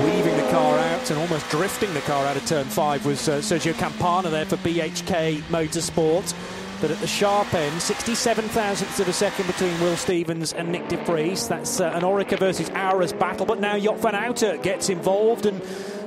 weaving 0.05 0.37
the 0.37 0.49
car 0.51 0.77
out 0.77 1.09
and 1.11 1.19
almost 1.19 1.49
drifting 1.49 1.93
the 1.93 2.01
car 2.01 2.25
out 2.25 2.37
of 2.37 2.45
turn 2.45 2.65
five 2.65 3.05
was 3.05 3.27
uh, 3.27 3.39
Sergio 3.39 3.73
Campana 3.73 4.29
there 4.29 4.45
for 4.45 4.57
BHK 4.57 5.41
Motorsport. 5.43 6.33
But 6.79 6.89
at 6.89 6.99
the 6.99 7.07
sharp 7.07 7.53
end, 7.53 7.79
67 7.79 8.43
thousandths 8.49 8.99
of 8.99 9.07
a 9.07 9.13
second 9.13 9.45
between 9.45 9.79
Will 9.81 9.95
Stevens 9.97 10.53
and 10.53 10.73
Nyck 10.73 10.87
de 10.89 10.97
Vries. 10.97 11.47
That's 11.47 11.79
uh, 11.79 11.91
an 11.93 12.01
Oreca 12.01 12.39
versus 12.39 12.69
Aurus 12.71 13.13
battle. 13.13 13.45
But 13.45 13.59
now 13.59 13.77
Joop 13.77 13.99
van 13.99 14.15
Uitert 14.15 14.63
gets 14.63 14.89
involved 14.89 15.45
and 15.45 15.61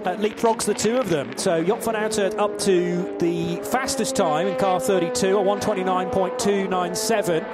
uh, 0.04 0.16
leapfrogs 0.16 0.64
the 0.64 0.74
two 0.74 0.96
of 0.96 1.08
them. 1.08 1.36
So 1.36 1.64
Joop 1.64 1.84
van 1.84 1.94
Uitert 1.94 2.38
up 2.38 2.58
to 2.60 3.16
the 3.18 3.56
fastest 3.64 4.16
time 4.16 4.46
in 4.46 4.56
car 4.58 4.80
32, 4.80 5.38
a 5.38 5.42
129.297. 5.42 7.44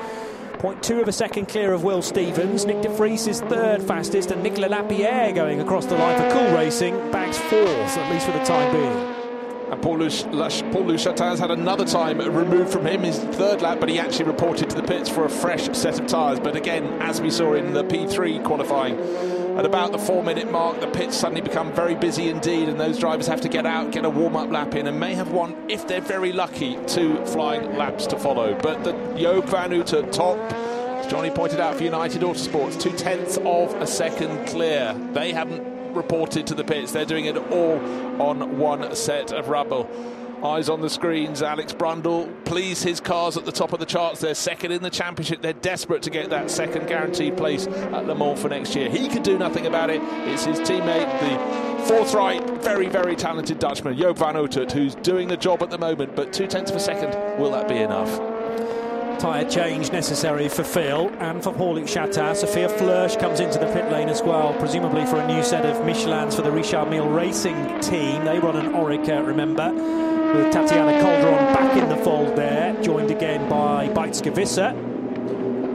0.2 0.61 1.01
of 1.01 1.09
a 1.09 1.13
second 1.13 1.49
clear 1.49 1.73
of 1.73 1.85
Will 1.85 2.03
Stevens. 2.03 2.67
Nyck 2.67 2.83
de 2.83 2.91
Vries 2.91 3.27
is 3.27 3.41
third 3.41 3.83
fastest, 3.83 4.31
and 4.31 4.43
Nicolas 4.43 4.71
Lapierre 4.71 5.33
going 5.33 5.63
across 5.63 5.87
the 5.87 5.97
line 5.97 6.19
for 6.21 6.31
Cool 6.37 6.53
Racing 6.55 6.95
bags 7.11 7.39
fourth, 7.39 7.97
at 7.97 8.13
least 8.13 8.27
for 8.27 8.33
the 8.33 8.45
time 8.45 8.71
being. 8.71 9.17
And 9.73 9.81
Paul, 9.81 9.97
Luch- 9.99 11.19
has 11.19 11.39
had 11.39 11.51
another 11.51 11.87
time 11.87 12.19
removed 12.19 12.71
from 12.71 12.85
him, 12.85 13.05
his 13.05 13.19
third 13.21 13.63
lap, 13.63 13.81
but 13.81 13.89
he 13.89 13.99
actually 13.99 14.27
reported 14.27 14.69
to 14.69 14.77
the 14.77 14.83
pits 14.83 15.09
for 15.09 15.25
a 15.25 15.31
fresh 15.31 15.65
set 15.75 15.99
of 15.99 16.07
tyres. 16.07 16.39
But 16.41 16.57
again, 16.57 16.85
as 17.01 17.23
we 17.23 17.31
saw 17.31 17.55
in 17.55 17.73
the 17.73 17.85
P3 17.85 18.45
qualifying, 18.45 18.99
at 19.61 19.67
about 19.67 19.93
the 19.93 19.99
four 19.99 20.23
minute 20.23 20.51
mark, 20.51 20.81
the 20.81 20.87
pits 20.87 21.15
suddenly 21.15 21.43
become 21.43 21.71
very 21.75 21.95
busy 21.95 22.31
indeed, 22.31 22.67
and 22.67 22.81
those 22.81 22.99
drivers 22.99 23.27
have 23.27 23.43
to 23.43 23.49
get 23.49 23.67
out, 23.67 23.93
get 23.93 24.07
a 24.07 24.11
warm 24.11 24.35
up 24.35 24.51
lap 24.51 24.75
in, 24.75 24.87
and 24.87 24.99
may 24.99 25.13
have 25.13 25.33
one, 25.33 25.55
if 25.69 25.87
they're 25.87 26.01
very 26.01 26.33
lucky, 26.33 26.79
two 26.87 27.23
flying 27.27 27.77
laps 27.77 28.07
to 28.07 28.19
follow. 28.19 28.59
But 28.63 28.85
the 28.85 28.93
Joop 28.93 29.51
van 29.51 29.71
Uitert 29.73 30.13
top, 30.13 30.39
as 30.55 31.07
Jonny 31.09 31.29
pointed 31.29 31.61
out 31.61 31.77
for 31.77 31.85
United 31.85 32.23
Autosports, 32.23 32.81
two 32.81 32.93
tenths 32.93 33.37
of 33.37 33.75
a 33.75 33.87
second 33.87 34.47
clear. 34.47 34.95
They 35.13 35.31
haven't 35.33 35.95
reported 35.95 36.47
to 36.47 36.55
the 36.55 36.65
pits. 36.65 36.93
They're 36.93 37.05
doing 37.05 37.27
it 37.27 37.37
all 37.37 37.79
on 38.23 38.57
one 38.57 38.97
set 38.97 39.31
of 39.31 39.51
rubble. 39.51 39.91
Eyes 40.43 40.71
on 40.71 40.81
the 40.81 40.89
screens. 40.89 41.43
Alex 41.43 41.73
Brundle, 41.73 42.33
please, 42.45 42.83
his 42.83 42.99
cars 42.99 43.37
at 43.37 43.45
the 43.45 43.53
top 43.53 43.73
of 43.73 43.79
the 43.79 43.85
charts. 43.85 44.21
They're 44.21 44.35
second 44.35 44.73
in 44.73 44.83
the 44.83 44.89
championship. 44.89 45.43
They're 45.43 45.53
desperate 45.53 46.03
to 46.03 46.11
get 46.11 46.31
that 46.31 46.51
second 46.51 46.87
guaranteed 46.89 47.37
place 47.37 47.67
at 47.67 48.07
Le 48.07 48.15
Mans 48.15 48.41
for 48.41 48.49
next 48.49 48.75
year. 48.75 48.89
He 48.89 49.09
can 49.09 49.23
do 49.23 49.39
nothing 49.39 49.67
about 49.67 49.91
it. 49.91 50.01
It's 50.29 50.45
his 50.45 50.61
teammate, 50.61 51.21
the 51.21 51.85
forthright, 51.85 52.43
very, 52.63 52.89
very 52.89 53.17
talented 53.17 53.59
Dutchman, 53.59 53.97
Joop 53.97 54.17
van 54.17 54.35
Uitert, 54.35 54.73
who's 54.73 54.95
doing 54.97 55.29
the 55.29 55.37
job 55.37 55.63
at 55.63 55.71
the 55.71 55.79
moment. 55.79 56.17
But 56.17 56.33
two 56.33 56.47
tenths 56.47 56.71
of 56.71 56.77
a 56.77 56.81
second, 56.81 57.11
will 57.39 57.51
that 57.51 57.69
be 57.69 57.77
enough? 57.77 58.19
tyre 59.21 59.45
change 59.45 59.93
necessary 59.93 60.49
for 60.49 60.65
Phil 60.65 61.11
and 61.19 61.45
for 61.45 61.53
Paul-Luc 61.53 61.87
Chatin. 61.87 62.35
Sophia 62.35 62.69
Flörsch 62.71 63.21
comes 63.21 63.39
into 63.39 63.59
the 63.59 63.67
pit 63.67 63.93
lane 63.93 64.09
as 64.09 64.23
well, 64.23 64.55
presumably 64.55 65.05
for 65.05 65.17
a 65.17 65.27
new 65.27 65.43
set 65.43 65.67
of 65.67 65.77
Michelins 65.85 66.35
for 66.35 66.41
the 66.41 66.51
Richard 66.51 66.87
Mille 66.87 67.07
Racing 67.07 67.81
team. 67.81 68.25
They 68.25 68.39
run 68.39 68.57
an 68.57 68.73
Oreca, 68.73 69.27
remember, 69.27 69.69
with 70.35 70.53
Tatiana 70.53 70.93
Calderon 71.01 71.55
back 71.55 71.77
in 71.77 71.89
the 71.89 71.97
fold 71.97 72.37
there, 72.37 72.81
joined 72.83 73.11
again 73.11 73.49
by 73.49 73.89
Visser. 73.89 74.75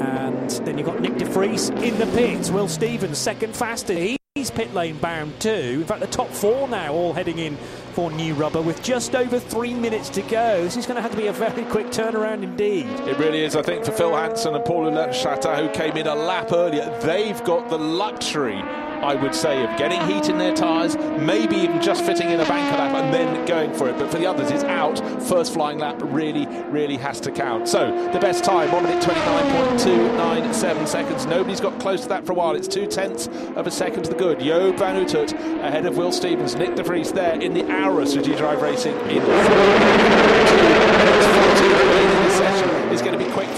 And 0.01 0.49
then 0.49 0.77
you've 0.77 0.87
got 0.87 0.97
Nyck 0.97 1.17
de 1.17 1.25
Vries 1.25 1.69
in 1.69 1.97
the 1.97 2.05
pits. 2.07 2.51
Will 2.51 2.67
Stevens, 2.67 3.17
second 3.17 3.55
fastest. 3.55 4.17
He's 4.35 4.51
pit 4.51 4.73
lane 4.73 4.97
bound 4.97 5.39
too. 5.39 5.79
In 5.81 5.85
fact, 5.85 6.01
the 6.01 6.07
top 6.07 6.29
four 6.29 6.67
now 6.67 6.93
all 6.93 7.13
heading 7.13 7.39
in 7.39 7.55
for 7.93 8.11
new 8.11 8.33
rubber 8.33 8.61
with 8.61 8.83
just 8.83 9.15
over 9.15 9.39
three 9.39 9.73
minutes 9.73 10.09
to 10.09 10.21
go. 10.23 10.61
This 10.63 10.75
is 10.75 10.85
going 10.85 10.97
to 10.97 11.01
have 11.01 11.11
to 11.11 11.17
be 11.17 11.27
a 11.27 11.33
very 11.33 11.63
quick 11.63 11.87
turnaround 11.87 12.43
indeed. 12.43 12.85
It 13.07 13.17
really 13.17 13.43
is. 13.43 13.55
I 13.55 13.61
think 13.61 13.85
for 13.85 13.93
Phil 13.93 14.13
Hanson 14.13 14.53
and 14.53 14.65
Paul 14.65 14.91
Chatin, 15.13 15.55
who 15.55 15.69
came 15.71 15.95
in 15.95 16.07
a 16.07 16.15
lap 16.15 16.51
earlier, 16.51 16.97
they've 17.01 17.41
got 17.45 17.69
the 17.69 17.77
luxury 17.77 18.61
I 19.05 19.13
would 19.13 19.35
say, 19.35 19.63
of 19.63 19.77
getting 19.77 20.01
heat 20.07 20.29
in 20.29 20.39
their 20.39 20.55
tyres, 20.55 20.97
maybe 20.97 21.57
even 21.57 21.79
just 21.79 22.03
fitting 22.03 22.31
in 22.31 22.39
a 22.39 22.45
banker 22.45 22.75
lap 22.75 22.95
and 22.95 23.13
then 23.13 23.45
going 23.45 23.71
for 23.71 23.87
it. 23.87 23.99
But 23.99 24.09
for 24.09 24.17
the 24.17 24.25
others, 24.25 24.49
it's 24.49 24.63
out. 24.63 24.97
First 25.21 25.53
flying 25.53 25.77
lap 25.77 25.97
really, 26.01 26.47
really 26.71 26.97
has 26.97 27.19
to 27.21 27.31
count. 27.31 27.67
So 27.67 27.91
the 28.11 28.19
best 28.19 28.43
time, 28.43 28.71
1 28.71 28.83
minute 28.83 29.03
29.297 29.03 30.87
seconds. 30.87 31.27
Nobody's 31.27 31.61
got 31.61 31.79
close 31.79 32.01
to 32.01 32.09
that 32.09 32.25
for 32.25 32.31
a 32.31 32.35
while. 32.35 32.55
It's 32.55 32.67
two 32.67 32.87
tenths 32.87 33.27
of 33.55 33.67
a 33.67 33.71
second 33.71 34.01
to 34.05 34.09
the 34.09 34.17
good. 34.17 34.39
Joop 34.39 34.79
van 34.79 34.95
Uitert 35.05 35.33
ahead 35.63 35.85
of 35.85 35.97
Will 35.97 36.11
Stevens. 36.11 36.55
Nyck 36.55 36.75
de 36.75 36.83
Vries 36.83 37.11
there 37.11 37.39
in 37.39 37.53
the 37.53 37.63
Aurus 37.71 38.15
of 38.15 38.23
G-Drive 38.23 38.59
Racing 38.63 38.95
in 39.11 39.21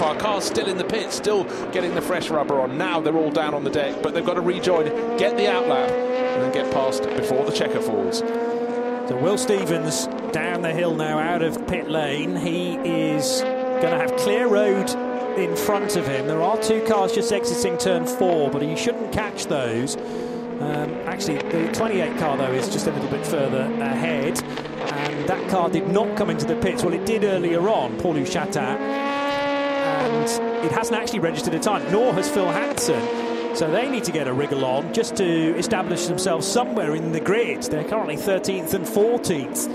fire. 0.08 0.20
Cars 0.20 0.44
still 0.44 0.66
in 0.68 0.78
the 0.78 0.84
pit, 0.84 1.12
still 1.12 1.44
getting 1.72 1.94
the 1.94 2.02
fresh 2.02 2.30
rubber 2.30 2.60
on. 2.60 2.78
Now 2.78 3.00
they're 3.00 3.16
all 3.16 3.30
down 3.30 3.54
on 3.54 3.64
the 3.64 3.70
deck, 3.70 4.02
but 4.02 4.14
they've 4.14 4.24
got 4.24 4.34
to 4.34 4.40
rejoin, 4.40 4.86
get 5.16 5.36
the 5.36 5.44
outlap, 5.44 5.90
and 5.90 6.42
then 6.42 6.52
get 6.52 6.72
past 6.72 7.02
before 7.02 7.44
the 7.44 7.52
checker 7.52 7.80
falls. 7.80 8.18
So 8.18 9.16
Will 9.16 9.38
Stevens 9.38 10.06
down 10.32 10.62
the 10.62 10.72
hill 10.72 10.94
now 10.94 11.18
out 11.18 11.42
of 11.42 11.66
pit 11.66 11.88
lane. 11.88 12.36
He 12.36 12.74
is 12.76 13.40
going 13.40 13.90
to 13.90 13.98
have 13.98 14.14
clear 14.16 14.48
road 14.48 14.90
in 15.38 15.56
front 15.56 15.96
of 15.96 16.06
him. 16.06 16.26
There 16.26 16.42
are 16.42 16.60
two 16.60 16.84
cars 16.86 17.12
just 17.12 17.32
exiting 17.32 17.78
turn 17.78 18.06
four, 18.06 18.50
but 18.50 18.60
he 18.60 18.76
shouldn't 18.76 19.12
catch 19.12 19.46
those. 19.46 19.96
Um, 19.96 20.90
actually, 21.06 21.38
the 21.38 21.70
28 21.72 22.18
car, 22.18 22.36
though, 22.36 22.52
is 22.52 22.68
just 22.68 22.86
a 22.88 22.90
little 22.90 23.08
bit 23.08 23.24
further 23.24 23.62
ahead. 23.80 24.42
And 24.42 25.28
that 25.28 25.48
car 25.48 25.70
did 25.70 25.88
not 25.88 26.16
come 26.16 26.28
into 26.28 26.44
the 26.44 26.56
pits. 26.56 26.82
Well, 26.82 26.92
it 26.92 27.06
did 27.06 27.24
earlier 27.24 27.66
on, 27.68 27.96
Paul 27.98 28.22
Chatin 28.24 29.07
and 30.18 30.64
it 30.64 30.72
hasn't 30.72 30.98
actually 31.00 31.20
registered 31.20 31.54
a 31.54 31.58
time, 31.58 31.90
nor 31.92 32.12
has 32.14 32.28
Phil 32.28 32.46
Hanson. 32.46 33.56
So 33.56 33.70
they 33.70 33.88
need 33.88 34.04
to 34.04 34.12
get 34.12 34.28
a 34.28 34.32
wriggle 34.32 34.64
on 34.64 34.92
just 34.92 35.16
to 35.16 35.56
establish 35.56 36.06
themselves 36.06 36.46
somewhere 36.46 36.94
in 36.94 37.12
the 37.12 37.20
grid. 37.20 37.62
They're 37.64 37.88
currently 37.88 38.16
13th 38.16 38.74
and 38.74 38.84
14th. 38.84 39.68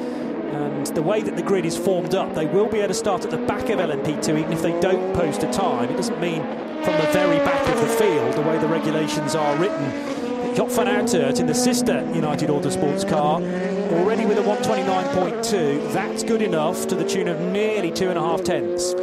And 0.53 0.87
the 0.87 1.01
way 1.01 1.21
that 1.21 1.35
the 1.35 1.41
grid 1.41 1.65
is 1.65 1.77
formed 1.77 2.13
up, 2.13 2.33
they 2.35 2.45
will 2.45 2.67
be 2.67 2.77
able 2.79 2.89
to 2.89 2.93
start 2.93 3.25
at 3.25 3.31
the 3.31 3.37
back 3.37 3.69
of 3.69 3.79
LMP2 3.79 4.39
even 4.39 4.53
if 4.53 4.61
they 4.61 4.79
don't 4.79 5.13
post 5.15 5.43
a 5.43 5.51
time. 5.51 5.89
It 5.89 5.97
doesn't 5.97 6.21
mean 6.21 6.41
from 6.83 6.95
the 6.97 7.09
very 7.11 7.37
back 7.39 7.67
of 7.67 7.81
the 7.81 7.87
field, 7.87 8.33
the 8.35 8.41
way 8.41 8.57
the 8.59 8.67
regulations 8.67 9.35
are 9.35 9.55
written. 9.57 9.91
Joop 10.55 10.69
van 10.71 10.85
Uitert 10.85 11.39
in 11.39 11.47
the 11.47 11.55
sister 11.55 12.05
United 12.13 12.49
Autosports 12.49 13.09
car, 13.09 13.41
already 13.99 14.25
with 14.25 14.37
a 14.37 14.41
129.2. 14.41 15.91
That's 15.91 16.23
good 16.23 16.43
enough 16.43 16.87
to 16.87 16.95
the 16.95 17.03
tune 17.03 17.27
of 17.27 17.39
nearly 17.39 17.91
two 17.91 18.09
and 18.09 18.19
a 18.19 18.21
half 18.21 18.43
tenths. 18.43 18.93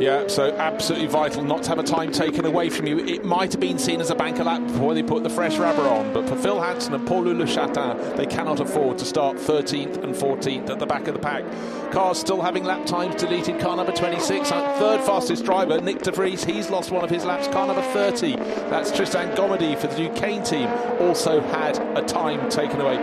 Yeah, 0.00 0.28
so 0.28 0.50
absolutely 0.56 1.08
vital 1.08 1.44
not 1.44 1.62
to 1.64 1.68
have 1.68 1.78
a 1.78 1.82
time 1.82 2.10
taken 2.10 2.46
away 2.46 2.70
from 2.70 2.86
you. 2.86 3.00
It 3.00 3.22
might 3.22 3.52
have 3.52 3.60
been 3.60 3.78
seen 3.78 4.00
as 4.00 4.08
a 4.08 4.14
banker 4.14 4.42
lap 4.42 4.66
before 4.66 4.94
they 4.94 5.02
put 5.02 5.22
the 5.22 5.28
fresh 5.28 5.58
rubber 5.58 5.82
on, 5.82 6.14
but 6.14 6.26
for 6.26 6.36
Phil 6.36 6.58
Hanson 6.58 6.94
and 6.94 7.06
Paul-Loup 7.06 7.46
Chatin, 7.46 8.16
they 8.16 8.24
cannot 8.24 8.60
afford 8.60 8.96
to 8.96 9.04
start 9.04 9.36
13th 9.36 10.02
and 10.02 10.14
14th 10.14 10.70
at 10.70 10.78
the 10.78 10.86
back 10.86 11.06
of 11.06 11.12
the 11.12 11.20
pack. 11.20 11.44
Cars 11.92 12.18
still 12.18 12.40
having 12.40 12.64
lap 12.64 12.86
times 12.86 13.14
deleted. 13.16 13.60
Car 13.60 13.76
number 13.76 13.92
26, 13.92 14.50
uh, 14.50 14.78
third 14.78 15.02
fastest 15.02 15.44
driver, 15.44 15.78
Nyck 15.78 16.00
de 16.00 16.12
Vries, 16.12 16.44
he's 16.44 16.70
lost 16.70 16.90
one 16.90 17.04
of 17.04 17.10
his 17.10 17.26
laps. 17.26 17.46
Car 17.48 17.66
number 17.66 17.82
30, 17.92 18.36
that's 18.70 18.90
Tristan 18.90 19.36
Gommendy 19.36 19.76
for 19.76 19.88
the 19.88 19.96
Duqueine 19.96 20.42
team, 20.42 20.68
also 20.98 21.42
had 21.42 21.78
a 21.98 22.02
time 22.02 22.48
taken 22.48 22.80
away. 22.80 22.96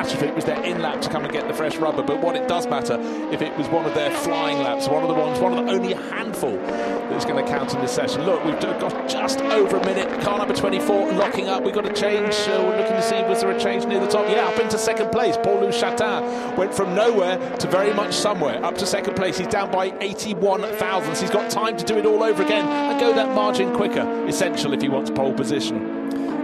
Matter 0.00 0.16
if 0.16 0.22
it 0.22 0.34
was 0.34 0.46
their 0.46 0.62
in 0.64 0.80
lap 0.80 0.98
to 1.02 1.10
come 1.10 1.24
and 1.24 1.32
get 1.32 1.46
the 1.46 1.52
fresh 1.52 1.76
rubber, 1.76 2.02
but 2.02 2.22
what 2.22 2.34
it 2.34 2.48
does 2.48 2.66
matter 2.66 2.98
if 3.30 3.42
it 3.42 3.54
was 3.58 3.68
one 3.68 3.84
of 3.84 3.92
their 3.92 4.10
flying 4.10 4.56
laps, 4.62 4.88
one 4.88 5.02
of 5.02 5.08
the 5.08 5.14
ones, 5.14 5.38
one 5.38 5.52
of 5.52 5.66
the 5.66 5.70
only 5.70 5.92
handful 5.92 6.56
that's 7.10 7.26
going 7.26 7.44
to 7.44 7.50
count 7.50 7.74
in 7.74 7.80
this 7.82 7.92
session. 7.92 8.24
Look, 8.24 8.42
we've 8.42 8.58
got 8.58 9.10
just 9.10 9.40
over 9.40 9.76
a 9.76 9.84
minute. 9.84 10.08
Car 10.22 10.38
number 10.38 10.54
24 10.54 11.12
locking 11.12 11.48
up. 11.48 11.62
We've 11.62 11.74
got 11.74 11.84
a 11.84 11.92
change. 11.92 12.32
Uh, 12.48 12.64
we're 12.64 12.78
looking 12.78 12.96
to 12.96 13.02
see 13.02 13.22
was 13.24 13.42
there 13.42 13.50
a 13.50 13.60
change 13.60 13.84
near 13.84 14.00
the 14.00 14.06
top? 14.06 14.26
Yeah, 14.30 14.48
up 14.48 14.58
into 14.58 14.78
second 14.78 15.10
place. 15.12 15.36
Paul-Loup 15.36 15.74
Chatin 15.74 16.56
went 16.56 16.72
from 16.72 16.94
nowhere 16.94 17.36
to 17.58 17.68
very 17.68 17.92
much 17.92 18.14
somewhere. 18.14 18.64
Up 18.64 18.76
to 18.78 18.86
second 18.86 19.16
place. 19.16 19.36
He's 19.36 19.48
down 19.48 19.70
by 19.70 19.94
81 20.00 20.62
thousandths. 20.78 21.20
He's 21.20 21.30
got 21.30 21.50
time 21.50 21.76
to 21.76 21.84
do 21.84 21.98
it 21.98 22.06
all 22.06 22.22
over 22.22 22.42
again 22.42 22.66
and 22.66 22.98
go 22.98 23.12
that 23.12 23.34
margin 23.34 23.76
quicker. 23.76 24.26
Essential 24.26 24.72
if 24.72 24.80
he 24.80 24.88
wants 24.88 25.10
pole 25.10 25.34
position. 25.34 25.99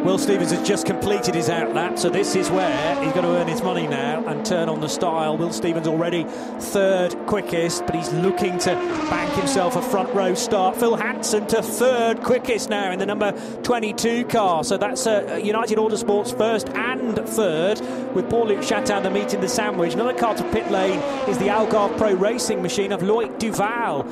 Will 0.06 0.18
Stevens 0.18 0.52
has 0.52 0.64
just 0.64 0.86
completed 0.86 1.34
his 1.34 1.48
outlap, 1.48 1.98
so 1.98 2.08
this 2.08 2.36
is 2.36 2.48
where 2.48 3.02
he's 3.02 3.12
going 3.12 3.24
to 3.24 3.40
earn 3.40 3.48
his 3.48 3.60
money 3.60 3.88
now 3.88 4.24
and 4.28 4.46
turn 4.46 4.68
on 4.68 4.80
the 4.80 4.88
style. 4.88 5.36
Will 5.36 5.52
Stevens 5.52 5.88
already 5.88 6.22
third 6.60 7.16
quickest, 7.26 7.84
but 7.86 7.96
he's 7.96 8.12
looking 8.12 8.56
to 8.58 8.76
bank 9.10 9.32
himself 9.32 9.74
a 9.74 9.82
front 9.82 10.14
row 10.14 10.32
start. 10.34 10.76
Phil 10.76 10.94
Hanson 10.94 11.48
to 11.48 11.60
third 11.60 12.22
quickest 12.22 12.70
now 12.70 12.92
in 12.92 13.00
the 13.00 13.06
number 13.06 13.32
22 13.64 14.26
car, 14.26 14.62
so 14.62 14.76
that's 14.76 15.08
uh, 15.08 15.40
United 15.42 15.76
Autosports 15.76 16.38
first 16.38 16.68
and 16.68 17.16
third, 17.30 17.80
with 18.14 18.30
Paul-Luc 18.30 18.62
Chatin 18.62 19.02
the 19.02 19.10
meat 19.10 19.34
in 19.34 19.40
the 19.40 19.48
sandwich. 19.48 19.94
Another 19.94 20.16
car 20.16 20.36
to 20.36 20.44
pit 20.52 20.70
lane 20.70 21.00
is 21.28 21.36
the 21.38 21.48
Algarve 21.48 21.98
Pro 21.98 22.14
Racing 22.14 22.62
machine 22.62 22.92
of 22.92 23.00
Loic 23.00 23.40
Duval 23.40 24.06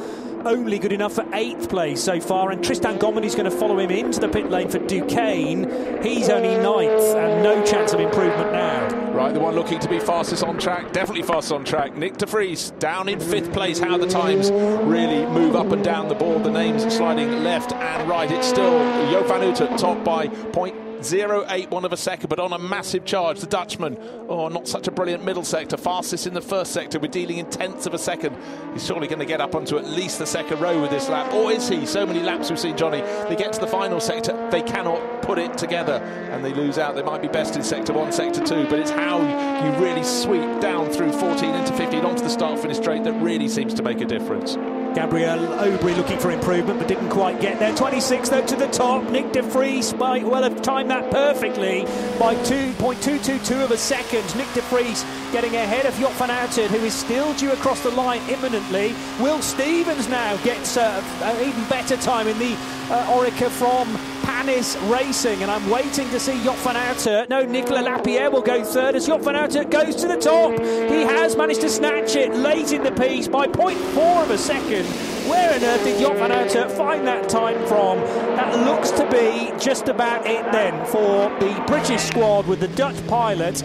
only 0.46 0.78
good 0.78 0.92
enough 0.92 1.14
for 1.14 1.26
eighth 1.32 1.68
place 1.68 2.02
so 2.02 2.20
far, 2.20 2.50
and 2.50 2.62
Tristan 2.62 2.98
Gommendy's 2.98 3.34
going 3.34 3.50
to 3.50 3.56
follow 3.56 3.78
him 3.78 3.90
into 3.90 4.20
the 4.20 4.28
pit 4.28 4.50
lane 4.50 4.68
for 4.68 4.78
Duqueine. 4.78 6.02
He's 6.02 6.28
only 6.28 6.56
ninth, 6.56 7.16
and 7.16 7.42
no 7.42 7.64
chance 7.64 7.92
of 7.92 8.00
improvement 8.00 8.52
now. 8.52 9.12
Right, 9.12 9.32
the 9.32 9.40
one 9.40 9.54
looking 9.54 9.78
to 9.78 9.88
be 9.88 10.00
fastest 10.00 10.42
on 10.42 10.58
track, 10.58 10.92
definitely 10.92 11.22
fastest 11.22 11.52
on 11.52 11.64
track. 11.64 11.94
Nyck 11.94 12.16
de 12.16 12.26
Vries 12.26 12.70
down 12.72 13.08
in 13.08 13.20
fifth 13.20 13.52
place. 13.52 13.78
How 13.78 13.96
the 13.96 14.08
times 14.08 14.50
really 14.50 15.24
move 15.26 15.54
up 15.54 15.70
and 15.72 15.84
down 15.84 16.08
the 16.08 16.14
board. 16.14 16.42
The 16.42 16.50
names 16.50 16.82
sliding 16.94 17.44
left 17.44 17.72
and 17.72 18.08
right. 18.08 18.30
It's 18.30 18.46
still 18.46 18.72
Joop 19.12 19.28
van 19.28 19.40
Uitert 19.40 19.78
top 19.78 20.02
by 20.04 20.28
point 20.28 20.83
0.81 21.04 21.84
of 21.84 21.92
a 21.92 21.96
second, 21.96 22.28
but 22.28 22.38
on 22.38 22.52
a 22.52 22.58
massive 22.58 23.04
charge. 23.04 23.40
The 23.40 23.46
Dutchman, 23.46 23.98
oh, 24.28 24.48
not 24.48 24.66
such 24.66 24.88
a 24.88 24.90
brilliant 24.90 25.24
middle 25.24 25.44
sector. 25.44 25.76
Fastest 25.76 26.26
in 26.26 26.34
the 26.34 26.40
first 26.40 26.72
sector. 26.72 26.98
We're 26.98 27.08
dealing 27.08 27.38
in 27.38 27.46
tenths 27.46 27.86
of 27.86 27.94
a 27.94 27.98
second. 27.98 28.36
He's 28.72 28.84
surely 28.84 29.06
going 29.06 29.18
to 29.20 29.26
get 29.26 29.40
up 29.40 29.54
onto 29.54 29.78
at 29.78 29.86
least 29.86 30.18
the 30.18 30.26
second 30.26 30.60
row 30.60 30.80
with 30.80 30.90
this 30.90 31.08
lap. 31.08 31.32
Or 31.32 31.52
is 31.52 31.68
he? 31.68 31.86
So 31.86 32.06
many 32.06 32.20
laps 32.20 32.50
we've 32.50 32.58
seen, 32.58 32.76
Jonny. 32.76 33.00
They 33.28 33.36
get 33.36 33.52
to 33.52 33.60
the 33.60 33.66
final 33.66 34.00
sector, 34.00 34.48
they 34.50 34.62
cannot 34.62 35.22
put 35.22 35.38
it 35.38 35.56
together 35.56 35.94
and 35.94 36.44
they 36.44 36.52
lose 36.52 36.78
out. 36.78 36.94
They 36.94 37.02
might 37.02 37.22
be 37.22 37.28
best 37.28 37.56
in 37.56 37.62
sector 37.62 37.92
one, 37.92 38.12
sector 38.12 38.44
two, 38.44 38.66
but 38.68 38.78
it's 38.78 38.90
how 38.90 39.18
you 39.18 39.84
really 39.84 40.04
sweep 40.04 40.60
down 40.60 40.90
through 40.90 41.12
14 41.12 41.54
into 41.54 41.72
15 41.74 42.04
onto 42.04 42.22
the 42.22 42.30
start 42.30 42.58
finish 42.58 42.76
straight 42.76 43.04
that 43.04 43.12
really 43.22 43.48
seems 43.48 43.74
to 43.74 43.82
make 43.82 44.00
a 44.00 44.04
difference. 44.04 44.56
Gabriel 44.94 45.38
Aubry 45.38 45.96
looking 45.96 46.18
for 46.18 46.30
improvement 46.30 46.78
but 46.78 46.86
didn't 46.86 47.08
quite 47.10 47.40
get 47.40 47.58
there. 47.58 47.74
26 47.74 48.28
though 48.28 48.46
to 48.46 48.56
the 48.56 48.68
top. 48.68 49.02
Nyck 49.04 49.32
de 49.32 49.42
Vries 49.42 49.92
might 49.94 50.24
well 50.24 50.42
have 50.42 50.62
timed 50.62 50.90
that 50.90 51.10
perfectly 51.10 51.82
by 52.18 52.34
2.222 52.44 53.64
of 53.64 53.70
a 53.72 53.76
second. 53.76 54.22
Nyck 54.38 54.54
de 54.54 54.62
Vries 54.62 55.04
getting 55.32 55.56
ahead 55.56 55.84
of 55.86 55.94
Joop 55.94 56.12
van 56.12 56.28
Uitert 56.28 56.68
who 56.68 56.84
is 56.84 56.94
still 56.94 57.34
due 57.34 57.52
across 57.52 57.82
the 57.82 57.90
line 57.90 58.22
imminently. 58.28 58.94
Will 59.20 59.42
Stevens 59.42 60.08
now 60.08 60.36
gets 60.44 60.76
uh, 60.76 61.02
an 61.22 61.48
even 61.48 61.64
better 61.68 61.96
time 61.96 62.28
in 62.28 62.38
the 62.38 62.54
uh, 62.90 63.10
Oreca 63.10 63.50
from 63.50 63.98
Panis 64.24 64.76
Racing, 64.90 65.42
and 65.42 65.50
I'm 65.50 65.68
waiting 65.68 66.08
to 66.10 66.18
see 66.18 66.32
Joop 66.40 66.56
van 66.56 66.76
Uitert. 66.76 67.28
No, 67.28 67.44
Nicolas 67.44 67.84
Lapierre 67.84 68.30
will 68.30 68.42
go 68.42 68.64
third 68.64 68.94
as 68.96 69.06
Joop 69.06 69.22
van 69.22 69.34
Uitert 69.34 69.70
goes 69.70 69.94
to 69.96 70.08
the 70.08 70.16
top. 70.16 70.52
He 70.58 71.02
has 71.02 71.36
managed 71.36 71.60
to 71.60 71.68
snatch 71.68 72.16
it 72.16 72.34
late 72.34 72.72
in 72.72 72.82
the 72.82 72.92
piece 72.92 73.28
by 73.28 73.46
0.4 73.46 74.22
of 74.22 74.30
a 74.30 74.38
second. 74.38 74.86
Where 75.28 75.54
on 75.54 75.62
earth 75.62 75.84
did 75.84 76.00
Joop 76.00 76.16
van 76.18 76.30
Uitert 76.30 76.70
find 76.72 77.06
that 77.06 77.28
time 77.28 77.58
from? 77.66 77.98
That 78.36 78.66
looks 78.66 78.90
to 78.92 79.08
be 79.10 79.52
just 79.58 79.88
about 79.88 80.26
it 80.26 80.50
then 80.52 80.84
for 80.86 81.30
the 81.40 81.62
British 81.66 82.02
squad 82.02 82.46
with 82.46 82.60
the 82.60 82.68
Dutch 82.68 83.06
pilot 83.06 83.62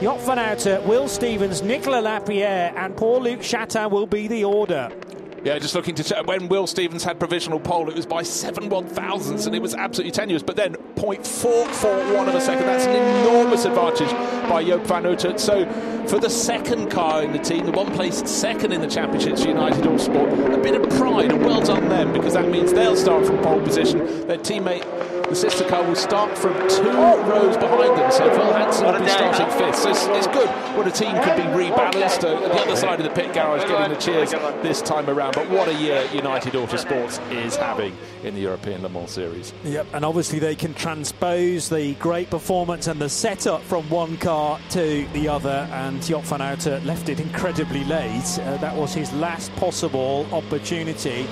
Joop 0.00 0.20
van 0.26 0.36
Uitert, 0.36 0.84
Will 0.84 1.08
Stevens, 1.08 1.62
Nicolas 1.62 2.04
Lapierre, 2.04 2.70
and 2.76 2.94
Paul-Luc 2.94 3.40
Chatin 3.40 3.88
will 3.88 4.06
be 4.06 4.28
the 4.28 4.44
order. 4.44 4.90
Yeah, 5.46 5.60
just 5.60 5.76
looking 5.76 5.94
to 5.94 6.02
check. 6.02 6.26
When 6.26 6.48
Will 6.48 6.66
Stevens 6.66 7.04
had 7.04 7.20
provisional 7.20 7.60
pole, 7.60 7.88
it 7.88 7.94
was 7.94 8.04
by 8.04 8.24
seven 8.24 8.68
one 8.68 8.84
thousandths, 8.84 9.46
and 9.46 9.54
it 9.54 9.62
was 9.62 9.76
absolutely 9.76 10.10
tenuous. 10.10 10.42
But 10.42 10.56
then 10.56 10.74
0.441 10.96 12.26
of 12.26 12.34
a 12.34 12.40
second, 12.40 12.66
that's 12.66 12.86
an 12.86 12.96
enormous 12.96 13.64
advantage 13.64 14.10
by 14.50 14.64
Joop 14.64 14.84
van 14.88 15.04
Uitert. 15.04 15.38
So 15.38 15.64
for 16.08 16.18
the 16.18 16.28
second 16.28 16.90
car 16.90 17.22
in 17.22 17.30
the 17.30 17.38
team, 17.38 17.64
the 17.64 17.70
one 17.70 17.92
placed 17.92 18.26
second 18.26 18.72
in 18.72 18.80
the 18.80 18.88
championships 18.88 19.44
United 19.44 19.84
Autosport, 19.84 20.52
a 20.52 20.58
bit 20.58 20.74
of 20.74 20.90
pride, 20.98 21.30
and 21.30 21.44
well 21.44 21.60
done 21.60 21.88
them, 21.88 22.12
because 22.12 22.34
that 22.34 22.48
means 22.48 22.72
they'll 22.72 22.96
start 22.96 23.24
from 23.24 23.38
pole 23.38 23.62
position. 23.62 24.26
Their 24.26 24.38
teammate 24.38 24.82
the 25.28 25.34
sister 25.34 25.64
car 25.64 25.82
will 25.82 25.96
start 25.96 26.36
from 26.38 26.54
two 26.68 26.82
rows 26.82 27.56
behind 27.56 27.98
them, 27.98 28.10
so 28.12 28.30
Phil 28.30 28.52
Hanson 28.52 28.86
will 28.86 29.00
be 29.00 29.08
starting 29.08 29.58
fifth. 29.58 29.76
So 29.76 29.90
it's, 29.90 30.06
it's, 30.06 30.26
good 30.28 30.48
when 30.76 30.86
a 30.86 30.90
team 30.90 31.12
can 31.12 31.36
be 31.36 31.64
rebalanced 31.64 32.24
uh, 32.24 32.44
at 32.44 32.52
the 32.52 32.60
other 32.60 32.76
side 32.76 33.00
of 33.00 33.04
the 33.04 33.10
pit 33.10 33.32
garage, 33.32 33.62
getting 33.62 33.94
the 33.94 34.00
cheers 34.00 34.30
this 34.62 34.82
time 34.82 35.08
around. 35.08 35.34
But 35.34 35.48
what 35.50 35.68
a 35.68 35.74
year 35.74 36.06
United 36.12 36.52
Autosports 36.52 37.20
is 37.32 37.56
having 37.56 37.96
in 38.22 38.34
the 38.34 38.40
European 38.40 38.82
Le 38.82 38.88
Mans 38.88 39.10
Series. 39.10 39.52
Yep, 39.64 39.86
and 39.94 40.04
obviously 40.04 40.38
they 40.38 40.54
can 40.54 40.74
transpose 40.74 41.68
the 41.68 41.94
great 41.94 42.30
performance 42.30 42.86
and 42.86 43.00
the 43.00 43.08
setup 43.08 43.62
from 43.62 43.88
one 43.90 44.16
car 44.18 44.60
to 44.70 45.06
the 45.12 45.28
other. 45.28 45.68
And 45.72 46.00
Joop 46.00 46.22
van 46.24 46.40
Uitert 46.40 46.84
left 46.84 47.08
it 47.08 47.20
incredibly 47.20 47.84
late. 47.84 48.38
Uh, 48.40 48.56
that 48.58 48.76
was 48.76 48.94
his 48.94 49.12
last 49.14 49.54
possible 49.56 50.26
opportunity. 50.32 51.26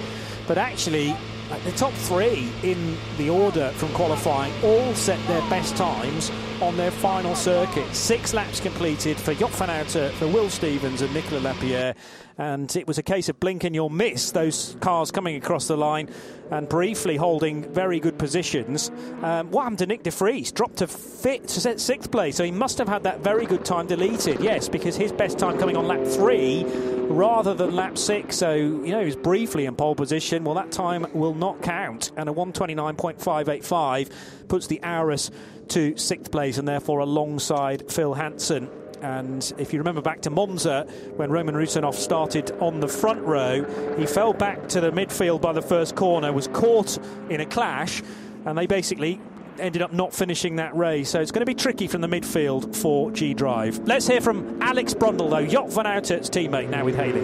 But 0.46 0.58
actually, 0.58 1.16
the 1.62 1.72
top 1.72 1.92
three 1.92 2.50
in 2.62 2.96
the 3.18 3.30
order 3.30 3.70
from 3.76 3.88
qualifying 3.90 4.52
all 4.62 4.94
set 4.94 5.24
their 5.26 5.40
best 5.50 5.76
times 5.76 6.30
on 6.60 6.76
their 6.76 6.90
final 6.90 7.34
circuit. 7.34 7.94
Six 7.94 8.34
laps 8.34 8.60
completed 8.60 9.16
for 9.16 9.34
Joop 9.34 9.50
van 9.50 9.68
Uitert, 9.68 10.12
for 10.12 10.26
Will 10.26 10.50
Stevens 10.50 11.02
and 11.02 11.12
Nicolas 11.14 11.42
Lapierre. 11.42 11.94
And 12.36 12.74
it 12.74 12.88
was 12.88 12.98
a 12.98 13.02
case 13.02 13.28
of 13.28 13.38
blink 13.38 13.64
and 13.64 13.74
you'll 13.74 13.90
miss 13.90 14.32
those 14.32 14.76
cars 14.80 15.10
coming 15.12 15.36
across 15.36 15.68
the 15.68 15.76
line 15.76 16.10
and 16.50 16.68
briefly 16.68 17.16
holding 17.16 17.62
very 17.72 18.00
good 18.00 18.18
positions. 18.18 18.90
Um, 19.22 19.50
what 19.50 19.62
happened 19.62 19.78
to 19.78 19.86
Nyck 19.86 20.02
de 20.02 20.10
Vries? 20.10 20.52
Dropped 20.52 20.78
to, 20.78 20.88
fit, 20.88 21.46
to 21.48 21.78
sixth 21.78 22.10
place, 22.10 22.36
so 22.36 22.44
he 22.44 22.50
must 22.50 22.78
have 22.78 22.88
had 22.88 23.04
that 23.04 23.20
very 23.20 23.46
good 23.46 23.64
time 23.64 23.86
deleted. 23.86 24.40
Yes, 24.40 24.68
because 24.68 24.96
his 24.96 25.12
best 25.12 25.38
time 25.38 25.58
coming 25.58 25.76
on 25.76 25.86
lap 25.86 26.04
three 26.04 26.64
rather 26.64 27.54
than 27.54 27.74
lap 27.74 27.96
six. 27.96 28.36
So, 28.36 28.54
you 28.54 28.88
know, 28.88 29.00
he 29.00 29.06
was 29.06 29.16
briefly 29.16 29.66
in 29.66 29.76
pole 29.76 29.94
position. 29.94 30.44
Well, 30.44 30.54
that 30.56 30.72
time 30.72 31.06
will 31.14 31.34
not 31.34 31.62
count. 31.62 32.10
And 32.16 32.28
a 32.28 32.32
129.585 32.32 34.10
puts 34.48 34.66
the 34.66 34.80
Aurus 34.82 35.30
to 35.68 35.96
sixth 35.96 36.30
place 36.30 36.58
and 36.58 36.66
therefore 36.66 36.98
alongside 36.98 37.90
Phil 37.90 38.14
Hanson. 38.14 38.68
And 39.04 39.52
if 39.58 39.74
you 39.74 39.80
remember 39.80 40.00
back 40.00 40.22
to 40.22 40.30
Monza, 40.30 40.86
when 41.16 41.30
Roman 41.30 41.54
Rusinov 41.54 41.92
started 41.92 42.50
on 42.52 42.80
the 42.80 42.88
front 42.88 43.20
row, 43.20 43.62
he 43.98 44.06
fell 44.06 44.32
back 44.32 44.66
to 44.68 44.80
the 44.80 44.90
midfield 44.90 45.42
by 45.42 45.52
the 45.52 45.60
first 45.60 45.94
corner, 45.94 46.32
was 46.32 46.48
caught 46.48 46.96
in 47.28 47.42
a 47.42 47.44
clash, 47.44 48.02
and 48.46 48.56
they 48.56 48.66
basically 48.66 49.20
ended 49.58 49.82
up 49.82 49.92
not 49.92 50.14
finishing 50.14 50.56
that 50.56 50.74
race. 50.74 51.10
So 51.10 51.20
it's 51.20 51.32
going 51.32 51.42
to 51.42 51.46
be 51.46 51.54
tricky 51.54 51.86
from 51.86 52.00
the 52.00 52.08
midfield 52.08 52.74
for 52.74 53.10
G 53.10 53.34
Drive. 53.34 53.78
Let's 53.86 54.06
hear 54.06 54.22
from 54.22 54.62
Alex 54.62 54.94
Brundle, 54.94 55.28
though, 55.28 55.46
Joop 55.46 55.70
van 55.70 55.84
Uitert's 55.84 56.30
teammate, 56.30 56.70
now 56.70 56.86
with 56.86 56.96
Haley. 56.96 57.20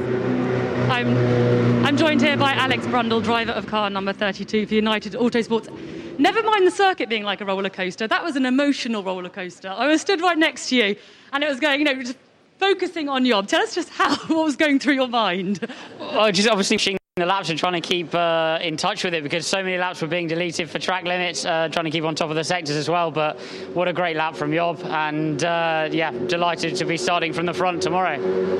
I'm, 0.90 1.86
I'm 1.86 1.96
joined 1.96 2.20
here 2.20 2.36
by 2.36 2.52
Alex 2.52 2.84
Brundle, 2.88 3.24
driver 3.24 3.52
of 3.52 3.66
car 3.66 3.88
number 3.88 4.12
32 4.12 4.66
for 4.66 4.74
United 4.74 5.14
Autosports. 5.14 5.74
Never 6.20 6.42
mind 6.42 6.66
the 6.66 6.70
circuit 6.70 7.08
being 7.08 7.22
like 7.22 7.40
a 7.40 7.46
roller 7.46 7.70
coaster. 7.70 8.06
That 8.06 8.22
was 8.22 8.36
an 8.36 8.44
emotional 8.44 9.02
roller 9.02 9.30
coaster. 9.30 9.68
I 9.68 9.86
was 9.86 10.02
stood 10.02 10.20
right 10.20 10.36
next 10.36 10.68
to 10.68 10.76
you, 10.76 10.96
and 11.32 11.42
it 11.42 11.48
was 11.48 11.58
going, 11.58 11.80
you 11.80 11.86
know, 11.86 11.94
just 12.02 12.18
focusing 12.58 13.08
on 13.08 13.24
Joop. 13.24 13.46
Tell 13.46 13.62
us 13.62 13.74
just 13.74 13.88
how 13.88 14.14
what 14.26 14.44
was 14.44 14.54
going 14.54 14.78
through 14.80 14.96
your 14.96 15.08
mind. 15.08 15.66
Well, 15.98 16.30
just 16.30 16.46
obviously 16.46 16.76
shing 16.76 16.98
the 17.16 17.24
laps 17.24 17.48
and 17.48 17.58
trying 17.58 17.72
to 17.72 17.80
keep 17.80 18.14
uh, 18.14 18.58
in 18.60 18.76
touch 18.76 19.02
with 19.02 19.14
it 19.14 19.22
because 19.22 19.46
so 19.46 19.62
many 19.62 19.78
laps 19.78 20.02
were 20.02 20.08
being 20.08 20.26
deleted 20.26 20.68
for 20.68 20.78
track 20.78 21.04
limits, 21.04 21.46
uh, 21.46 21.70
trying 21.72 21.86
to 21.86 21.90
keep 21.90 22.04
on 22.04 22.14
top 22.14 22.28
of 22.28 22.36
the 22.36 22.44
sectors 22.44 22.76
as 22.76 22.90
well. 22.90 23.10
But 23.10 23.40
what 23.72 23.88
a 23.88 23.92
great 23.94 24.16
lap 24.16 24.36
from 24.36 24.50
Joop, 24.50 24.84
and 24.84 25.42
uh, 25.42 25.88
yeah, 25.90 26.10
delighted 26.10 26.76
to 26.76 26.84
be 26.84 26.98
starting 26.98 27.32
from 27.32 27.46
the 27.46 27.54
front 27.54 27.80
tomorrow. 27.80 28.18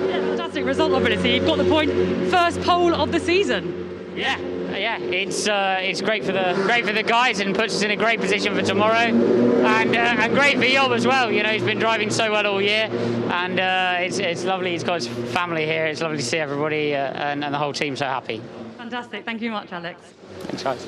Yeah, 0.08 0.20
fantastic 0.20 0.64
result, 0.64 0.92
obviously. 0.92 1.34
You've 1.34 1.46
got 1.46 1.58
the 1.58 1.68
point, 1.68 1.90
first 2.30 2.62
pole 2.62 2.94
of 2.94 3.12
the 3.12 3.20
season. 3.20 4.14
Yeah, 4.16 4.38
yeah, 4.76 4.98
it's 4.98 5.48
uh, 5.48 5.78
it's 5.80 6.00
great 6.00 6.24
for 6.24 6.32
the 6.32 6.54
great 6.66 6.84
for 6.84 6.92
the 6.92 7.02
guys 7.02 7.40
and 7.40 7.54
puts 7.54 7.74
us 7.74 7.82
in 7.82 7.90
a 7.90 7.96
great 7.96 8.20
position 8.20 8.54
for 8.54 8.62
tomorrow, 8.62 8.94
and 8.94 9.96
uh, 9.96 9.98
and 9.98 10.34
great 10.34 10.56
for 10.56 10.64
Joop 10.64 10.94
as 10.94 11.06
well. 11.06 11.30
You 11.30 11.42
know, 11.42 11.50
he's 11.50 11.62
been 11.62 11.78
driving 11.78 12.10
so 12.10 12.30
well 12.30 12.46
all 12.46 12.60
year, 12.60 12.88
and 13.32 13.58
uh, 13.60 13.96
it's 14.00 14.18
it's 14.18 14.44
lovely. 14.44 14.72
He's 14.72 14.84
got 14.84 15.02
his 15.02 15.08
family 15.32 15.66
here. 15.66 15.86
It's 15.86 16.00
lovely 16.00 16.18
to 16.18 16.22
see 16.22 16.38
everybody 16.38 16.94
uh, 16.94 17.12
and, 17.12 17.44
and, 17.44 17.54
the 17.54 17.58
whole 17.58 17.72
team 17.72 17.96
so 17.96 18.06
happy. 18.06 18.40
Fantastic. 18.76 19.24
Thank 19.24 19.42
you 19.42 19.50
much, 19.50 19.72
Alex. 19.72 20.00
Thanks, 20.40 20.62
guys. 20.62 20.86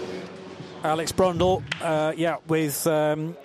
Alex 0.85 1.12
Brundle, 1.12 1.62
uh, 1.80 2.12
yeah, 2.16 2.37
with. 2.49 2.87
Um 2.87 3.37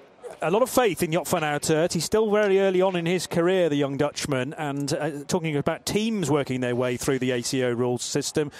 a 0.41 0.51
lot 0.51 0.61
of 0.61 0.69
faith 0.69 1.01
in 1.03 1.11
Joop 1.11 1.27
van 1.27 1.41
Uitert. 1.41 1.93
He's 1.93 2.05
still 2.05 2.29
very 2.29 2.59
early 2.59 2.81
on 2.81 2.95
in 2.95 3.05
his 3.05 3.27
career, 3.27 3.69
the 3.69 3.75
young 3.75 3.97
Dutchman, 3.97 4.53
and 4.53 4.93
uh, 4.93 5.11
talking 5.27 5.55
about 5.55 5.85
teams 5.85 6.29
working 6.29 6.61
their 6.61 6.75
way 6.75 6.97
through 6.97 7.19
the 7.19 7.31
ACO 7.31 7.73
rules 7.73 8.03
system 8.03 8.51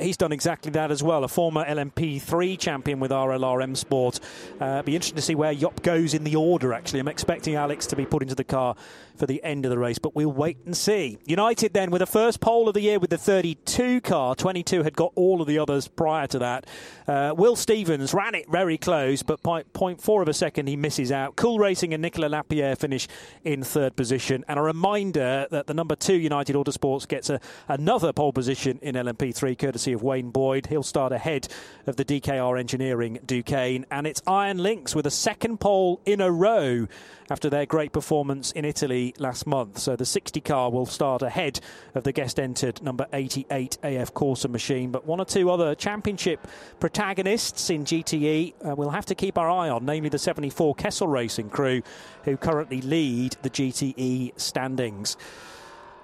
he's 0.00 0.16
done 0.16 0.32
exactly 0.32 0.70
that 0.72 0.90
as 0.90 1.02
well. 1.02 1.24
A 1.24 1.28
former 1.28 1.64
LMP3 1.64 2.58
champion 2.58 3.00
with 3.00 3.10
RLR 3.10 3.62
M 3.62 3.74
Sport. 3.74 4.20
Uh, 4.60 4.82
be 4.82 4.94
interesting 4.94 5.16
to 5.16 5.22
see 5.22 5.34
where 5.34 5.54
Joop 5.54 5.82
goes 5.82 6.14
in 6.14 6.24
the 6.24 6.36
order, 6.36 6.72
actually. 6.72 7.00
I'm 7.00 7.08
expecting 7.08 7.54
Alex 7.54 7.86
to 7.88 7.96
be 7.96 8.06
put 8.06 8.22
into 8.22 8.34
the 8.34 8.44
car 8.44 8.76
for 9.16 9.26
the 9.26 9.42
end 9.42 9.64
of 9.64 9.70
the 9.70 9.78
race, 9.78 9.98
but 9.98 10.14
we'll 10.14 10.32
wait 10.32 10.58
and 10.64 10.76
see. 10.76 11.18
United 11.24 11.72
then 11.72 11.90
with 11.90 12.00
the 12.00 12.06
first 12.06 12.40
pole 12.40 12.68
of 12.68 12.74
the 12.74 12.82
year 12.82 12.98
with 12.98 13.10
the 13.10 13.18
32 13.18 14.00
car. 14.02 14.34
22 14.34 14.82
had 14.82 14.94
got 14.94 15.12
all 15.14 15.40
of 15.40 15.46
the 15.46 15.58
others 15.58 15.88
prior 15.88 16.26
to 16.26 16.38
that. 16.38 16.66
Uh, 17.08 17.34
Will 17.36 17.56
Stevens 17.56 18.12
ran 18.12 18.34
it 18.34 18.50
very 18.50 18.76
close, 18.76 19.22
but 19.22 19.42
0.4 19.42 20.22
of 20.22 20.28
a 20.28 20.34
second 20.34 20.68
he 20.68 20.76
misses 20.76 21.10
out. 21.10 21.36
Cool 21.36 21.58
Racing 21.58 21.94
and 21.94 22.02
Nicolas 22.02 22.30
Lapierre 22.30 22.76
finish 22.76 23.08
in 23.44 23.62
third 23.62 23.96
position. 23.96 24.44
And 24.48 24.58
a 24.58 24.62
reminder 24.62 25.46
that 25.50 25.66
the 25.66 25.74
number 25.74 25.96
two 25.96 26.16
United 26.16 26.54
Autosports 26.56 27.08
gets 27.08 27.30
a, 27.30 27.40
another 27.68 28.12
pole 28.12 28.32
position 28.32 28.78
in 28.82 28.94
LMP3 28.94 29.58
courtesy 29.58 29.85
courtesy 29.86 29.92
of 29.92 30.02
Wayne 30.02 30.30
Boyd. 30.30 30.66
He'll 30.66 30.82
start 30.82 31.12
ahead 31.12 31.46
of 31.86 31.94
the 31.94 32.04
DKR 32.04 32.58
Engineering 32.58 33.20
Duqueine. 33.24 33.86
And 33.90 34.06
it's 34.06 34.20
Iron 34.26 34.58
Lynx 34.58 34.96
with 34.96 35.06
a 35.06 35.10
second 35.12 35.60
pole 35.60 36.00
in 36.04 36.20
a 36.20 36.30
row 36.30 36.88
after 37.30 37.48
their 37.48 37.66
great 37.66 37.92
performance 37.92 38.50
in 38.52 38.64
Italy 38.64 39.14
last 39.18 39.46
month. 39.46 39.78
So 39.78 39.94
the 39.94 40.04
60 40.04 40.40
car 40.40 40.70
will 40.70 40.86
start 40.86 41.22
ahead 41.22 41.60
of 41.94 42.02
the 42.02 42.10
guest 42.10 42.40
entered 42.40 42.82
number 42.82 43.06
88 43.12 43.78
AF 43.84 44.12
Corse 44.12 44.48
machine. 44.48 44.90
But 44.90 45.06
one 45.06 45.20
or 45.20 45.24
two 45.24 45.50
other 45.50 45.76
championship 45.76 46.46
protagonists 46.80 47.70
in 47.70 47.84
GTE 47.84 48.54
uh, 48.64 48.74
we'll 48.74 48.90
have 48.90 49.06
to 49.06 49.14
keep 49.14 49.38
our 49.38 49.50
eye 49.50 49.68
on, 49.68 49.84
namely 49.84 50.08
the 50.08 50.18
74 50.18 50.74
Kessel 50.74 51.06
Racing 51.06 51.50
crew, 51.50 51.82
who 52.24 52.36
currently 52.36 52.80
lead 52.80 53.36
the 53.42 53.50
GTE 53.50 54.38
standings. 54.40 55.16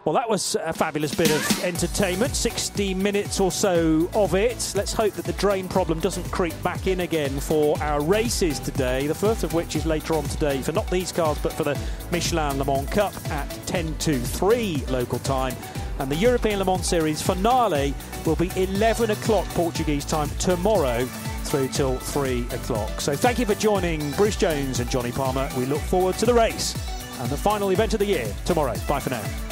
Well, 0.05 0.14
that 0.14 0.28
was 0.28 0.57
a 0.61 0.72
fabulous 0.72 1.14
bit 1.14 1.30
of 1.30 1.64
entertainment. 1.64 2.34
60 2.34 2.92
minutes 2.94 3.38
or 3.38 3.53
so 3.53 4.11
of 4.14 4.34
it. 4.34 4.72
Let's 4.74 4.92
hope 4.92 5.12
that 5.14 5.24
the 5.24 5.32
drain 5.34 5.68
problem 5.68 6.00
doesn't 6.00 6.28
creep 6.32 6.61
back 6.64 6.88
in 6.88 7.00
again 7.00 7.38
for 7.38 7.80
our 7.80 8.03
races 8.03 8.59
today. 8.59 9.07
The 9.07 9.14
first 9.14 9.44
of 9.44 9.55
which 9.55 9.76
is 9.76 9.86
later 9.86 10.14
on 10.14 10.24
today 10.24 10.61
for 10.61 10.72
not 10.72 10.90
these 10.90 11.12
cars, 11.12 11.38
but 11.38 11.53
for 11.53 11.62
the 11.62 11.78
Michelin 12.11 12.59
Le 12.59 12.64
Mans 12.64 12.90
Cup 12.90 13.14
at 13.30 13.48
10 13.66 13.96
to 13.98 14.18
3 14.18 14.82
local 14.88 15.20
time. 15.20 15.55
And 16.00 16.11
the 16.11 16.16
European 16.16 16.59
Le 16.59 16.64
Mans 16.64 16.84
Series 16.84 17.22
finale 17.22 17.94
will 18.26 18.34
be 18.34 18.50
11 18.57 19.12
o'clock 19.12 19.46
Portuguese 19.50 20.05
time 20.05 20.28
tomorrow 20.40 21.05
through 21.44 21.68
till 21.68 21.96
3 21.98 22.40
o'clock. 22.50 23.00
So 23.00 23.14
thank 23.14 23.38
you 23.38 23.46
for 23.46 23.55
joining 23.55 24.11
Bruce 24.12 24.36
Jones 24.36 24.80
and 24.80 24.90
Jonny 24.90 25.12
Palmer. 25.12 25.48
We 25.57 25.64
look 25.64 25.82
forward 25.82 26.16
to 26.16 26.26
the 26.26 26.34
race 26.34 26.74
and 27.20 27.30
the 27.30 27.36
final 27.36 27.70
event 27.70 27.92
of 27.92 28.00
the 28.00 28.07
year 28.07 28.34
tomorrow. 28.44 28.74
Bye 28.88 28.98
for 28.98 29.11
now. 29.11 29.51